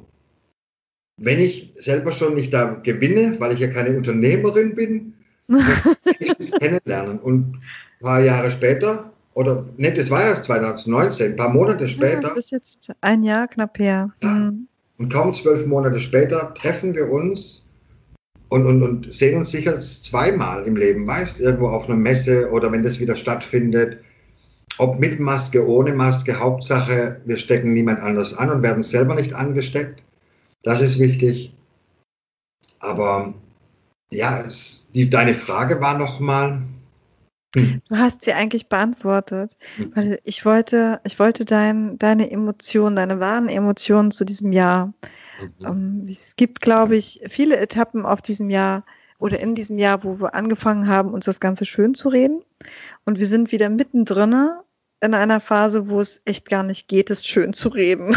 wenn 1.17 1.39
ich 1.39 1.73
selber 1.75 2.11
schon 2.11 2.35
nicht 2.35 2.53
da 2.53 2.79
gewinne, 2.83 3.39
weil 3.39 3.53
ich 3.53 3.59
ja 3.59 3.69
keine 3.69 3.97
Unternehmerin 3.97 4.75
bin, 4.75 5.13
wenigstens 5.47 6.51
kennenlernen. 6.51 7.17
Und 7.17 7.53
ein 7.53 7.61
paar 8.01 8.21
Jahre 8.21 8.51
später, 8.51 9.12
oder 9.33 9.65
ne, 9.77 9.93
das 9.93 10.09
war 10.09 10.21
ja 10.21 10.41
2019, 10.41 11.31
ein 11.31 11.35
paar 11.35 11.49
Monate 11.49 11.87
später. 11.87 12.21
Ja, 12.21 12.29
das 12.29 12.37
ist 12.45 12.51
jetzt 12.51 12.91
ein 13.01 13.23
Jahr 13.23 13.47
knapp 13.47 13.77
her. 13.79 14.11
Mhm. 14.21 14.67
Und 14.97 15.11
kaum 15.11 15.33
zwölf 15.33 15.65
Monate 15.65 15.99
später 15.99 16.53
treffen 16.53 16.93
wir 16.93 17.09
uns 17.11 17.65
und, 18.49 18.67
und, 18.67 18.83
und 18.83 19.11
sehen 19.11 19.37
uns 19.37 19.51
sicher 19.51 19.77
zweimal 19.79 20.63
im 20.65 20.75
Leben, 20.75 21.07
weißt 21.07 21.41
irgendwo 21.41 21.69
auf 21.69 21.89
einer 21.89 21.97
Messe 21.97 22.51
oder 22.51 22.71
wenn 22.71 22.83
das 22.83 22.99
wieder 22.99 23.15
stattfindet. 23.15 23.97
Ob 24.77 24.99
mit 24.99 25.19
Maske, 25.19 25.67
ohne 25.67 25.93
Maske, 25.93 26.39
Hauptsache, 26.39 27.21
wir 27.25 27.37
stecken 27.37 27.73
niemand 27.73 28.01
anders 28.01 28.35
an 28.35 28.49
und 28.49 28.61
werden 28.61 28.83
selber 28.83 29.15
nicht 29.15 29.33
angesteckt. 29.33 30.03
Das 30.63 30.81
ist 30.81 30.99
wichtig. 30.99 31.53
Aber 32.79 33.33
ja, 34.11 34.39
es, 34.39 34.87
die, 34.93 35.09
deine 35.09 35.33
Frage 35.33 35.81
war 35.81 35.97
nochmal. 35.97 36.61
Hm. 37.55 37.81
Du 37.87 37.97
hast 37.97 38.23
sie 38.23 38.33
eigentlich 38.33 38.67
beantwortet, 38.67 39.57
hm. 39.75 39.91
weil 39.95 40.19
ich 40.23 40.45
wollte, 40.45 40.99
ich 41.03 41.19
wollte 41.19 41.45
dein, 41.45 41.97
deine 41.99 42.31
Emotionen, 42.31 42.95
deine 42.95 43.19
wahren 43.19 43.49
Emotionen 43.49 44.11
zu 44.11 44.25
diesem 44.25 44.51
Jahr. 44.51 44.93
Mhm. 45.59 45.67
Um, 45.67 46.07
es 46.07 46.35
gibt, 46.35 46.61
glaube 46.61 46.95
ich, 46.95 47.21
viele 47.27 47.57
Etappen 47.57 48.05
auf 48.05 48.21
diesem 48.21 48.49
Jahr 48.49 48.85
oder 49.19 49.39
in 49.39 49.55
diesem 49.55 49.77
Jahr, 49.77 50.03
wo 50.03 50.19
wir 50.19 50.33
angefangen 50.33 50.87
haben, 50.87 51.13
uns 51.13 51.25
das 51.25 51.39
Ganze 51.39 51.65
schön 51.65 51.95
zu 51.95 52.09
reden. 52.09 52.43
Und 53.05 53.19
wir 53.19 53.27
sind 53.27 53.51
wieder 53.51 53.69
mittendrin 53.69 54.49
in 55.01 55.13
einer 55.13 55.39
Phase, 55.39 55.89
wo 55.89 56.01
es 56.01 56.21
echt 56.25 56.49
gar 56.49 56.63
nicht 56.63 56.87
geht, 56.87 57.09
es 57.09 57.25
schön 57.25 57.53
zu 57.53 57.69
reden. 57.69 58.15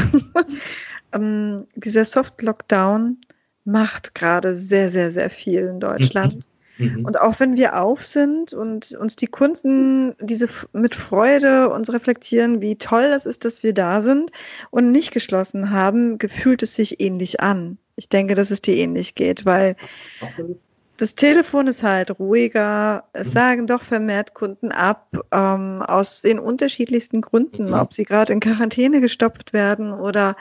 um, 1.14 1.66
dieser 1.74 2.05
Soft-Lockdown 2.05 3.18
macht 3.64 4.14
gerade 4.14 4.55
sehr, 4.55 4.89
sehr, 4.89 5.11
sehr 5.11 5.30
viel 5.30 5.62
in 5.62 5.80
Deutschland. 5.80 6.47
Mhm. 6.79 7.05
Und 7.05 7.20
auch 7.20 7.41
wenn 7.41 7.57
wir 7.57 7.81
auf 7.81 8.05
sind 8.05 8.53
und 8.53 8.93
uns 8.93 9.16
die 9.16 9.27
Kunden 9.27 10.14
diese 10.20 10.49
mit 10.72 10.95
Freude 10.95 11.70
uns 11.70 11.93
reflektieren, 11.93 12.61
wie 12.61 12.77
toll 12.77 13.11
das 13.11 13.27
ist, 13.27 13.45
dass 13.45 13.62
wir 13.62 13.72
da 13.72 14.03
sind 14.03 14.31
und 14.70 14.91
nicht 14.91 15.12
geschlossen 15.12 15.70
haben, 15.70 16.18
gefühlt 16.18 16.62
es 16.62 16.74
sich 16.74 17.01
ähnlich 17.01 17.41
an. 17.41 17.79
Ich 17.97 18.09
denke, 18.09 18.35
dass 18.35 18.51
es 18.51 18.61
dir 18.61 18.77
ähnlich 18.77 19.14
geht, 19.14 19.47
weil 19.47 19.77
Absolut 20.20 20.61
das 20.97 21.14
Telefon 21.14 21.66
ist 21.66 21.82
halt 21.82 22.18
ruhiger. 22.18 23.05
Es 23.12 23.28
mhm. 23.28 23.32
sagen 23.32 23.66
doch 23.66 23.82
vermehrt 23.82 24.34
Kunden 24.34 24.72
ab, 24.72 25.18
ähm, 25.32 25.82
aus 25.82 26.22
den 26.22 26.38
unterschiedlichsten 26.38 27.20
Gründen, 27.20 27.68
mhm. 27.68 27.74
ob 27.74 27.94
sie 27.94 28.05
gerade 28.05 28.32
in 28.32 28.40
Quarantäne 28.40 29.01
gestopft 29.01 29.53
werden 29.53 29.92
oder 29.92 30.36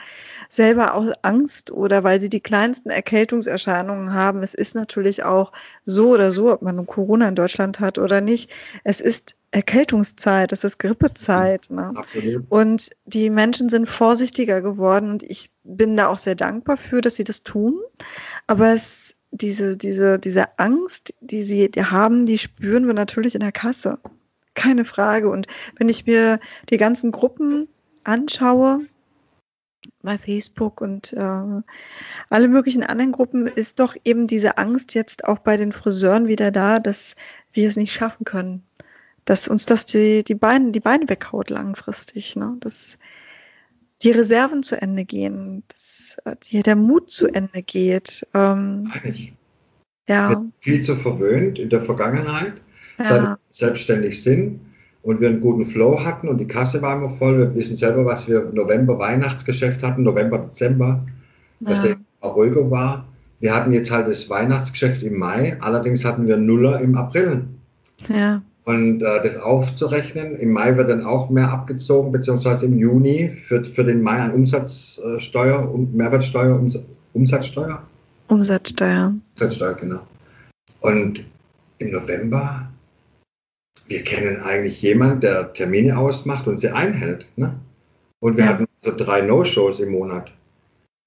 selber 0.48 0.94
aus 0.94 1.12
Angst 1.22 1.70
oder 1.70 2.04
weil 2.04 2.20
sie 2.20 2.28
die 2.28 2.40
kleinsten 2.40 2.90
Erkältungserscheinungen 2.90 4.14
haben. 4.14 4.42
Es 4.42 4.54
ist 4.54 4.74
natürlich 4.74 5.24
auch 5.24 5.52
so 5.84 6.10
oder 6.10 6.32
so, 6.32 6.52
ob 6.52 6.62
man 6.62 6.86
Corona 6.86 7.28
in 7.28 7.34
Deutschland 7.34 7.80
hat 7.80 7.98
oder 7.98 8.20
nicht. 8.20 8.52
Es 8.84 9.00
ist 9.00 9.36
Erkältungszeit, 9.50 10.52
es 10.52 10.64
ist 10.64 10.78
Grippezeit. 10.78 11.70
Ne? 11.70 11.94
Und 12.48 12.90
die 13.04 13.30
Menschen 13.30 13.70
sind 13.70 13.88
vorsichtiger 13.88 14.60
geworden 14.60 15.10
und 15.10 15.22
ich 15.22 15.50
bin 15.64 15.96
da 15.96 16.08
auch 16.08 16.18
sehr 16.18 16.34
dankbar 16.34 16.76
für, 16.76 17.00
dass 17.00 17.16
sie 17.16 17.24
das 17.24 17.42
tun. 17.42 17.80
Aber 18.46 18.74
es 18.74 19.15
diese, 19.36 19.76
diese, 19.76 20.18
diese 20.18 20.58
Angst, 20.58 21.14
die 21.20 21.42
sie 21.42 21.70
haben, 21.76 22.26
die 22.26 22.38
spüren 22.38 22.86
wir 22.86 22.94
natürlich 22.94 23.34
in 23.34 23.40
der 23.40 23.52
Kasse. 23.52 23.98
Keine 24.54 24.84
Frage. 24.84 25.28
Und 25.28 25.46
wenn 25.76 25.88
ich 25.88 26.06
mir 26.06 26.40
die 26.70 26.78
ganzen 26.78 27.12
Gruppen 27.12 27.68
anschaue, 28.04 28.80
bei 30.02 30.18
Facebook 30.18 30.80
und 30.80 31.12
äh, 31.12 31.62
alle 32.30 32.48
möglichen 32.48 32.82
anderen 32.82 33.12
Gruppen, 33.12 33.46
ist 33.46 33.78
doch 33.78 33.96
eben 34.04 34.26
diese 34.26 34.58
Angst 34.58 34.94
jetzt 34.94 35.24
auch 35.24 35.38
bei 35.38 35.56
den 35.56 35.72
Friseuren 35.72 36.28
wieder 36.28 36.50
da, 36.50 36.78
dass 36.78 37.14
wir 37.52 37.68
es 37.68 37.76
nicht 37.76 37.92
schaffen 37.92 38.24
können. 38.24 38.64
Dass 39.24 39.48
uns 39.48 39.66
das 39.66 39.86
die, 39.86 40.22
die, 40.22 40.34
Beine, 40.34 40.70
die 40.72 40.80
Beine 40.80 41.08
weghaut 41.08 41.50
langfristig. 41.50 42.36
Ne? 42.36 42.56
Dass 42.60 42.98
die 44.02 44.10
Reserven 44.10 44.62
zu 44.62 44.80
Ende 44.80 45.04
gehen. 45.04 45.62
Dass 45.68 46.16
hier 46.44 46.62
der 46.62 46.76
Mut 46.76 47.10
zu 47.10 47.28
Ende 47.28 47.62
geht. 47.62 48.26
Ähm, 48.34 48.90
ja. 50.08 50.28
Wir 50.28 50.36
sind 50.36 50.52
viel 50.60 50.82
zu 50.82 50.96
verwöhnt 50.96 51.58
in 51.58 51.70
der 51.70 51.80
Vergangenheit, 51.80 52.54
ja. 52.98 53.04
seit 53.04 53.38
selbstständig 53.50 54.22
sind 54.22 54.60
und 55.02 55.20
wir 55.20 55.28
einen 55.28 55.40
guten 55.40 55.64
Flow 55.64 56.04
hatten 56.04 56.28
und 56.28 56.38
die 56.38 56.48
Kasse 56.48 56.82
war 56.82 56.96
immer 56.96 57.08
voll. 57.08 57.38
Wir 57.38 57.54
wissen 57.54 57.76
selber, 57.76 58.04
was 58.04 58.28
wir 58.28 58.42
im 58.48 58.54
November 58.54 58.98
Weihnachtsgeschäft 58.98 59.82
hatten, 59.82 60.02
November, 60.02 60.38
Dezember, 60.38 61.06
dass 61.60 61.84
ja. 61.84 61.94
der 62.22 62.28
ruhiger 62.28 62.70
war. 62.70 63.06
Wir 63.38 63.54
hatten 63.54 63.72
jetzt 63.72 63.90
halt 63.90 64.08
das 64.08 64.28
Weihnachtsgeschäft 64.30 65.02
im 65.02 65.18
Mai, 65.18 65.60
allerdings 65.60 66.04
hatten 66.04 66.26
wir 66.26 66.36
Nuller 66.36 66.80
im 66.80 66.96
April. 66.96 67.44
Ja. 68.08 68.42
Und 68.66 69.00
äh, 69.00 69.22
das 69.22 69.36
aufzurechnen, 69.36 70.34
im 70.36 70.50
Mai 70.50 70.76
wird 70.76 70.88
dann 70.88 71.04
auch 71.04 71.30
mehr 71.30 71.52
abgezogen, 71.52 72.10
beziehungsweise 72.10 72.66
im 72.66 72.76
Juni 72.76 73.28
für, 73.28 73.64
für 73.64 73.84
den 73.84 74.02
Mai 74.02 74.18
an 74.18 74.32
Umsatzsteuer 74.32 75.72
und 75.72 75.94
Mehrwertsteuer, 75.94 76.60
Umsatzsteuer? 77.12 77.86
Umsatzsteuer. 78.26 79.14
Umsatzsteuer, 79.34 79.74
genau. 79.74 80.00
Und 80.80 81.24
im 81.78 81.92
November, 81.92 82.68
wir 83.86 84.02
kennen 84.02 84.42
eigentlich 84.42 84.82
jemanden, 84.82 85.20
der 85.20 85.52
Termine 85.52 85.96
ausmacht 85.96 86.48
und 86.48 86.58
sie 86.58 86.70
einhält. 86.70 87.28
Ne? 87.36 87.54
Und 88.18 88.36
wir 88.36 88.46
ja. 88.46 88.50
hatten 88.50 88.66
so 88.82 88.90
drei 88.96 89.20
No-Shows 89.20 89.78
im 89.78 89.92
Monat. 89.92 90.32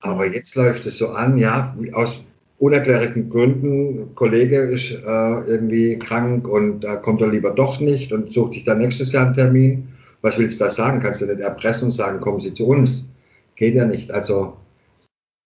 Aber 0.02 0.26
jetzt 0.26 0.56
läuft 0.56 0.86
es 0.86 0.98
so 0.98 1.10
an, 1.10 1.38
ja, 1.38 1.76
aus 1.92 2.22
unerklärlichen 2.60 3.30
Gründen, 3.30 4.14
Kollege 4.16 4.60
ist 4.60 4.92
äh, 4.92 4.96
irgendwie 4.98 5.98
krank 5.98 6.48
und 6.48 6.84
da 6.84 6.98
kommt 6.98 7.22
er 7.22 7.30
lieber 7.30 7.52
doch 7.52 7.80
nicht 7.80 8.12
und 8.12 8.34
sucht 8.34 8.54
sich 8.54 8.66
dann 8.66 8.80
nächstes 8.80 9.14
Jahr 9.14 9.26
einen 9.26 9.34
Termin. 9.34 9.88
Was 10.22 10.38
willst 10.38 10.60
du 10.60 10.66
da 10.66 10.72
sagen? 10.72 11.00
Kannst 11.00 11.22
du 11.22 11.26
nicht 11.26 11.40
erpressen 11.40 11.86
und 11.86 11.92
sagen, 11.92 12.20
kommen 12.20 12.42
Sie 12.42 12.54
zu 12.54 12.68
uns? 12.68 13.10
Geht 13.56 13.76
ja 13.76 13.86
nicht. 13.86 14.12
Also, 14.12 14.58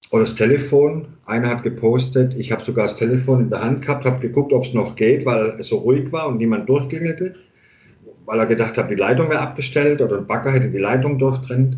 oder 0.09 0.23
das 0.23 0.33
Telefon, 0.33 1.07
einer 1.25 1.49
hat 1.51 1.61
gepostet, 1.61 2.33
ich 2.35 2.51
habe 2.51 2.63
sogar 2.63 2.85
das 2.85 2.97
Telefon 2.97 3.41
in 3.41 3.49
der 3.51 3.63
Hand 3.63 3.83
gehabt, 3.83 4.05
habe 4.05 4.19
geguckt, 4.19 4.51
ob 4.51 4.63
es 4.63 4.73
noch 4.73 4.95
geht, 4.95 5.25
weil 5.27 5.55
es 5.59 5.67
so 5.67 5.77
ruhig 5.77 6.11
war 6.11 6.27
und 6.27 6.37
niemand 6.37 6.67
durchklingelte, 6.67 7.35
weil 8.25 8.39
er 8.39 8.47
gedacht 8.47 8.77
hat, 8.77 8.89
die 8.89 8.95
Leitung 8.95 9.29
wäre 9.29 9.39
abgestellt 9.39 10.01
oder 10.01 10.17
ein 10.17 10.25
Bagger 10.25 10.51
hätte 10.51 10.71
die 10.71 10.79
Leitung 10.79 11.19
durchtrennt. 11.19 11.77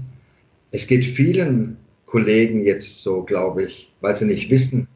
Es 0.72 0.88
geht 0.88 1.04
vielen 1.04 1.76
Kollegen 2.06 2.64
jetzt 2.64 3.04
so, 3.04 3.24
glaube 3.24 3.64
ich, 3.64 3.92
weil 4.00 4.16
sie 4.16 4.26
nicht 4.26 4.50
wissen, 4.50 4.88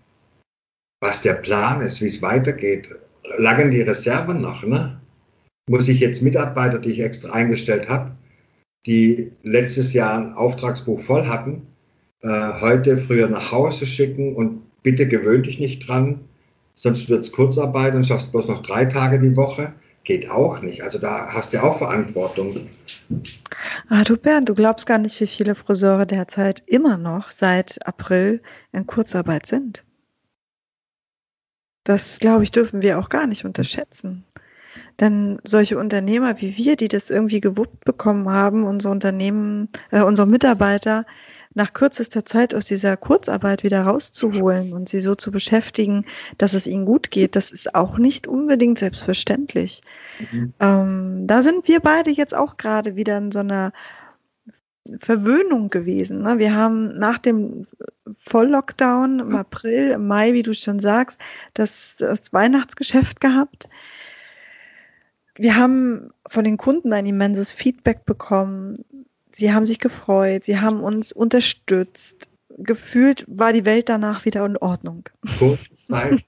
was 1.00 1.22
der 1.22 1.34
Plan 1.36 1.82
ist, 1.82 2.02
wie 2.02 2.08
es 2.08 2.22
weitergeht. 2.22 2.90
Langen 3.38 3.72
die 3.72 3.82
Reserven 3.82 4.42
noch, 4.42 4.64
ne? 4.64 5.00
Muss 5.68 5.88
ich 5.88 6.00
jetzt 6.00 6.22
Mitarbeiter, 6.22 6.80
die 6.80 6.92
ich 6.92 7.02
extra 7.02 7.32
eingestellt 7.32 7.90
habe, 7.90 8.12
die 8.86 9.32
letztes 9.44 9.94
Jahr 9.94 10.18
ein 10.18 10.34
Auftragsbuch 10.34 11.00
voll 11.00 11.28
hatten, 11.28 11.68
äh, 12.22 12.28
heute 12.60 12.98
früher 12.98 13.30
nach 13.30 13.52
Hause 13.52 13.86
schicken 13.86 14.36
und 14.36 14.64
bitte 14.82 15.08
gewöhn 15.08 15.44
dich 15.44 15.60
nicht 15.60 15.88
dran, 15.88 16.22
sonst 16.74 17.10
wird 17.10 17.22
es 17.22 17.32
Kurzarbeit 17.32 17.94
und 17.94 18.06
schaffst 18.06 18.32
bloß 18.32 18.48
noch 18.48 18.64
drei 18.64 18.86
Tage 18.86 19.20
die 19.20 19.36
Woche. 19.36 19.74
Geht 20.06 20.30
auch 20.30 20.62
nicht. 20.62 20.82
Also 20.82 20.98
da 20.98 21.28
hast 21.32 21.54
du 21.54 21.62
auch 21.62 21.78
Verantwortung. 21.78 22.68
Ah, 23.90 24.04
du 24.04 24.18
Bernd, 24.18 24.50
du 24.50 24.56
glaubst 24.56 24.88
gar 24.88 24.98
nicht, 24.98 25.20
wie 25.20 25.28
viele 25.28 25.56
Friseure 25.56 26.06
derzeit 26.06 26.64
immer 26.66 26.98
noch 26.98 27.32
seit 27.32 27.86
April 27.86 28.42
in 28.72 28.88
Kurzarbeit 28.88 29.46
sind. 29.46 29.84
Das, 31.90 32.20
glaube 32.20 32.44
ich, 32.44 32.52
dürfen 32.52 32.84
wir 32.84 33.00
auch 33.00 33.10
gar 33.10 33.26
nicht 33.26 33.46
unterschätzen. 33.46 34.24
Denn 35.00 35.40
solche 35.44 35.80
Unternehmer 35.80 36.40
wie 36.40 36.56
wir, 36.56 36.76
die 36.76 36.88
das 36.88 37.10
irgendwie 37.10 37.42
gewuppt 37.42 37.84
bekommen 37.84 38.30
haben, 38.30 38.64
unsere 38.64 38.92
Unternehmen, 38.92 39.70
äh, 39.90 40.04
unsere 40.04 40.28
Mitarbeiter 40.28 41.08
nach 41.56 41.74
kürzester 41.74 42.28
Zeit 42.28 42.54
aus 42.54 42.66
dieser 42.66 42.96
Kurzarbeit 42.96 43.64
wieder 43.64 43.82
rauszuholen 43.82 44.72
und 44.74 44.88
sie 44.88 45.02
so 45.02 45.16
zu 45.16 45.32
beschäftigen, 45.32 46.06
dass 46.38 46.54
es 46.54 46.68
ihnen 46.68 46.86
gut 46.86 47.10
geht, 47.10 47.36
das 47.36 47.50
ist 47.50 47.74
auch 47.74 47.98
nicht 47.98 48.28
unbedingt 48.28 48.78
selbstverständlich. 48.78 49.82
Mhm. 50.32 50.54
Ähm, 50.60 51.26
da 51.26 51.42
sind 51.42 51.68
wir 51.68 51.80
beide 51.80 52.12
jetzt 52.12 52.36
auch 52.36 52.58
gerade 52.58 52.98
wieder 52.98 53.18
in 53.18 53.32
so 53.32 53.40
einer 53.40 53.74
Verwöhnung 55.00 55.70
gewesen. 55.70 56.22
Ne? 56.22 56.40
Wir 56.40 56.56
haben 56.56 56.98
nach 56.98 57.18
dem 57.18 57.68
Volllockdown 58.18 59.20
im 59.20 59.36
April, 59.36 59.92
im 59.92 60.08
Mai, 60.08 60.34
wie 60.34 60.44
du 60.44 60.54
schon 60.54 60.80
sagst, 60.80 61.18
das, 61.54 61.96
das 61.98 62.34
Weihnachtsgeschäft 62.34 63.22
gehabt. 63.22 63.70
Wir 65.36 65.56
haben 65.56 66.12
von 66.28 66.44
den 66.44 66.58
Kunden 66.58 66.92
ein 66.94 67.06
immenses 67.06 67.52
Feedback 67.52 68.06
bekommen. 68.06 68.84
Sie 69.32 69.54
haben 69.54 69.66
sich 69.66 69.80
gefreut, 69.80 70.46
sie 70.46 70.60
haben 70.60 70.82
uns 70.82 71.12
unterstützt. 71.14 72.29
Gefühlt 72.62 73.24
war 73.28 73.54
die 73.54 73.64
Welt 73.64 73.88
danach 73.88 74.26
wieder 74.26 74.46
in 74.46 74.58
Ordnung. 74.58 75.06
Kurze 75.40 75.70
Zeit. 75.86 76.26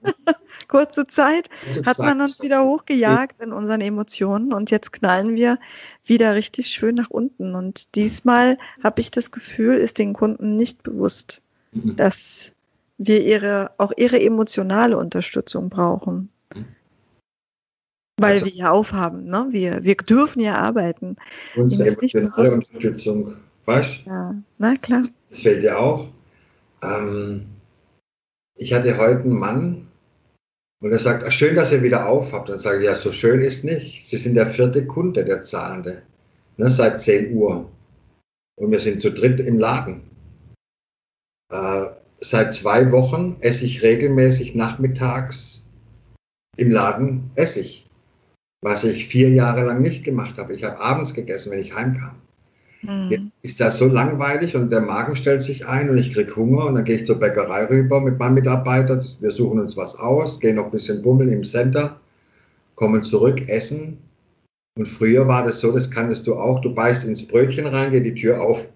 Kurze 0.66 1.06
Zeit 1.06 1.50
Kurze 1.64 1.84
hat 1.84 1.98
man 1.98 2.20
uns 2.20 2.42
wieder 2.42 2.64
hochgejagt 2.64 3.40
in 3.42 3.52
unseren 3.52 3.82
Emotionen 3.82 4.52
und 4.52 4.70
jetzt 4.70 4.92
knallen 4.92 5.36
wir 5.36 5.58
wieder 6.04 6.34
richtig 6.34 6.68
schön 6.68 6.94
nach 6.94 7.10
unten. 7.10 7.54
Und 7.54 7.94
diesmal 7.96 8.58
habe 8.82 9.00
ich 9.00 9.10
das 9.10 9.30
Gefühl, 9.30 9.76
ist 9.76 9.98
den 9.98 10.14
Kunden 10.14 10.56
nicht 10.56 10.82
bewusst, 10.82 11.42
mhm. 11.72 11.96
dass 11.96 12.52
wir 12.96 13.22
ihre, 13.22 13.72
auch 13.76 13.92
ihre 13.96 14.20
emotionale 14.20 14.96
Unterstützung 14.96 15.68
brauchen. 15.68 16.30
Weil 18.18 18.34
also, 18.34 18.46
wir 18.46 18.52
ja 18.52 18.70
aufhaben, 18.70 19.24
ne? 19.24 19.48
Wir, 19.50 19.84
wir 19.84 19.96
dürfen 19.96 20.40
ja 20.40 20.54
arbeiten. 20.54 21.16
Unsere 21.56 21.88
emotionale 21.88 22.52
Unterstützung, 22.52 23.36
weißt 23.64 24.06
Ja, 24.06 24.34
na 24.58 24.76
klar. 24.76 25.02
Das 25.28 25.42
fehlt 25.42 25.64
ja 25.64 25.78
auch. 25.78 26.08
Ähm, 26.82 27.46
ich 28.56 28.72
hatte 28.74 28.98
heute 28.98 29.22
einen 29.22 29.38
Mann 29.38 29.88
und 30.80 30.92
er 30.92 30.98
sagt, 30.98 31.24
ach, 31.26 31.32
schön, 31.32 31.56
dass 31.56 31.72
ihr 31.72 31.82
wieder 31.82 32.06
aufhabt. 32.08 32.48
Dann 32.48 32.58
sage 32.58 32.78
ich, 32.78 32.84
ja, 32.84 32.94
so 32.94 33.12
schön 33.12 33.40
ist 33.40 33.64
nicht. 33.64 34.06
Sie 34.06 34.16
sind 34.16 34.34
der 34.34 34.46
vierte 34.46 34.86
Kunde, 34.86 35.24
der 35.24 35.42
Zahlende. 35.42 36.02
Ne, 36.56 36.68
seit 36.68 37.00
10 37.00 37.34
Uhr. 37.34 37.70
Und 38.56 38.70
wir 38.70 38.78
sind 38.78 39.00
zu 39.00 39.10
dritt 39.10 39.40
im 39.40 39.58
Laden. 39.58 40.02
Äh, 41.50 41.86
seit 42.18 42.54
zwei 42.54 42.92
Wochen 42.92 43.36
esse 43.40 43.64
ich 43.64 43.82
regelmäßig 43.82 44.54
nachmittags 44.54 45.66
im 46.56 46.70
Laden 46.70 47.30
Essig 47.34 47.82
was 48.62 48.84
ich 48.84 49.06
vier 49.06 49.28
Jahre 49.30 49.64
lang 49.64 49.82
nicht 49.82 50.04
gemacht 50.04 50.38
habe. 50.38 50.54
Ich 50.54 50.64
habe 50.64 50.80
abends 50.80 51.12
gegessen, 51.12 51.50
wenn 51.50 51.58
ich 51.58 51.74
heimkam. 51.74 52.14
Mhm. 52.82 53.10
Jetzt 53.10 53.31
ist 53.42 53.58
das 53.58 53.78
so 53.78 53.86
langweilig 53.86 54.54
und 54.54 54.70
der 54.70 54.80
Magen 54.80 55.16
stellt 55.16 55.42
sich 55.42 55.66
ein 55.66 55.90
und 55.90 55.98
ich 55.98 56.14
kriege 56.14 56.36
Hunger 56.36 56.66
und 56.66 56.76
dann 56.76 56.84
gehe 56.84 56.96
ich 56.96 57.06
zur 57.06 57.18
Bäckerei 57.18 57.64
rüber 57.64 58.00
mit 58.00 58.18
meinem 58.18 58.34
Mitarbeiter. 58.34 59.04
Wir 59.20 59.30
suchen 59.30 59.58
uns 59.58 59.76
was 59.76 59.98
aus, 59.98 60.38
gehen 60.38 60.56
noch 60.56 60.66
ein 60.66 60.70
bisschen 60.70 61.02
bummeln 61.02 61.30
im 61.30 61.42
Center, 61.42 62.00
kommen 62.76 63.02
zurück, 63.02 63.48
essen. 63.48 63.98
Und 64.78 64.86
früher 64.86 65.26
war 65.26 65.42
das 65.42 65.60
so, 65.60 65.72
das 65.72 65.90
kanntest 65.90 66.26
du 66.28 66.36
auch, 66.36 66.60
du 66.60 66.72
beißt 66.72 67.06
ins 67.06 67.26
Brötchen 67.26 67.66
rein, 67.66 67.90
geht 67.90 68.04
die 68.04 68.14
Tür 68.14 68.40
auf. 68.40 68.68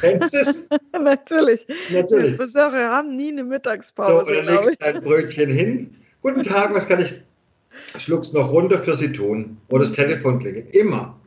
Kennst 0.00 0.32
du 0.32 0.38
es? 0.38 0.68
Natürlich. 0.92 1.66
Natürlich. 1.90 2.36
Friseure 2.36 2.90
haben 2.90 3.16
nie 3.16 3.32
eine 3.32 3.44
Mittagspause. 3.44 4.10
So, 4.10 4.18
und 4.20 4.36
dann 4.36 4.46
legst 4.46 4.70
du 4.70 4.76
dein 4.78 5.02
Brötchen 5.02 5.50
hin. 5.50 5.96
Guten 6.22 6.42
Tag, 6.42 6.72
was 6.74 6.88
kann 6.88 7.00
ich 7.00 7.20
schluckst 7.98 8.34
noch 8.34 8.50
runter 8.52 8.78
für 8.78 8.96
sie 8.96 9.12
tun 9.12 9.58
oder 9.68 9.80
das 9.80 9.92
Telefon 9.92 10.38
klingelt. 10.38 10.74
Immer. 10.74 11.19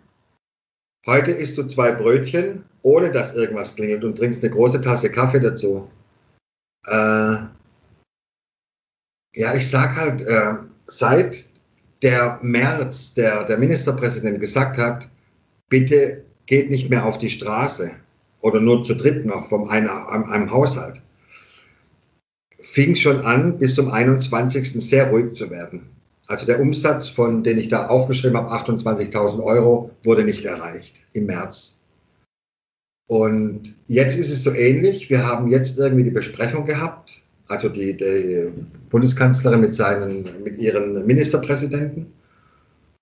Heute 1.05 1.31
isst 1.31 1.57
du 1.57 1.63
zwei 1.63 1.91
Brötchen, 1.91 2.63
ohne 2.81 3.11
dass 3.11 3.33
irgendwas 3.33 3.75
klingelt 3.75 4.03
und 4.03 4.17
trinkst 4.17 4.43
eine 4.43 4.53
große 4.53 4.79
Tasse 4.79 5.11
Kaffee 5.11 5.41
dazu. 5.41 5.89
Äh, 6.87 7.37
ja, 9.35 9.53
ich 9.55 9.69
sag 9.69 9.95
halt, 9.97 10.21
äh, 10.21 10.53
seit 10.85 11.49
der 12.01 12.39
März, 12.41 13.15
der, 13.15 13.43
der 13.43 13.57
Ministerpräsident 13.57 14.39
gesagt 14.39 14.77
hat, 14.77 15.09
bitte 15.69 16.23
geht 16.45 16.69
nicht 16.69 16.89
mehr 16.89 17.05
auf 17.05 17.17
die 17.17 17.29
Straße 17.29 17.91
oder 18.41 18.59
nur 18.59 18.83
zu 18.83 18.95
dritt 18.95 19.25
noch 19.25 19.47
vom 19.47 19.69
einem, 19.69 19.89
einem 19.89 20.51
Haushalt, 20.51 21.01
fing 22.59 22.95
schon 22.95 23.21
an, 23.21 23.57
bis 23.57 23.75
zum 23.75 23.91
21. 23.91 24.73
sehr 24.85 25.09
ruhig 25.09 25.33
zu 25.33 25.49
werden. 25.49 25.89
Also 26.27 26.45
der 26.45 26.61
Umsatz, 26.61 27.09
von 27.09 27.43
den 27.43 27.57
ich 27.57 27.67
da 27.67 27.87
aufgeschrieben 27.87 28.37
habe, 28.37 28.53
28.000 28.53 29.43
Euro, 29.43 29.91
wurde 30.03 30.23
nicht 30.23 30.45
erreicht 30.45 31.01
im 31.13 31.25
März. 31.25 31.79
Und 33.07 33.75
jetzt 33.87 34.17
ist 34.17 34.31
es 34.31 34.43
so 34.43 34.53
ähnlich. 34.53 35.09
Wir 35.09 35.25
haben 35.25 35.49
jetzt 35.49 35.77
irgendwie 35.77 36.05
die 36.05 36.11
Besprechung 36.11 36.65
gehabt, 36.65 37.21
also 37.49 37.67
die, 37.67 37.97
die 37.97 38.47
Bundeskanzlerin 38.89 39.59
mit, 39.59 39.73
seinen, 39.73 40.43
mit 40.43 40.57
ihren 40.57 41.05
Ministerpräsidenten. 41.05 42.13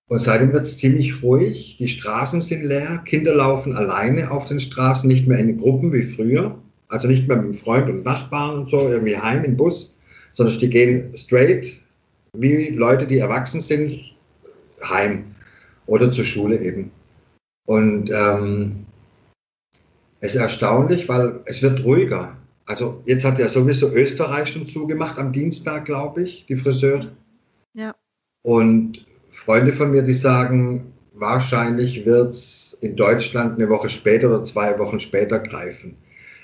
Und 0.08 0.20
seitdem 0.20 0.52
wird 0.52 0.64
es 0.64 0.78
ziemlich 0.78 1.22
ruhig. 1.22 1.76
Die 1.78 1.88
Straßen 1.88 2.40
sind 2.40 2.64
leer. 2.64 2.98
Kinder 3.06 3.34
laufen 3.34 3.74
alleine 3.74 4.30
auf 4.30 4.46
den 4.46 4.60
Straßen, 4.60 5.08
nicht 5.08 5.28
mehr 5.28 5.38
in 5.38 5.56
Gruppen 5.56 5.92
wie 5.92 6.02
früher. 6.02 6.58
Also 6.88 7.06
nicht 7.06 7.28
mehr 7.28 7.38
mit 7.38 7.56
Freund 7.56 7.88
und 7.88 8.04
Nachbarn 8.04 8.58
und 8.58 8.70
so 8.70 8.88
irgendwie 8.88 9.16
heim 9.16 9.44
im 9.44 9.56
Bus, 9.56 9.96
sondern 10.34 10.58
die 10.58 10.68
gehen 10.68 11.16
straight 11.16 11.81
wie 12.32 12.70
Leute, 12.70 13.06
die 13.06 13.18
erwachsen 13.18 13.60
sind, 13.60 14.14
heim 14.82 15.26
oder 15.86 16.10
zur 16.10 16.24
Schule 16.24 16.58
eben. 16.60 16.90
Und 17.66 18.10
ähm, 18.10 18.86
es 20.20 20.34
ist 20.34 20.40
erstaunlich, 20.40 21.08
weil 21.08 21.40
es 21.44 21.62
wird 21.62 21.84
ruhiger. 21.84 22.36
Also 22.66 23.02
jetzt 23.04 23.24
hat 23.24 23.38
ja 23.38 23.48
sowieso 23.48 23.90
Österreich 23.90 24.48
schon 24.48 24.66
zugemacht 24.66 25.18
am 25.18 25.32
Dienstag, 25.32 25.84
glaube 25.84 26.22
ich, 26.22 26.46
die 26.46 26.56
Friseure. 26.56 27.12
Ja. 27.74 27.94
Und 28.42 29.04
Freunde 29.28 29.72
von 29.72 29.90
mir, 29.90 30.02
die 30.02 30.14
sagen, 30.14 30.92
wahrscheinlich 31.12 32.06
wird 32.06 32.30
es 32.30 32.78
in 32.80 32.96
Deutschland 32.96 33.58
eine 33.58 33.68
Woche 33.68 33.88
später 33.88 34.28
oder 34.28 34.44
zwei 34.44 34.78
Wochen 34.78 35.00
später 35.00 35.38
greifen. 35.38 35.96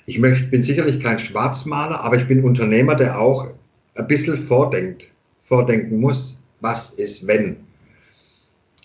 Ich 0.06 0.18
möchte, 0.18 0.48
bin 0.48 0.62
sicherlich 0.62 1.00
kein 1.00 1.18
Schwarzmaler, 1.18 2.00
aber 2.00 2.16
ich 2.16 2.26
bin 2.26 2.44
Unternehmer, 2.44 2.94
der 2.94 3.20
auch 3.20 3.48
ein 3.94 4.06
bisschen 4.06 4.36
vordenkt 4.36 5.10
vordenken 5.48 6.00
muss, 6.00 6.40
was 6.60 6.90
ist, 6.90 7.26
wenn. 7.26 7.56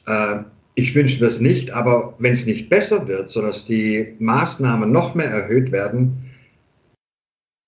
Äh, 0.07 0.39
ich 0.75 0.95
wünsche 0.95 1.23
das 1.23 1.39
nicht, 1.39 1.71
aber 1.71 2.15
wenn 2.17 2.33
es 2.33 2.47
nicht 2.47 2.69
besser 2.69 3.07
wird, 3.07 3.29
sondern 3.29 3.53
die 3.67 4.15
Maßnahmen 4.17 4.91
noch 4.91 5.13
mehr 5.13 5.29
erhöht 5.29 5.71
werden, 5.71 6.31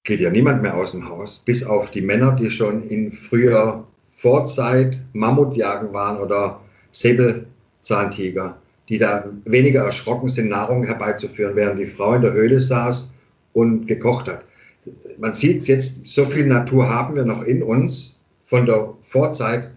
geht 0.03 0.21
ja 0.21 0.31
niemand 0.31 0.61
mehr 0.61 0.75
aus 0.75 0.91
dem 0.91 1.07
Haus, 1.07 1.39
bis 1.39 1.63
auf 1.63 1.91
die 1.91 2.01
Männer, 2.01 2.31
die 2.31 2.49
schon 2.49 2.87
in 2.87 3.11
früher 3.11 3.85
Vorzeit 4.07 5.01
Mammutjagen 5.13 5.93
waren 5.93 6.19
oder 6.19 6.61
Säbelzahntiger, 6.91 8.57
die 8.87 8.97
da 8.97 9.29
weniger 9.43 9.83
erschrocken 9.83 10.29
sind, 10.29 10.49
Nahrung 10.49 10.83
herbeizuführen, 10.83 11.55
während 11.55 11.79
die 11.79 11.85
Frau 11.85 12.13
in 12.13 12.21
der 12.21 12.33
Höhle 12.33 12.61
saß 12.61 13.13
und 13.53 13.87
gekocht 13.87 14.27
hat. 14.27 14.45
Man 15.17 15.33
sieht 15.33 15.67
jetzt, 15.67 16.05
so 16.05 16.25
viel 16.25 16.45
Natur 16.45 16.89
haben 16.89 17.15
wir 17.15 17.25
noch 17.25 17.43
in 17.43 17.61
uns, 17.61 18.14
von 18.45 18.65
der 18.65 18.93
Vorzeit, 19.01 19.71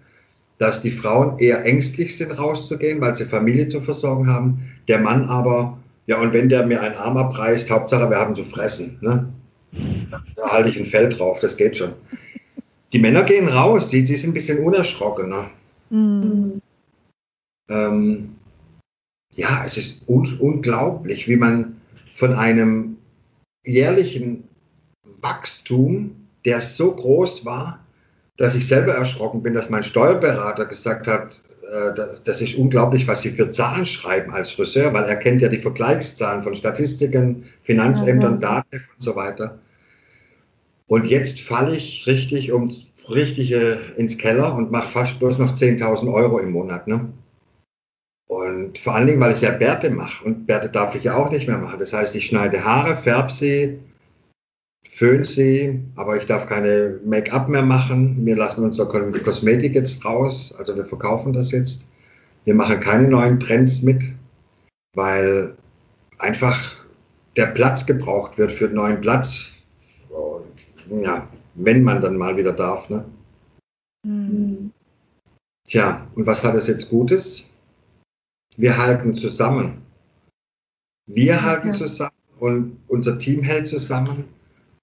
dass 0.59 0.83
die 0.83 0.91
Frauen 0.91 1.39
eher 1.39 1.65
ängstlich 1.65 2.17
sind, 2.17 2.33
rauszugehen, 2.33 3.01
weil 3.01 3.15
sie 3.15 3.25
Familie 3.25 3.69
zu 3.69 3.81
versorgen 3.81 4.29
haben. 4.29 4.63
Der 4.89 4.99
Mann 4.99 5.25
aber, 5.25 5.79
ja, 6.07 6.21
und 6.21 6.33
wenn 6.33 6.49
der 6.49 6.67
mir 6.67 6.83
einen 6.83 6.97
Arm 6.97 7.17
abreißt, 7.17 7.71
Hauptsache, 7.71 8.11
wir 8.11 8.19
haben 8.19 8.35
zu 8.35 8.45
fressen. 8.45 8.99
Ne? 9.01 9.33
Da 10.37 10.51
halte 10.51 10.69
ich 10.69 10.77
ein 10.77 10.85
Fell 10.85 11.09
drauf, 11.09 11.41
das 11.41 11.57
geht 11.57 11.77
schon. 11.77 11.95
Die 12.93 12.99
Männer 12.99 13.23
gehen 13.23 13.49
raus, 13.49 13.91
die, 13.91 14.05
die 14.05 14.17
sind 14.17 14.31
ein 14.31 14.35
bisschen 14.35 14.65
unerschrockener. 14.65 15.51
Mhm. 15.91 16.61
Ähm, 17.71 18.37
ja, 19.35 19.63
es 19.65 19.77
ist 19.77 20.09
un 20.09 20.27
unglaublich, 20.41 21.29
wie 21.29 21.37
man 21.37 21.81
von 22.11 22.33
einem 22.33 22.97
jährlichen 23.65 24.45
Wachstum, 25.21 26.29
der 26.45 26.61
so 26.61 26.95
groß 26.95 27.45
war, 27.45 27.85
dass 28.39 28.55
ich 28.55 28.67
selber 28.67 28.95
erschrocken 28.95 29.43
bin, 29.43 29.53
dass 29.53 29.69
mein 29.69 29.83
Steuerberater 29.83 30.65
gesagt 30.65 31.09
hat, 31.09 31.43
äh, 31.71 31.93
das 32.25 32.41
ist 32.41 32.57
unglaublich, 32.57 33.07
was 33.09 33.21
Sie 33.21 33.31
für 33.31 33.51
Zahlen 33.51 33.85
schreiben 33.85 34.33
als 34.33 34.53
Friseur, 34.53 34.95
weil 34.95 35.05
er 35.05 35.17
kennt 35.17 35.43
ja 35.43 35.49
die 35.49 35.59
Vergleichszahlen 35.59 36.43
von 36.43 36.55
Statistiken, 36.55 37.45
Finanzämtern, 37.63 38.37
mhm. 38.37 38.41
Daten 38.41 38.77
und 38.77 39.03
so 39.03 39.17
weiter. 39.17 39.59
Und 40.87 41.05
jetzt 41.07 41.41
falle 41.41 41.77
ich 41.77 42.07
richtig 42.07 42.53
um 42.53 42.71
richtige 43.11 43.79
ins 43.97 44.19
Keller 44.19 44.55
und 44.55 44.71
mache 44.71 44.89
fast 44.89 45.19
bloß 45.19 45.39
noch 45.39 45.55
10.000 45.55 46.13
Euro 46.13 46.39
im 46.39 46.53
Monat. 46.53 46.87
Ne? 46.87 47.13
Und 48.29 48.79
vor 48.79 48.95
allen 48.95 49.09
Dingen, 49.09 49.21
weil 49.21 49.35
ich 49.35 49.41
ja 49.41 49.51
Bärte 49.51 49.91
mache. 49.91 50.25
Und 50.25 50.47
Bärte 50.47 50.69
darf 50.69 50.95
ich 50.95 51.05
ja 51.05 51.17
auch 51.17 51.31
nicht 51.31 51.49
mehr 51.49 51.59
machen. 51.59 51.81
Das 51.81 51.93
heißt, 51.93 52.15
ich 52.15 52.27
schneide 52.27 52.65
Haare, 52.65 52.95
färbe 52.95 53.33
sie, 53.33 53.81
föhn 54.87 55.25
sie, 55.25 55.83
aber 55.97 56.17
ich 56.17 56.27
darf 56.27 56.49
keine 56.49 57.01
Make-up 57.05 57.49
mehr 57.49 57.63
machen. 57.63 58.25
Wir 58.27 58.37
lassen 58.37 58.65
unsere 58.65 58.89
Kosmetik 58.89 59.75
jetzt 59.75 60.05
raus, 60.05 60.55
also 60.59 60.77
wir 60.77 60.85
verkaufen 60.85 61.33
das 61.33 61.53
jetzt. 61.53 61.91
Wir 62.45 62.55
machen 62.55 62.81
keine 62.81 63.09
neuen 63.09 63.39
Trends 63.39 63.83
mit, 63.83 64.03
weil 64.95 65.57
einfach 66.19 66.85
der 67.37 67.47
Platz 67.47 67.87
gebraucht 67.87 68.39
wird 68.39 68.51
für 68.51 68.67
einen 68.67 68.75
neuen 68.75 69.01
Platz. 69.01 69.55
Ja, 70.91 71.29
wenn 71.55 71.83
man 71.83 72.01
dann 72.01 72.17
mal 72.17 72.37
wieder 72.37 72.53
darf. 72.53 72.89
Ne? 72.89 73.05
Mhm. 74.05 74.73
Tja, 75.67 76.07
und 76.15 76.27
was 76.27 76.43
hat 76.45 76.55
es 76.55 76.67
jetzt 76.67 76.89
Gutes? 76.89 77.51
Wir 78.57 78.79
halten 78.79 79.15
zusammen. 79.15 79.83
Wir 81.07 81.43
halten 81.43 81.73
zusammen 81.73 82.13
und 82.39 82.79
unser 82.89 83.19
Team 83.19 83.43
hält 83.43 83.69
zusammen. 83.69 84.25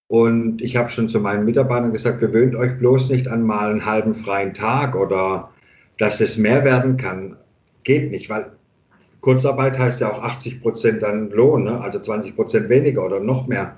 Und 0.08 0.62
ich 0.62 0.78
habe 0.78 0.90
schon 0.90 1.10
zu 1.10 1.20
meinen 1.20 1.46
Mitarbeitern 1.46 1.92
gesagt, 1.92 2.20
gewöhnt 2.20 2.56
euch 2.56 2.78
bloß 2.78 3.10
nicht 3.10 3.28
an 3.28 3.44
mal 3.44 3.72
einen 3.72 3.86
halben 3.86 4.14
freien 4.14 4.54
Tag 4.54 4.96
oder 4.96 5.52
dass 5.98 6.22
es 6.22 6.38
mehr 6.38 6.64
werden 6.64 6.98
kann. 6.98 7.38
Geht 7.84 8.12
nicht, 8.12 8.30
weil 8.30 8.52
Kurzarbeit 9.22 9.80
heißt 9.80 10.02
ja 10.02 10.12
auch 10.12 10.24
80 10.24 10.62
Prozent 10.62 11.02
dann 11.02 11.32
Lohn, 11.32 11.64
ne? 11.64 11.82
also 11.82 12.00
20 12.00 12.36
Prozent 12.36 12.70
weniger 12.70 13.04
oder 13.04 13.20
noch 13.20 13.48
mehr. 13.48 13.78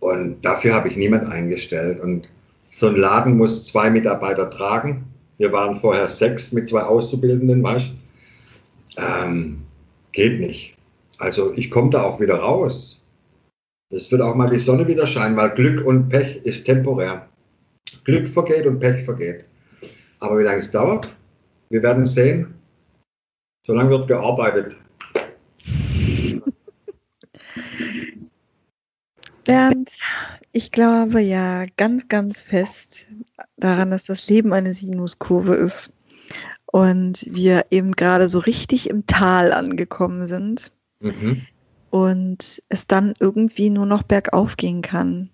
Und 0.00 0.44
dafür 0.44 0.74
habe 0.74 0.88
ich 0.88 0.96
niemand 0.96 1.28
eingestellt. 1.28 2.00
Und 2.00 2.28
so 2.70 2.88
ein 2.88 2.96
Laden 2.96 3.36
muss 3.36 3.66
zwei 3.66 3.90
Mitarbeiter 3.90 4.50
tragen. 4.50 5.04
Wir 5.38 5.52
waren 5.52 5.74
vorher 5.74 6.08
sechs 6.08 6.52
mit 6.52 6.68
zwei 6.68 6.82
Auszubildenden, 6.82 7.62
weißt 7.62 7.92
ähm, 8.96 9.62
Geht 10.12 10.40
nicht. 10.40 10.74
Also 11.18 11.52
ich 11.54 11.70
komme 11.70 11.90
da 11.90 12.02
auch 12.02 12.20
wieder 12.20 12.36
raus. 12.36 12.99
Es 13.92 14.12
wird 14.12 14.22
auch 14.22 14.36
mal 14.36 14.48
die 14.48 14.58
Sonne 14.58 14.86
wieder 14.86 15.04
scheinen, 15.04 15.36
weil 15.36 15.50
Glück 15.50 15.84
und 15.84 16.10
Pech 16.10 16.36
ist 16.44 16.64
temporär. 16.64 17.28
Glück 18.04 18.28
vergeht 18.28 18.64
und 18.66 18.78
Pech 18.78 19.02
vergeht. 19.02 19.44
Aber 20.20 20.38
wie 20.38 20.44
lange 20.44 20.58
es 20.58 20.70
dauert, 20.70 21.08
wir 21.70 21.82
werden 21.82 22.06
sehen. 22.06 22.54
Solange 23.66 23.90
wird 23.90 24.06
gearbeitet. 24.06 24.76
Bernd, 29.44 29.90
ich 30.52 30.70
glaube 30.70 31.20
ja 31.20 31.64
ganz, 31.76 32.06
ganz 32.06 32.40
fest 32.40 33.08
daran, 33.56 33.90
dass 33.90 34.04
das 34.04 34.28
Leben 34.28 34.52
eine 34.52 34.72
Sinuskurve 34.72 35.56
ist 35.56 35.92
und 36.66 37.26
wir 37.28 37.66
eben 37.70 37.92
gerade 37.92 38.28
so 38.28 38.38
richtig 38.38 38.88
im 38.88 39.08
Tal 39.08 39.52
angekommen 39.52 40.26
sind 40.26 40.70
mhm. 41.00 41.42
Und 41.90 42.62
es 42.68 42.86
dann 42.86 43.14
irgendwie 43.18 43.70
nur 43.70 43.86
noch 43.86 44.02
bergauf 44.02 44.56
gehen 44.56 44.82
kann. 44.82 45.30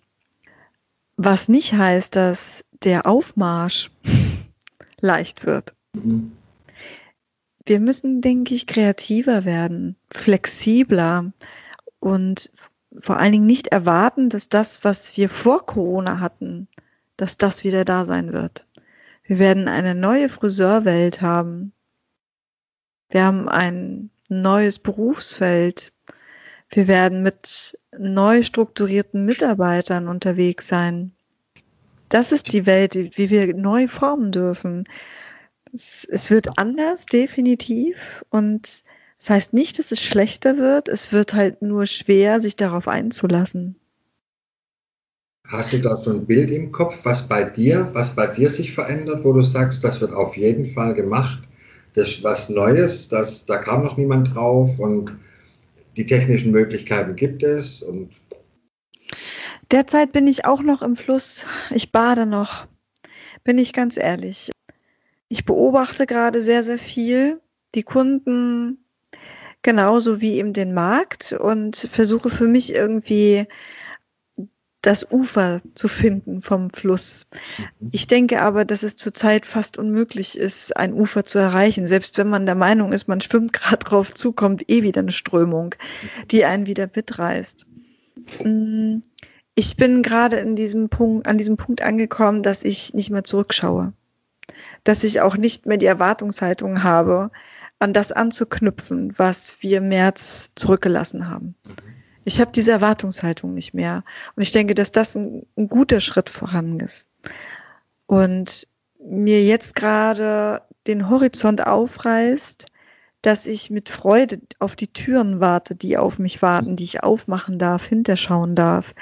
Was 1.16 1.48
nicht 1.48 1.74
heißt, 1.74 2.16
dass 2.16 2.64
der 2.82 3.06
Aufmarsch 3.06 3.90
leicht 5.00 5.46
wird. 5.46 5.74
Mhm. 5.92 6.32
Wir 7.64 7.80
müssen, 7.80 8.20
denke 8.20 8.54
ich, 8.54 8.66
kreativer 8.66 9.44
werden, 9.44 9.96
flexibler 10.10 11.32
und 11.98 12.52
vor 13.00 13.18
allen 13.18 13.32
Dingen 13.32 13.46
nicht 13.46 13.68
erwarten, 13.68 14.30
dass 14.30 14.48
das, 14.48 14.84
was 14.84 15.16
wir 15.16 15.28
vor 15.28 15.66
Corona 15.66 16.20
hatten, 16.20 16.68
dass 17.16 17.36
das 17.36 17.64
wieder 17.64 17.84
da 17.84 18.04
sein 18.04 18.32
wird. 18.32 18.66
Wir 19.24 19.38
werden 19.38 19.68
eine 19.68 19.94
neue 19.94 20.28
Friseurwelt 20.28 21.20
haben. 21.20 21.72
Wir 23.08 23.24
haben 23.24 23.48
ein 23.48 24.10
neues 24.28 24.78
Berufsfeld. 24.78 25.92
Wir 26.68 26.88
werden 26.88 27.22
mit 27.22 27.78
neu 27.96 28.42
strukturierten 28.42 29.24
Mitarbeitern 29.24 30.08
unterwegs 30.08 30.66
sein. 30.66 31.12
Das 32.08 32.32
ist 32.32 32.52
die 32.52 32.66
Welt, 32.66 32.94
wie 32.94 33.30
wir 33.30 33.54
neu 33.54 33.88
formen 33.88 34.32
dürfen. 34.32 34.84
Es, 35.72 36.30
wird 36.30 36.58
anders, 36.58 37.06
definitiv. 37.06 38.24
Und 38.30 38.84
das 39.18 39.30
heißt 39.30 39.52
nicht, 39.52 39.78
dass 39.78 39.92
es 39.92 40.02
schlechter 40.02 40.58
wird. 40.58 40.88
Es 40.88 41.12
wird 41.12 41.34
halt 41.34 41.62
nur 41.62 41.86
schwer, 41.86 42.40
sich 42.40 42.56
darauf 42.56 42.88
einzulassen. 42.88 43.76
Hast 45.48 45.72
du 45.72 45.78
da 45.78 45.96
so 45.96 46.12
ein 46.12 46.26
Bild 46.26 46.50
im 46.50 46.72
Kopf, 46.72 47.04
was 47.04 47.28
bei 47.28 47.44
dir, 47.44 47.88
was 47.94 48.14
bei 48.16 48.26
dir 48.26 48.50
sich 48.50 48.72
verändert, 48.72 49.24
wo 49.24 49.32
du 49.32 49.42
sagst, 49.42 49.84
das 49.84 50.00
wird 50.00 50.12
auf 50.12 50.36
jeden 50.36 50.64
Fall 50.64 50.94
gemacht, 50.94 51.42
das 51.94 52.08
ist 52.08 52.24
was 52.24 52.48
Neues, 52.48 53.08
das, 53.08 53.46
da 53.46 53.58
kam 53.58 53.84
noch 53.84 53.96
niemand 53.96 54.34
drauf 54.34 54.80
und 54.80 55.16
die 55.96 56.06
technischen 56.06 56.52
Möglichkeiten 56.52 57.16
gibt 57.16 57.42
es 57.42 57.82
und 57.82 58.12
Derzeit 59.70 60.12
bin 60.12 60.28
ich 60.28 60.44
auch 60.44 60.62
noch 60.62 60.80
im 60.82 60.96
Fluss. 60.96 61.46
Ich 61.70 61.90
bade 61.90 62.24
noch. 62.24 62.66
Bin 63.42 63.58
ich 63.58 63.72
ganz 63.72 63.96
ehrlich. 63.96 64.52
Ich 65.28 65.44
beobachte 65.44 66.06
gerade 66.06 66.40
sehr, 66.40 66.62
sehr 66.62 66.78
viel. 66.78 67.40
Die 67.74 67.82
Kunden 67.82 68.84
genauso 69.62 70.20
wie 70.20 70.38
eben 70.38 70.52
den 70.52 70.72
Markt 70.72 71.32
und 71.32 71.88
versuche 71.90 72.30
für 72.30 72.46
mich 72.46 72.72
irgendwie 72.72 73.48
das 74.86 75.10
Ufer 75.10 75.60
zu 75.74 75.88
finden 75.88 76.42
vom 76.42 76.70
Fluss. 76.70 77.26
Mhm. 77.80 77.88
Ich 77.90 78.06
denke 78.06 78.40
aber, 78.40 78.64
dass 78.64 78.84
es 78.84 78.94
zurzeit 78.94 79.44
fast 79.44 79.78
unmöglich 79.78 80.38
ist, 80.38 80.76
ein 80.76 80.92
Ufer 80.92 81.24
zu 81.24 81.38
erreichen. 81.38 81.88
Selbst 81.88 82.18
wenn 82.18 82.28
man 82.28 82.46
der 82.46 82.54
Meinung 82.54 82.92
ist, 82.92 83.08
man 83.08 83.20
schwimmt 83.20 83.52
gerade 83.52 83.84
drauf 83.84 84.14
zu, 84.14 84.32
kommt 84.32 84.70
eh 84.70 84.82
wieder 84.82 85.00
eine 85.00 85.12
Strömung, 85.12 85.74
die 86.30 86.44
einen 86.44 86.66
wieder 86.66 86.88
mitreißt. 86.94 87.66
Mm, 88.44 88.98
ich 89.56 89.76
bin 89.76 90.02
gerade 90.02 90.36
in 90.36 90.54
diesem 90.54 90.88
Punkt, 90.88 91.26
an 91.26 91.36
diesem 91.36 91.56
Punkt 91.56 91.82
angekommen, 91.82 92.44
dass 92.44 92.62
ich 92.62 92.94
nicht 92.94 93.10
mehr 93.10 93.24
zurückschaue. 93.24 93.92
Dass 94.84 95.02
ich 95.02 95.20
auch 95.20 95.36
nicht 95.36 95.66
mehr 95.66 95.78
die 95.78 95.86
Erwartungshaltung 95.86 96.84
habe, 96.84 97.32
an 97.80 97.92
das 97.92 98.12
anzuknüpfen, 98.12 99.18
was 99.18 99.56
wir 99.60 99.78
im 99.78 99.88
März 99.88 100.52
zurückgelassen 100.54 101.28
haben. 101.28 101.56
Mhm. 101.64 101.96
Ich 102.26 102.40
habe 102.40 102.50
diese 102.50 102.72
Erwartungshaltung 102.72 103.54
nicht 103.54 103.72
mehr. 103.72 104.02
Und 104.34 104.42
ich 104.42 104.50
denke, 104.50 104.74
dass 104.74 104.90
das 104.90 105.14
ein, 105.14 105.46
ein 105.56 105.68
guter 105.68 106.00
Schritt 106.00 106.28
voran 106.28 106.80
ist. 106.80 107.08
Und 108.06 108.66
mir 108.98 109.44
jetzt 109.44 109.76
gerade 109.76 110.62
den 110.88 111.08
Horizont 111.08 111.64
aufreißt, 111.64 112.66
dass 113.22 113.46
ich 113.46 113.70
mit 113.70 113.88
Freude 113.88 114.40
auf 114.58 114.74
die 114.74 114.92
Türen 114.92 115.38
warte, 115.38 115.76
die 115.76 115.96
auf 115.98 116.18
mich 116.18 116.42
warten, 116.42 116.74
die 116.74 116.84
ich 116.84 117.04
aufmachen 117.04 117.60
darf, 117.60 117.86
hinterschauen 117.86 118.56
darf 118.56 118.94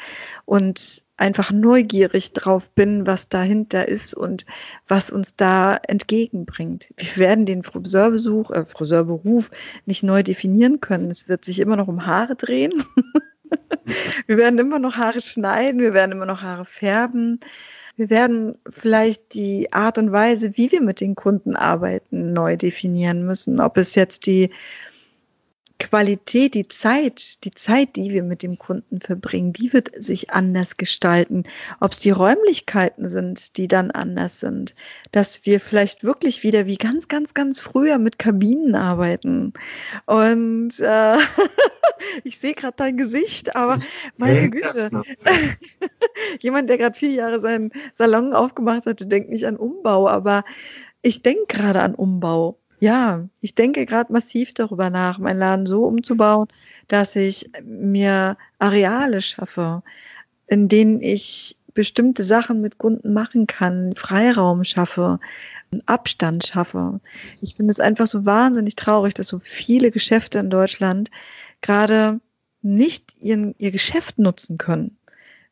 und 0.45 1.04
einfach 1.17 1.53
neugierig 1.53 2.33
drauf 2.33 2.71
bin, 2.71 3.07
was 3.07 3.29
dahinter 3.29 3.87
ist 3.87 4.15
und 4.15 4.47
was 4.89 5.11
uns 5.11 5.37
da 5.37 5.77
entgegenbringt. 5.77 6.93
Wir 6.97 7.17
werden 7.17 7.47
den 7.47 7.63
Friseurbesuch, 7.63 8.51
äh, 8.51 8.65
Friseurberuf 8.65 9.51
nicht 9.87 10.03
neu 10.03 10.23
definieren 10.23 10.81
können. 10.81 11.11
Es 11.11 11.29
wird 11.29 11.45
sich 11.45 11.61
immer 11.61 11.77
noch 11.77 11.89
um 11.89 12.07
Haare 12.07 12.35
drehen. 12.35 12.85
wir 14.27 14.37
werden 14.37 14.59
immer 14.59 14.79
noch 14.79 14.97
Haare 14.97 15.21
schneiden, 15.21 15.81
wir 15.81 15.95
werden 15.95 16.13
immer 16.13 16.27
noch 16.27 16.43
Haare 16.43 16.65
färben. 16.65 17.41
Wir 17.97 18.11
werden 18.11 18.59
vielleicht 18.71 19.35
die 19.35 19.73
Art 19.73 19.99
und 19.99 20.11
Weise, 20.11 20.57
wie 20.57 20.73
wir 20.73 20.83
mit 20.83 21.01
den 21.01 21.15
Kunden 21.15 21.55
arbeiten, 21.55 22.33
neu 22.33 22.57
definieren 22.57 23.25
müssen. 23.25 23.61
Ob 23.61 23.77
es 23.77 23.95
jetzt 23.95 24.27
die 24.27 24.51
Qualität, 25.79 26.55
die 26.55 26.69
Zeit, 26.69 27.45
die 27.45 27.53
Zeit, 27.53 27.97
die 27.97 28.13
wir 28.13 28.23
mit 28.23 28.43
dem 28.43 28.59
Kunden 28.59 29.01
verbringen, 29.01 29.53
die 29.53 29.73
wird 29.73 29.91
sich 29.97 30.31
anders 30.31 30.77
gestalten. 30.77 31.45
Ob 31.81 31.93
es 31.93 31.99
die 31.99 32.11
Räumlichkeiten 32.11 33.09
sind, 33.09 33.57
die 33.57 33.67
dann 33.67 33.91
anders 33.91 34.39
sind, 34.39 34.75
dass 35.11 35.47
wir 35.47 35.61
vielleicht 35.61 36.05
wirklich 36.05 36.43
wieder 36.45 36.67
wie 36.67 36.77
ganz, 36.77 37.09
ganz, 37.09 37.35
ganz 37.35 37.59
früher 37.59 37.99
mit 37.99 38.19
Kabinen 38.19 38.77
arbeiten. 38.77 39.53
Und 40.07 40.79
äh, 40.79 41.17
ich 42.25 42.39
sehe 42.39 42.55
gerade 42.55 42.75
dein 42.77 42.97
Gesicht, 42.97 43.57
aber 43.57 43.79
meine 44.17 44.51
Güte, 44.51 44.91
jemand, 46.41 46.71
der 46.71 46.79
gerade 46.79 46.99
vier 46.99 47.11
Jahre 47.11 47.41
seinen 47.41 47.73
Salon 47.95 48.33
aufgemacht 48.33 48.87
hatte, 48.87 49.07
denkt 49.07 49.31
nicht 49.31 49.47
an 49.47 49.57
Umbau, 49.57 50.09
aber 50.09 50.45
ich 51.03 51.23
denke 51.23 51.47
gerade 51.49 51.83
an 51.83 51.95
Umbau. 51.95 52.59
Ja, 52.81 53.29
ich 53.41 53.55
denke 53.55 53.87
gerade 53.87 54.13
massiv 54.13 54.53
darüber 54.53 54.91
nach, 54.91 55.19
meinen 55.19 55.39
Laden 55.39 55.67
so 55.67 55.85
umzubauen, 55.85 56.49
dass 56.89 57.17
ich 57.17 57.51
mir 57.63 58.37
Areale 58.59 59.23
schaffe, 59.23 59.83
in 60.47 60.69
denen 60.69 61.01
ich 61.01 61.57
bestimmte 61.73 62.25
Sachen 62.25 62.61
mit 62.61 62.79
Kunden 62.79 63.13
machen 63.13 63.47
kann, 63.47 63.95
Freiraum 63.95 64.65
schaffe, 64.65 65.19
Abstand 65.87 66.47
schaffe. 66.47 67.01
Ich 67.41 67.57
finde 67.57 67.73
es 67.73 67.81
einfach 67.81 68.07
so 68.07 68.25
wahnsinnig 68.25 68.77
traurig, 68.77 69.15
dass 69.15 69.29
so 69.29 69.41
viele 69.41 69.91
Geschäfte 69.91 70.39
in 70.39 70.51
Deutschland 70.51 71.11
gerade 71.61 72.21
nicht 72.63 73.17
ihren, 73.21 73.55
ihr 73.59 73.73
Geschäft 73.73 74.19
nutzen 74.19 74.57
können, 74.59 74.97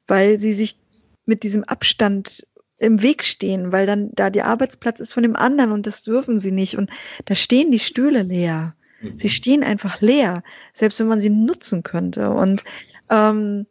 weil 0.06 0.38
sie 0.38 0.52
sich 0.52 0.78
mit 1.26 1.42
diesem 1.42 1.64
Abstand 1.64 2.46
im 2.82 3.00
Weg 3.00 3.22
stehen, 3.22 3.70
weil 3.70 3.86
dann 3.86 4.10
da 4.12 4.28
der 4.28 4.46
Arbeitsplatz 4.46 4.98
ist 4.98 5.12
von 5.12 5.22
dem 5.22 5.36
anderen 5.36 5.70
und 5.70 5.86
das 5.86 6.02
dürfen 6.02 6.40
sie 6.40 6.50
nicht. 6.50 6.76
Und 6.76 6.90
da 7.26 7.36
stehen 7.36 7.70
die 7.70 7.78
Stühle 7.78 8.22
leer. 8.22 8.74
Mhm. 9.00 9.18
Sie 9.18 9.28
stehen 9.28 9.62
einfach 9.62 10.00
leer, 10.00 10.42
selbst 10.74 10.98
wenn 10.98 11.06
man 11.06 11.20
sie 11.20 11.30
nutzen 11.30 11.84
könnte. 11.84 12.30
Und 12.30 12.64
ähm, 13.08 13.66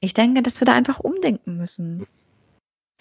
ich 0.00 0.14
denke, 0.14 0.42
dass 0.42 0.60
wir 0.60 0.64
da 0.64 0.72
einfach 0.72 1.00
umdenken 1.00 1.56
müssen. 1.56 2.06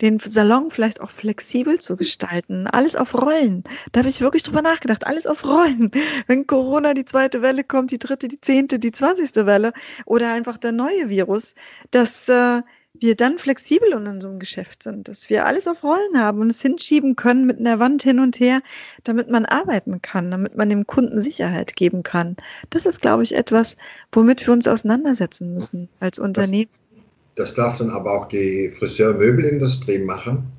Den 0.02 0.20
Salon 0.20 0.70
vielleicht 0.70 1.00
auch 1.00 1.12
flexibel 1.12 1.80
zu 1.80 1.96
gestalten. 1.96 2.68
Alles 2.68 2.98
auf 2.98 3.14
Rollen. 3.14 3.64
Da 3.94 4.00
habe 4.00 4.10
ich 4.10 4.20
wirklich 4.20 4.44
drüber 4.44 4.62
nachgedacht. 4.62 5.08
Alles 5.08 5.28
auf 5.28 5.46
Rollen. 5.46 5.92
Wenn 6.28 6.46
Corona 6.46 6.94
die 6.94 7.06
zweite 7.06 7.42
Welle 7.42 7.64
kommt, 7.64 7.92
die 7.92 8.00
dritte, 8.00 8.28
die 8.28 8.42
zehnte, 8.42 8.80
die 8.80 8.92
zwanzigste 8.92 9.46
Welle 9.46 9.72
oder 10.06 10.34
einfach 10.34 10.58
der 10.58 10.74
neue 10.74 11.08
Virus, 11.08 11.56
dass 11.92 12.28
äh, 12.28 12.64
wir 12.94 13.16
dann 13.16 13.40
flexibel 13.40 13.94
in 13.94 14.08
unserem 14.08 14.40
Geschäft 14.40 14.84
sind, 14.84 15.08
dass 15.08 15.30
wir 15.30 15.46
alles 15.46 15.68
auf 15.68 15.84
Rollen 15.84 16.20
haben 16.20 16.42
und 16.42 16.50
es 16.50 16.62
hinschieben 16.62 17.16
können 17.16 17.46
mit 17.46 17.60
einer 17.60 17.80
Wand 17.80 18.04
hin 18.04 18.20
und 18.20 18.40
her, 18.40 18.62
damit 19.04 19.30
man 19.30 19.46
arbeiten 19.46 20.02
kann, 20.02 20.30
damit 20.30 20.58
man 20.58 20.70
dem 20.70 20.86
Kunden 20.86 21.22
Sicherheit 21.22 21.76
geben 21.76 22.04
kann. 22.04 22.36
Das 22.70 22.86
ist, 22.86 23.02
glaube 23.02 23.24
ich, 23.24 23.36
etwas, 23.36 23.78
womit 24.12 24.46
wir 24.46 24.54
uns 24.54 24.68
auseinandersetzen 24.68 25.54
müssen 25.54 25.90
als 26.00 26.20
Unternehmen. 26.20 26.70
Das, 27.36 27.50
das 27.50 27.56
darf 27.56 27.78
dann 27.78 27.92
aber 27.92 28.12
auch 28.14 28.28
die 28.28 28.70
Friseurmöbelindustrie 28.70 30.00
machen, 30.00 30.52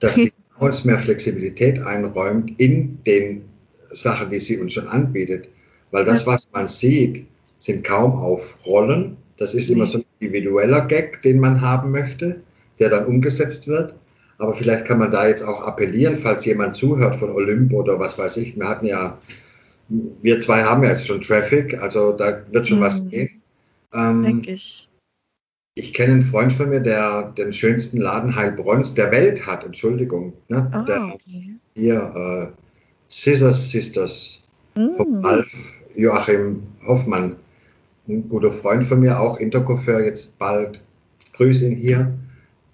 dass 0.00 0.16
sie 0.16 0.32
uns 0.58 0.84
mehr 0.84 0.98
Flexibilität 0.98 1.80
einräumt 1.80 2.60
in 2.60 3.02
den 3.04 3.44
Sachen, 3.90 4.30
die 4.30 4.38
sie 4.38 4.58
uns 4.58 4.74
schon 4.74 4.86
anbietet. 4.86 5.48
Weil 5.90 6.04
das, 6.04 6.26
was 6.26 6.48
man 6.52 6.68
sieht, 6.68 7.26
sind 7.58 7.82
kaum 7.82 8.12
auf 8.12 8.64
Rollen, 8.64 9.16
das 9.40 9.54
ist 9.54 9.70
immer 9.70 9.86
so 9.86 9.98
ein 9.98 10.04
individueller 10.20 10.82
Gag, 10.82 11.22
den 11.22 11.40
man 11.40 11.62
haben 11.62 11.90
möchte, 11.90 12.42
der 12.78 12.90
dann 12.90 13.06
umgesetzt 13.06 13.66
wird. 13.66 13.94
Aber 14.36 14.54
vielleicht 14.54 14.84
kann 14.84 14.98
man 14.98 15.10
da 15.10 15.26
jetzt 15.26 15.42
auch 15.42 15.62
appellieren, 15.62 16.14
falls 16.14 16.44
jemand 16.44 16.76
zuhört 16.76 17.16
von 17.16 17.30
Olymp 17.30 17.72
oder 17.72 17.98
was 17.98 18.18
weiß 18.18 18.36
ich. 18.36 18.56
Wir 18.56 18.68
hatten 18.68 18.86
ja, 18.86 19.18
wir 19.88 20.40
zwei 20.40 20.62
haben 20.62 20.82
ja 20.82 20.90
jetzt 20.90 21.06
schon 21.06 21.22
Traffic, 21.22 21.80
also 21.82 22.12
da 22.12 22.42
wird 22.50 22.68
schon 22.68 22.78
mhm. 22.78 22.82
was 22.82 23.08
gehen. 23.08 23.40
Ähm, 23.94 24.22
Denke 24.22 24.52
ich. 24.52 24.88
ich 25.74 25.94
kenne 25.94 26.12
einen 26.12 26.22
Freund 26.22 26.52
von 26.52 26.68
mir, 26.68 26.80
der 26.80 27.32
den 27.32 27.54
schönsten 27.54 27.96
Laden 27.98 28.36
Heilbronns 28.36 28.92
der 28.92 29.10
Welt 29.10 29.46
hat, 29.46 29.64
Entschuldigung. 29.64 30.34
Ne? 30.48 30.68
Ah, 30.70 30.84
der, 30.84 31.14
okay. 31.14 31.56
hier, 31.74 32.52
äh, 32.54 32.60
Scissors 33.08 33.70
Sisters 33.70 34.42
vom 34.74 35.20
Mm. 35.20 35.24
Alf 35.24 35.80
Joachim 35.96 36.62
Hoffmann. 36.86 37.36
Ein 38.10 38.28
guter 38.28 38.50
Freund 38.50 38.82
von 38.82 39.00
mir, 39.00 39.20
auch 39.20 39.38
Intercoiffeur 39.38 40.04
jetzt 40.04 40.38
bald. 40.38 40.80
Grüß 41.34 41.62
ihn 41.62 41.76
hier. 41.76 42.12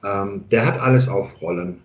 Ähm, 0.03 0.45
der 0.51 0.66
hat 0.66 0.80
alles 0.80 1.09
auf 1.09 1.43
Rollen. 1.43 1.78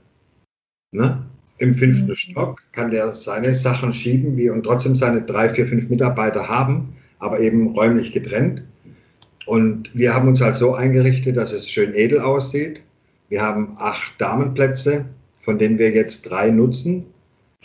Ne? 0.94 1.26
Im 1.58 1.76
fünften 1.76 2.10
Mhm. 2.10 2.16
Stock 2.16 2.62
kann 2.72 2.92
der 2.92 3.12
seine 3.12 3.54
Sachen 3.54 3.92
schieben 3.94 4.38
wie, 4.38 4.50
und 4.50 4.64
trotzdem 4.64 4.96
seine 4.96 5.22
drei, 5.22 5.50
vier, 5.50 5.68
fünf 5.68 5.90
Mitarbeiter 5.90 6.50
haben, 6.50 6.94
aber 7.20 7.40
eben 7.40 7.68
räumlich 7.76 8.14
getrennt. 8.14 8.64
Und 9.46 9.90
wir 9.94 10.14
haben 10.14 10.28
uns 10.28 10.42
halt 10.42 10.56
so 10.56 10.74
eingerichtet, 10.74 11.36
dass 11.36 11.52
es 11.52 11.68
schön 11.68 11.94
edel 11.94 12.22
aussieht. 12.22 12.82
Wir 13.30 13.42
haben 13.42 13.76
acht 13.78 14.20
Damenplätze, 14.20 15.06
von 15.38 15.58
denen 15.58 15.78
wir 15.78 15.92
jetzt 15.92 16.24
drei 16.24 16.50
nutzen. 16.50 17.06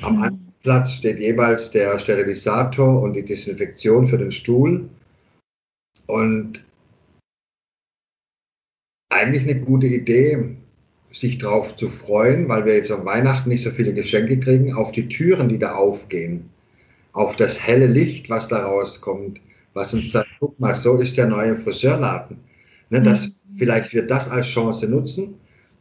Am 0.02 0.20
einen 0.22 0.52
Platz 0.62 0.94
steht 0.94 1.20
jeweils 1.20 1.70
der 1.70 1.98
Sterilisator 1.98 3.00
und 3.00 3.14
die 3.14 3.24
Desinfektion 3.24 4.04
für 4.04 4.18
den 4.18 4.32
Stuhl. 4.32 4.88
Und 6.06 6.64
eigentlich 9.08 9.44
eine 9.44 9.60
gute 9.60 9.86
Idee, 9.86 10.56
sich 11.08 11.38
darauf 11.38 11.76
zu 11.76 11.88
freuen, 11.88 12.48
weil 12.48 12.64
wir 12.64 12.74
jetzt 12.74 12.90
am 12.90 13.04
Weihnachten 13.04 13.48
nicht 13.48 13.62
so 13.62 13.70
viele 13.70 13.94
Geschenke 13.94 14.38
kriegen, 14.38 14.74
auf 14.74 14.92
die 14.92 15.08
Türen, 15.08 15.48
die 15.48 15.58
da 15.58 15.74
aufgehen, 15.74 16.50
auf 17.12 17.36
das 17.36 17.66
helle 17.66 17.86
Licht, 17.86 18.28
was 18.28 18.48
da 18.48 18.66
rauskommt, 18.66 19.40
was 19.72 19.94
uns 19.94 20.12
sagt, 20.12 20.28
guck 20.40 20.58
mal, 20.60 20.74
so 20.74 20.96
ist 20.96 21.16
der 21.16 21.26
neue 21.26 21.56
Friseurladen. 21.56 22.38
Ne, 22.90 23.02
dass 23.02 23.44
vielleicht 23.56 23.92
wir 23.92 24.06
das 24.06 24.30
als 24.30 24.46
Chance 24.46 24.88
nutzen. 24.88 25.34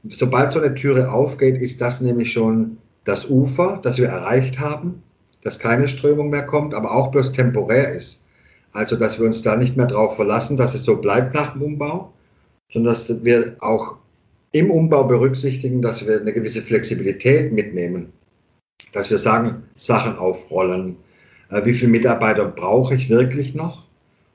Sobald 0.03 0.51
so 0.51 0.59
eine 0.59 0.73
Türe 0.73 1.11
aufgeht, 1.11 1.57
ist 1.57 1.81
das 1.81 2.01
nämlich 2.01 2.31
schon 2.31 2.77
das 3.03 3.29
Ufer, 3.29 3.79
das 3.83 3.97
wir 3.97 4.07
erreicht 4.07 4.59
haben, 4.59 5.03
dass 5.43 5.59
keine 5.59 5.87
Strömung 5.87 6.29
mehr 6.29 6.47
kommt, 6.47 6.73
aber 6.73 6.95
auch 6.95 7.11
bloß 7.11 7.31
temporär 7.31 7.91
ist. 7.91 8.24
Also, 8.75 8.95
dass 8.95 9.19
wir 9.19 9.25
uns 9.25 9.41
da 9.41 9.55
nicht 9.55 9.77
mehr 9.77 9.87
darauf 9.87 10.15
verlassen, 10.15 10.57
dass 10.57 10.75
es 10.75 10.83
so 10.83 10.97
bleibt 10.97 11.33
nach 11.33 11.53
dem 11.53 11.61
Umbau, 11.61 12.13
sondern 12.71 12.93
dass 12.93 13.23
wir 13.23 13.55
auch 13.59 13.97
im 14.51 14.71
Umbau 14.71 15.05
berücksichtigen, 15.05 15.81
dass 15.81 16.05
wir 16.07 16.19
eine 16.19 16.33
gewisse 16.33 16.61
Flexibilität 16.61 17.51
mitnehmen. 17.51 18.13
Dass 18.91 19.09
wir 19.09 19.17
sagen, 19.17 19.63
Sachen 19.75 20.17
aufrollen. 20.17 20.97
Äh, 21.49 21.65
wie 21.65 21.73
viele 21.73 21.91
Mitarbeiter 21.91 22.45
brauche 22.45 22.95
ich 22.95 23.09
wirklich 23.09 23.55
noch? 23.55 23.87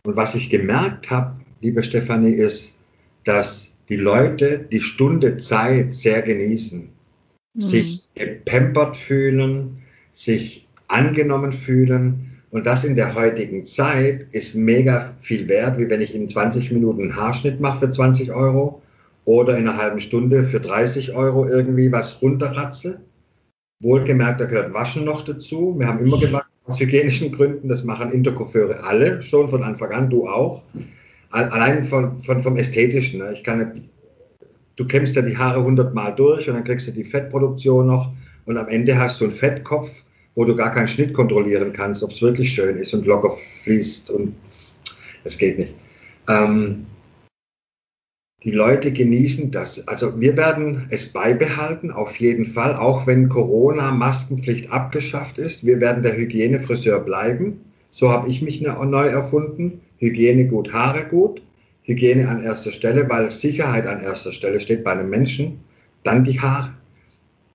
Und 0.05 0.17
was 0.17 0.35
ich 0.35 0.51
gemerkt 0.51 1.11
habe, 1.11 1.41
liebe 1.61 1.83
Stefanie, 1.83 2.33
ist, 2.33 2.79
dass 3.25 3.77
die 3.89 3.97
Leute 3.97 4.59
die 4.59 4.81
Stunde 4.81 5.37
Zeit 5.37 5.95
sehr 5.95 6.23
genießen 6.23 6.91
sich 7.55 8.09
gepampert 8.15 8.97
fühlen, 8.97 9.83
sich 10.13 10.69
angenommen 10.89 11.53
fühlen. 11.53 12.30
Und 12.51 12.67
das 12.67 12.85
in 12.85 12.97
der 12.97 13.15
heutigen 13.15 13.65
Zeit 13.65 14.27
ist 14.33 14.55
mega 14.55 15.15
viel 15.21 15.49
wert, 15.49 15.79
wie 15.79 15.89
wenn 15.89 16.01
ich 16.01 16.15
in 16.15 16.29
20 16.29 16.73
Minuten 16.73 17.03
einen 17.03 17.17
Haarschnitt 17.17 17.61
mache 17.61 17.87
für 17.87 17.91
20 17.93 18.33
Euro 18.33 18.83
oder 19.25 19.57
in 19.57 19.69
einer 19.69 19.79
halben 19.79 20.01
Stunde 20.01 20.43
für 20.43 20.61
30 20.61 21.15
Euro 21.15 21.47
irgendwie 21.47 21.93
was 21.93 22.21
runterratze. 22.23 23.01
Wohlgemerkt, 23.81 24.41
da 24.41 24.47
gehört 24.47 24.75
Waschen 24.75 25.05
noch 25.05 25.23
dazu. 25.23 25.77
Wir 25.79 25.87
haben 25.87 26.05
immer 26.05 26.19
gewaschen 26.19 26.49
aus 26.65 26.81
hygienischen 26.81 27.33
Gründen. 27.33 27.69
Das 27.69 27.85
machen 27.85 28.11
Intercoiffeure 28.11 28.85
alle, 28.85 29.23
schon 29.23 29.49
von 29.49 29.63
Anfang 29.63 29.93
an, 29.93 30.11
du 30.11 30.29
auch. 30.29 30.65
Allein 31.31 31.85
von, 31.85 32.19
von, 32.19 32.41
vom 32.41 32.57
Ästhetischen. 32.57 33.21
Ne? 33.21 33.33
Ich 33.33 33.45
kann 33.45 33.59
nicht 33.59 33.91
du 34.81 34.87
kämmst 34.87 35.15
ja 35.15 35.21
die 35.21 35.37
Haare 35.37 35.63
hundertmal 35.63 36.15
durch 36.15 36.49
und 36.49 36.55
dann 36.55 36.65
kriegst 36.65 36.89
du 36.89 36.93
die 36.93 37.05
Fettproduktion 37.05 37.87
noch 37.87 38.13
und 38.47 38.57
am 38.57 38.69
Ende 38.69 38.99
hast 38.99 39.21
du 39.21 39.27
einen 39.27 39.33
Fettkopf, 39.33 40.05
wo 40.35 40.45
du 40.45 40.57
gar 40.57 40.73
keinen 40.73 40.89
Schnitt 40.89 41.13
kontrollieren 41.13 41.73
kannst, 41.73 42.03
ob 42.03 42.11
es 42.11 42.23
wirklich 42.23 42.53
schön 42.53 42.77
ist 42.77 42.95
und 42.95 43.07
locker 43.07 43.31
fließt 43.31 44.11
und 44.11 44.35
es 45.25 45.39
geht 45.39 45.59
nicht. 45.59 45.75
Ähm, 46.29 46.87
die 48.43 48.53
Leute 48.53 48.91
genießen 48.91 49.51
das. 49.51 49.87
Also 49.87 50.19
wir 50.19 50.37
werden 50.37 50.87
es 50.91 51.13
beibehalten, 51.13 51.91
auf 51.91 52.17
jeden 52.17 52.47
Fall, 52.47 52.75
auch 52.75 53.07
wenn 53.07 53.29
Corona-Maskenpflicht 53.29 54.73
abgeschafft 54.73 55.37
ist. 55.37 55.67
Wir 55.67 55.81
werden 55.81 56.03
der 56.03 56.17
Hygienefriseur 56.17 57.01
bleiben. 57.01 57.61
So 57.91 58.11
habe 58.11 58.31
ich 58.31 58.41
mich 58.41 58.63
neu 58.63 59.07
erfunden. 59.07 59.83
Hygiene 59.99 60.47
gut, 60.47 60.73
Haare 60.73 61.07
gut. 61.09 61.43
Hygiene 61.83 62.29
an 62.29 62.43
erster 62.43 62.73
Stelle, 62.73 63.11
weil 63.11 63.31
Sicherheit 63.31 63.87
an 63.87 64.03
erster 64.03 64.33
Stelle 64.33 64.61
steht 64.61 64.85
bei 64.85 64.93
einem 64.93 65.11
Menschen. 65.11 65.61
Dann 66.03 66.25
die 66.25 66.41
Haare. 66.41 66.75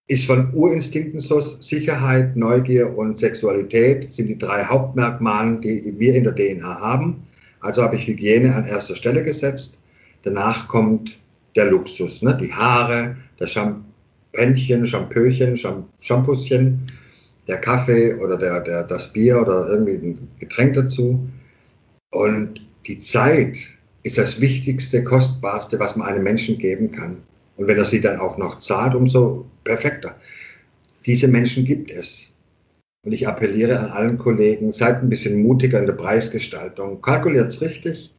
Ist 0.08 0.26
von 0.26 0.54
Urinstinkten 0.54 1.20
so, 1.20 1.40
Sicherheit, 1.40 2.36
Neugier 2.36 2.96
und 2.96 3.18
Sexualität 3.18 4.14
sind 4.14 4.28
die 4.28 4.38
drei 4.38 4.64
Hauptmerkmale, 4.64 5.60
die 5.60 5.96
wir 5.98 6.14
in 6.14 6.24
der 6.24 6.36
DNA 6.36 6.80
haben. 6.80 7.24
Also 7.60 7.82
habe 7.82 7.96
ich 7.96 8.06
Hygiene 8.06 8.54
an 8.54 8.66
erster 8.66 8.96
Stelle 8.96 9.24
gesetzt. 9.24 9.82
Danach 10.22 10.68
kommt 10.68 11.18
der 11.56 11.66
Luxus, 11.66 12.22
ne? 12.22 12.38
die 12.40 12.54
Haare, 12.54 13.18
das 13.38 13.52
Champännchen, 13.52 14.86
Champöchen, 14.86 15.58
Shampooschen, 16.00 16.92
der 17.48 17.58
Kaffee 17.58 18.14
oder 18.16 18.38
der, 18.38 18.60
der, 18.62 18.84
das 18.84 19.12
Bier 19.12 19.42
oder 19.42 19.68
irgendwie 19.68 19.94
ein 19.94 20.28
Getränk 20.40 20.74
dazu. 20.74 21.28
Und 22.12 22.66
die 22.86 23.00
Zeit, 23.00 23.76
ist 24.06 24.20
das 24.20 24.40
Wichtigste, 24.40 25.04
Kostbarste, 25.04 25.80
was 25.80 25.96
man 25.96 26.08
einem 26.08 26.24
Menschen 26.24 26.60
geben 26.60 26.92
kann. 26.92 27.18
Und 27.58 27.68
wenn 27.68 27.78
er 27.78 27.86
sie 27.86 28.02
dann 28.02 28.20
auch 28.20 28.38
noch 28.38 28.60
zahlt, 28.60 28.96
umso 28.96 29.46
perfekter. 29.64 30.20
Diese 31.06 31.28
Menschen 31.28 31.66
gibt 31.66 31.92
es. 31.92 32.30
Und 33.04 33.12
ich 33.12 33.28
appelliere 33.28 33.80
an 33.80 33.92
allen 33.92 34.18
Kollegen, 34.18 34.72
seid 34.72 35.02
ein 35.02 35.10
bisschen 35.10 35.44
mutiger 35.44 35.80
in 35.80 35.86
der 35.86 35.94
Preisgestaltung. 35.94 37.02
Kalkuliert 37.02 37.52
es 37.52 37.62
richtig, 37.62 38.12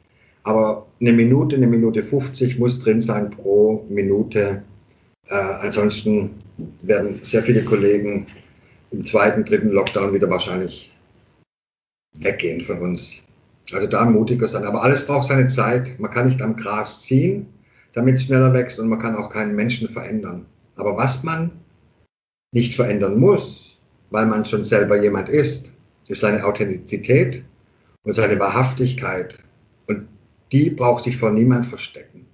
aber 0.44 0.86
eine 1.00 1.12
Minute, 1.12 1.56
eine 1.56 1.66
Minute 1.66 2.04
50 2.04 2.58
muss 2.58 2.78
drin 2.78 3.00
sein 3.00 3.30
pro 3.30 3.84
Minute. 3.88 4.62
Äh, 5.28 5.34
ansonsten 5.34 6.36
werden 6.82 7.18
sehr 7.22 7.42
viele 7.42 7.64
Kollegen 7.64 8.28
im 8.92 9.04
zweiten, 9.04 9.44
dritten 9.44 9.70
Lockdown 9.70 10.14
wieder 10.14 10.30
wahrscheinlich 10.30 10.92
weggehen 12.20 12.60
von 12.60 12.78
uns. 12.78 13.24
Also 13.72 13.88
da 13.88 14.04
mutiger 14.04 14.46
sein. 14.46 14.64
Aber 14.64 14.84
alles 14.84 15.06
braucht 15.06 15.26
seine 15.26 15.48
Zeit. 15.48 15.98
Man 15.98 16.12
kann 16.12 16.26
nicht 16.28 16.40
am 16.40 16.54
Gras 16.54 17.02
ziehen, 17.02 17.46
damit 17.96 18.16
es 18.16 18.24
schneller 18.24 18.52
wächst 18.52 18.78
und 18.78 18.88
man 18.88 18.98
kann 18.98 19.16
auch 19.16 19.30
keinen 19.30 19.56
Menschen 19.56 19.88
verändern. 19.88 20.44
Aber 20.76 20.98
was 20.98 21.24
man 21.24 21.50
nicht 22.52 22.74
verändern 22.74 23.18
muss, 23.18 23.80
weil 24.10 24.26
man 24.26 24.44
schon 24.44 24.64
selber 24.64 25.02
jemand 25.02 25.30
ist, 25.30 25.72
ist 26.06 26.20
seine 26.20 26.44
Authentizität 26.44 27.42
und 28.02 28.12
seine 28.12 28.38
Wahrhaftigkeit. 28.38 29.38
Und 29.88 30.08
die 30.52 30.68
braucht 30.68 31.04
sich 31.04 31.16
vor 31.16 31.30
niemand 31.30 31.64
verstecken. 31.64 32.26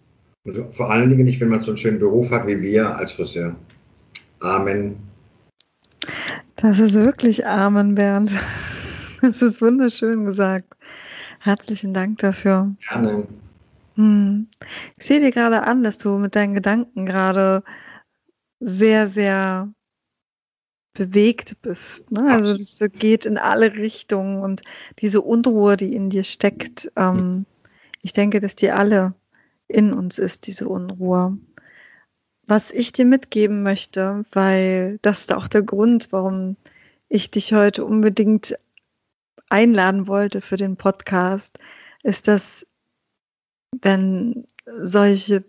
Und 0.45 0.75
vor 0.75 0.91
allen 0.91 1.09
Dingen 1.11 1.25
nicht, 1.25 1.41
wenn 1.41 1.49
man 1.49 1.63
so 1.63 1.71
einen 1.71 1.77
schönen 1.77 2.01
Beruf 2.01 2.33
hat 2.33 2.49
wie 2.49 2.61
wir 2.61 2.97
als 2.97 3.13
Friseur. 3.13 3.55
Amen. 4.41 4.97
Das 6.57 6.81
ist 6.81 6.95
wirklich 6.95 7.47
Amen, 7.47 7.95
Bernd. 7.95 8.33
Das 9.21 9.41
ist 9.41 9.63
wunderschön 9.63 10.25
gesagt. 10.25 10.75
Herzlichen 11.39 11.95
Dank 11.95 12.19
dafür. 12.19 12.75
Gerne. 12.89 13.29
Hm. 13.97 14.49
Ich 14.99 15.07
sehe 15.07 15.21
dir 15.21 15.31
gerade 15.31 15.63
an, 15.65 15.83
dass 15.83 15.99
du 15.99 16.19
mit 16.19 16.35
deinen 16.35 16.55
Gedanken 16.55 17.07
gerade 17.07 17.63
sehr, 18.61 19.09
sehr 19.09 19.73
bewegt 20.95 21.61
bist. 21.63 22.11
Ne? 22.11 22.31
Also 22.31 22.57
das 22.57 22.79
geht 22.93 23.25
in 23.25 23.39
alle 23.39 23.75
Richtungen 23.75 24.41
und 24.41 24.63
diese 24.99 25.21
Unruhe, 25.23 25.77
die 25.77 25.95
in 25.95 26.11
dir 26.11 26.23
steckt, 26.23 26.91
ähm, 26.97 27.47
ich 28.03 28.13
denke, 28.13 28.41
dass 28.41 28.57
die 28.57 28.71
alle 28.71 29.15
in 29.69 29.93
uns 29.93 30.19
ist, 30.19 30.47
diese 30.47 30.69
Unruhe. 30.69 31.39
Was 32.47 32.71
ich 32.73 32.93
dir 32.93 33.05
mitgeben 33.05 33.63
möchte, 33.63 34.25
weil 34.33 34.99
das 35.03 35.21
ist 35.21 35.33
auch 35.33 35.47
der 35.47 35.63
Grund, 35.63 36.09
warum 36.11 36.57
ich 37.09 37.31
dich 37.31 37.53
heute 37.53 37.85
unbedingt 37.85 38.59
einladen 39.49 40.09
wollte 40.09 40.41
für 40.41 40.57
den 40.57 40.77
Podcast, 40.77 41.59
ist, 42.03 42.27
dass 42.27 42.67
wenn 43.81 44.45
solche 44.67 45.45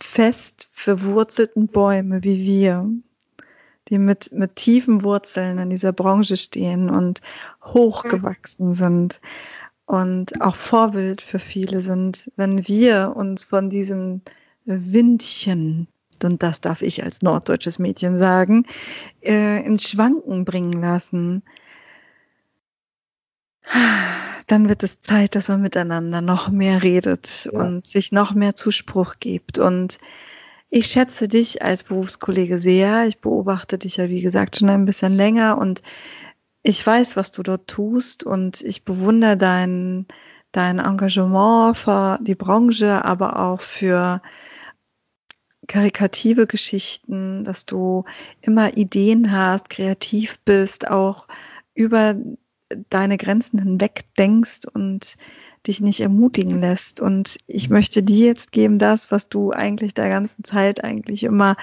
fest 0.00 0.68
verwurzelten 0.72 1.68
Bäume 1.68 2.24
wie 2.24 2.42
wir, 2.42 2.90
die 3.88 3.98
mit, 3.98 4.32
mit 4.32 4.56
tiefen 4.56 5.02
Wurzeln 5.02 5.58
in 5.58 5.70
dieser 5.70 5.92
Branche 5.92 6.36
stehen 6.36 6.90
und 6.90 7.20
hochgewachsen 7.62 8.74
sind 8.74 9.20
und 9.86 10.40
auch 10.40 10.56
Vorbild 10.56 11.20
für 11.20 11.38
viele 11.38 11.82
sind, 11.82 12.30
wenn 12.36 12.66
wir 12.66 13.12
uns 13.14 13.44
von 13.44 13.70
diesem 13.70 14.22
Windchen, 14.64 15.88
und 16.22 16.42
das 16.42 16.60
darf 16.60 16.82
ich 16.82 17.02
als 17.02 17.22
norddeutsches 17.22 17.78
Mädchen 17.78 18.18
sagen, 18.18 18.66
äh, 19.22 19.64
ins 19.64 19.88
Schwanken 19.88 20.44
bringen 20.44 20.80
lassen, 20.80 21.42
dann 24.52 24.68
wird 24.68 24.82
es 24.82 25.00
Zeit, 25.00 25.34
dass 25.34 25.48
man 25.48 25.62
miteinander 25.62 26.20
noch 26.20 26.50
mehr 26.50 26.82
redet 26.82 27.48
ja. 27.50 27.58
und 27.58 27.86
sich 27.86 28.12
noch 28.12 28.34
mehr 28.34 28.54
Zuspruch 28.54 29.14
gibt. 29.18 29.58
Und 29.58 29.98
ich 30.68 30.86
schätze 30.86 31.26
dich 31.26 31.62
als 31.62 31.82
Berufskollege 31.82 32.58
sehr. 32.58 33.06
Ich 33.06 33.20
beobachte 33.20 33.78
dich 33.78 33.96
ja, 33.96 34.10
wie 34.10 34.20
gesagt, 34.20 34.58
schon 34.58 34.68
ein 34.68 34.84
bisschen 34.84 35.16
länger 35.16 35.56
und 35.56 35.82
ich 36.62 36.86
weiß, 36.86 37.16
was 37.16 37.32
du 37.32 37.42
dort 37.42 37.66
tust 37.66 38.24
und 38.24 38.60
ich 38.60 38.84
bewundere 38.84 39.36
dein, 39.38 40.06
dein 40.52 40.78
Engagement 40.78 41.76
für 41.76 42.18
die 42.22 42.36
Branche, 42.36 43.04
aber 43.04 43.40
auch 43.40 43.62
für 43.62 44.20
karikative 45.66 46.46
Geschichten, 46.46 47.44
dass 47.44 47.64
du 47.64 48.04
immer 48.42 48.76
Ideen 48.76 49.32
hast, 49.32 49.70
kreativ 49.70 50.38
bist, 50.44 50.88
auch 50.88 51.26
über 51.74 52.14
deine 52.90 53.18
Grenzen 53.18 53.58
hinweg 53.58 54.04
denkst 54.18 54.60
und 54.72 55.16
dich 55.66 55.80
nicht 55.80 56.00
ermutigen 56.00 56.60
lässt. 56.60 57.00
Und 57.00 57.38
ich 57.46 57.70
möchte 57.70 58.02
dir 58.02 58.26
jetzt 58.26 58.52
geben 58.52 58.78
das, 58.78 59.10
was 59.10 59.28
du 59.28 59.52
eigentlich 59.52 59.94
der 59.94 60.08
ganzen 60.08 60.44
Zeit 60.44 60.82
eigentlich 60.82 61.24
immer 61.24 61.56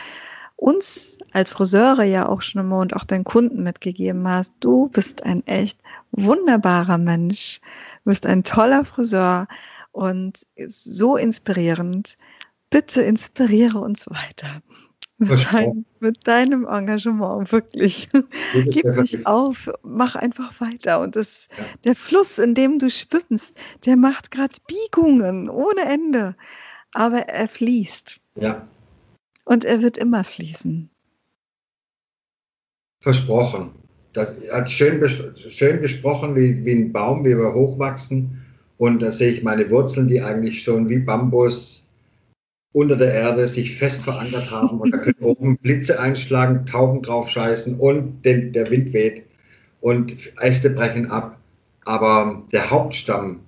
uns 0.56 1.18
als 1.32 1.52
Friseure 1.52 2.04
ja 2.04 2.28
auch 2.28 2.42
schon 2.42 2.62
immer 2.62 2.80
und 2.80 2.96
auch 2.96 3.06
deinen 3.06 3.24
Kunden 3.24 3.64
mitgegeben 3.64 4.28
hast. 4.28 4.54
Du 4.60 4.90
bist 4.90 5.24
ein 5.24 5.46
echt 5.48 5.80
wunderbarer 6.12 6.98
Mensch, 6.98 7.62
du 8.04 8.10
bist 8.10 8.26
ein 8.26 8.44
toller 8.44 8.84
Friseur 8.84 9.48
und 9.92 10.46
so 10.68 11.16
inspirierend. 11.18 12.18
Bitte 12.70 13.02
inspiriere 13.02 13.80
uns 13.80 14.10
weiter. 14.10 14.62
Mit, 15.20 15.50
dein, 15.52 15.86
mit 16.00 16.28
deinem 16.28 16.66
Engagement, 16.66 17.52
wirklich. 17.52 18.10
Gib 18.54 18.86
nicht 18.86 19.28
auf, 19.28 19.70
mach 19.84 20.16
einfach 20.16 20.60
weiter. 20.62 21.02
Und 21.02 21.18
das, 21.18 21.50
ja. 21.58 21.66
der 21.84 21.96
Fluss, 21.96 22.38
in 22.38 22.56
dem 22.56 22.80
du 22.80 22.90
schwimmst, 22.90 23.54
der 23.86 23.98
macht 23.98 24.32
gerade 24.32 24.56
Biegungen 24.66 25.50
ohne 25.50 25.82
Ende. 25.82 26.36
Aber 26.94 27.20
er 27.20 27.50
fließt. 27.50 28.18
Ja. 28.36 28.66
Und 29.44 29.66
er 29.66 29.82
wird 29.82 29.98
immer 29.98 30.24
fließen. 30.24 30.90
Versprochen. 33.02 33.72
Das 34.14 34.42
hat 34.52 34.72
schön, 34.72 35.06
schön 35.08 35.82
besprochen, 35.82 36.36
wie, 36.36 36.66
wie 36.66 36.72
ein 36.72 36.94
Baum, 36.94 37.26
wie 37.26 37.38
wir 37.38 37.54
hochwachsen. 37.54 38.42
Und 38.78 39.02
da 39.02 39.12
sehe 39.12 39.32
ich 39.32 39.44
meine 39.44 39.70
Wurzeln, 39.70 40.08
die 40.08 40.22
eigentlich 40.22 40.64
schon 40.64 40.88
wie 40.88 41.00
Bambus 41.00 41.89
unter 42.72 42.96
der 42.96 43.14
Erde 43.14 43.48
sich 43.48 43.78
fest 43.78 44.02
verankert 44.02 44.52
haben 44.52 44.80
und 44.80 44.92
da 44.92 44.98
können 44.98 45.18
oben 45.22 45.58
Blitze 45.58 46.00
einschlagen, 46.00 46.66
Tauben 46.66 47.02
drauf 47.02 47.30
scheißen 47.30 47.80
und 47.80 48.24
den, 48.24 48.54
der 48.54 48.70
Wind 48.70 48.94
weht 48.94 49.24
und 49.82 50.32
Äste 50.42 50.70
brechen 50.70 51.10
ab. 51.10 51.40
Aber 51.86 52.44
der 52.52 52.70
Hauptstamm 52.70 53.42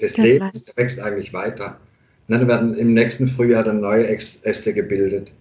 des 0.00 0.14
der 0.14 0.24
Lebens 0.24 0.72
wächst 0.76 1.00
eigentlich 1.00 1.32
weiter. 1.32 1.80
dann 2.28 2.46
werden 2.46 2.74
im 2.74 2.94
nächsten 2.94 3.26
Frühjahr 3.26 3.64
dann 3.64 3.80
neue 3.80 4.06
Äste 4.06 4.72
gebildet. 4.72 5.32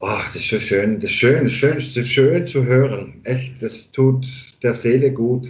Oh, 0.00 0.18
das 0.26 0.36
ist 0.36 0.48
so 0.48 0.58
schön, 0.58 0.98
das 0.98 1.10
ist 1.10 1.16
schön, 1.16 1.44
das 1.44 1.52
ist 1.52 1.58
schön, 1.58 1.74
das 1.74 1.96
ist 1.96 2.08
schön 2.08 2.46
zu 2.46 2.64
hören. 2.64 3.20
Echt, 3.24 3.62
das 3.62 3.92
tut 3.92 4.26
der 4.62 4.74
Seele 4.74 5.12
gut. 5.12 5.46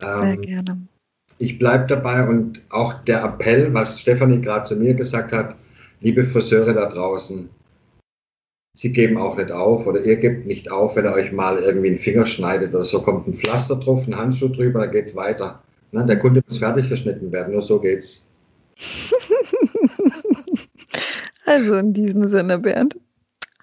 Sehr 0.00 0.22
ähm, 0.22 0.42
gerne 0.42 0.88
ich 1.38 1.58
bleibe 1.58 1.86
dabei 1.86 2.26
und 2.26 2.62
auch 2.70 2.94
der 3.04 3.22
Appell, 3.24 3.74
was 3.74 4.00
Stefanie 4.00 4.40
gerade 4.40 4.66
zu 4.66 4.76
mir 4.76 4.94
gesagt 4.94 5.32
hat, 5.32 5.56
liebe 6.00 6.24
Friseure 6.24 6.74
da 6.74 6.86
draußen, 6.86 7.48
Sie 8.78 8.92
geben 8.92 9.16
auch 9.16 9.38
nicht 9.38 9.52
auf 9.52 9.86
oder 9.86 10.04
ihr 10.04 10.16
gebt 10.16 10.44
nicht 10.44 10.70
auf, 10.70 10.96
wenn 10.96 11.06
ihr 11.06 11.14
euch 11.14 11.32
mal 11.32 11.58
irgendwie 11.60 11.88
einen 11.88 11.96
Finger 11.96 12.26
schneidet 12.26 12.74
oder 12.74 12.84
so, 12.84 13.00
kommt 13.00 13.26
ein 13.26 13.32
Pflaster 13.32 13.76
drauf, 13.76 14.06
ein 14.06 14.18
Handschuh 14.18 14.48
drüber, 14.48 14.80
dann 14.80 14.92
geht's 14.92 15.16
weiter. 15.16 15.62
Na, 15.92 16.02
der 16.02 16.18
Kunde 16.18 16.42
muss 16.46 16.58
fertig 16.58 16.90
geschnitten 16.90 17.32
werden, 17.32 17.54
nur 17.54 17.62
so 17.62 17.80
geht's. 17.80 18.28
Also 21.46 21.76
in 21.76 21.92
diesem 21.92 22.26
Sinne, 22.26 22.58
Bernd, 22.58 22.98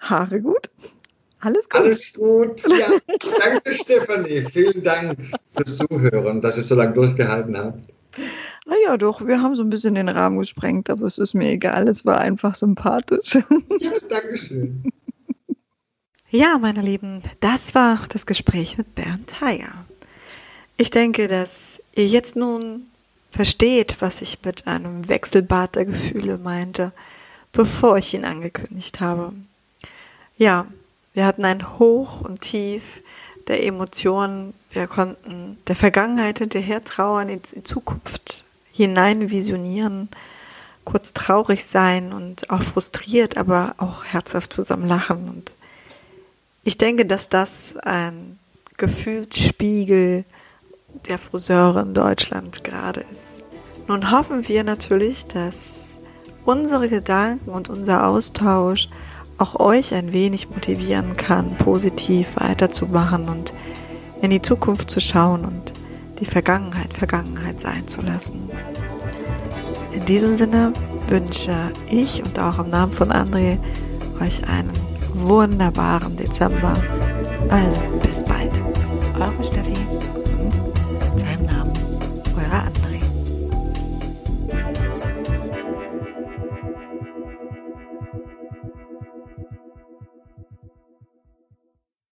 Haare 0.00 0.40
gut. 0.40 0.70
Alles 1.44 1.68
gut. 1.68 1.80
Alles 1.80 2.14
gut. 2.14 2.62
Ja, 2.68 2.88
danke, 3.38 3.74
Stefanie. 3.74 4.42
Vielen 4.50 4.82
Dank 4.82 5.18
fürs 5.54 5.76
Zuhören, 5.76 6.40
dass 6.40 6.56
ihr 6.56 6.62
so 6.62 6.74
lange 6.74 6.94
durchgehalten 6.94 7.58
habt. 7.58 7.78
Naja, 8.66 8.96
doch, 8.96 9.26
wir 9.26 9.42
haben 9.42 9.54
so 9.54 9.62
ein 9.62 9.68
bisschen 9.68 9.94
den 9.94 10.08
Rahmen 10.08 10.38
gesprengt, 10.38 10.88
aber 10.88 11.06
es 11.06 11.18
ist 11.18 11.34
mir 11.34 11.50
egal. 11.50 11.86
Es 11.86 12.06
war 12.06 12.18
einfach 12.18 12.54
sympathisch. 12.54 13.34
Ja, 13.78 13.92
danke 14.08 14.36
schön. 14.38 14.84
Ja, 16.30 16.58
meine 16.58 16.82
Lieben, 16.82 17.22
das 17.38 17.76
war 17.76 18.00
das 18.08 18.26
Gespräch 18.26 18.76
mit 18.76 18.96
Bernd 18.96 19.40
Heyer. 19.40 19.84
Ich 20.76 20.90
denke, 20.90 21.28
dass 21.28 21.80
ihr 21.94 22.08
jetzt 22.08 22.34
nun 22.34 22.86
versteht, 23.30 23.98
was 24.00 24.20
ich 24.20 24.38
mit 24.44 24.66
einem 24.66 25.08
Wechselbad 25.08 25.76
der 25.76 25.84
Gefühle 25.84 26.38
meinte, 26.38 26.90
bevor 27.52 27.98
ich 27.98 28.14
ihn 28.14 28.24
angekündigt 28.24 28.98
habe. 29.00 29.32
Ja, 30.36 30.66
wir 31.14 31.24
hatten 31.24 31.44
ein 31.44 31.78
Hoch 31.78 32.20
und 32.20 32.40
Tief 32.40 33.02
der 33.46 33.64
Emotionen. 33.64 34.52
Wir 34.70 34.86
konnten 34.88 35.58
der 35.68 35.76
Vergangenheit 35.76 36.40
hinterher 36.40 36.82
trauern, 36.82 37.28
in 37.28 37.40
die 37.40 37.62
Zukunft 37.62 38.44
hinein 38.72 39.30
visionieren, 39.30 40.08
kurz 40.84 41.12
traurig 41.12 41.64
sein 41.64 42.12
und 42.12 42.50
auch 42.50 42.62
frustriert, 42.62 43.36
aber 43.36 43.76
auch 43.78 44.04
herzhaft 44.04 44.52
zusammen 44.52 44.88
lachen. 44.88 45.28
Und 45.28 45.54
ich 46.64 46.78
denke, 46.78 47.06
dass 47.06 47.28
das 47.28 47.76
ein 47.76 48.38
Gefühlsspiegel 48.76 50.24
der 51.08 51.18
Friseure 51.18 51.82
in 51.82 51.94
Deutschland 51.94 52.64
gerade 52.64 53.00
ist. 53.00 53.44
Nun 53.86 54.10
hoffen 54.10 54.48
wir 54.48 54.64
natürlich, 54.64 55.26
dass 55.26 55.96
unsere 56.44 56.88
Gedanken 56.88 57.50
und 57.50 57.68
unser 57.68 58.06
Austausch 58.06 58.88
auch 59.38 59.58
euch 59.60 59.94
ein 59.94 60.12
wenig 60.12 60.50
motivieren 60.50 61.16
kann, 61.16 61.56
positiv 61.56 62.28
weiterzumachen 62.36 63.28
und 63.28 63.54
in 64.22 64.30
die 64.30 64.42
Zukunft 64.42 64.90
zu 64.90 65.00
schauen 65.00 65.44
und 65.44 65.74
die 66.20 66.26
Vergangenheit 66.26 66.94
Vergangenheit 66.94 67.60
sein 67.60 67.86
zu 67.88 68.00
lassen. 68.00 68.48
In 69.92 70.04
diesem 70.06 70.34
Sinne 70.34 70.72
wünsche 71.08 71.54
ich 71.88 72.22
und 72.22 72.38
auch 72.38 72.58
im 72.58 72.70
Namen 72.70 72.92
von 72.92 73.10
André 73.10 73.58
euch 74.20 74.46
einen 74.48 74.72
wunderbaren 75.14 76.16
Dezember. 76.16 76.74
Also 77.48 77.80
bis 78.02 78.24
bald. 78.24 78.60
Eure 79.18 79.44
Steffi. 79.44 80.23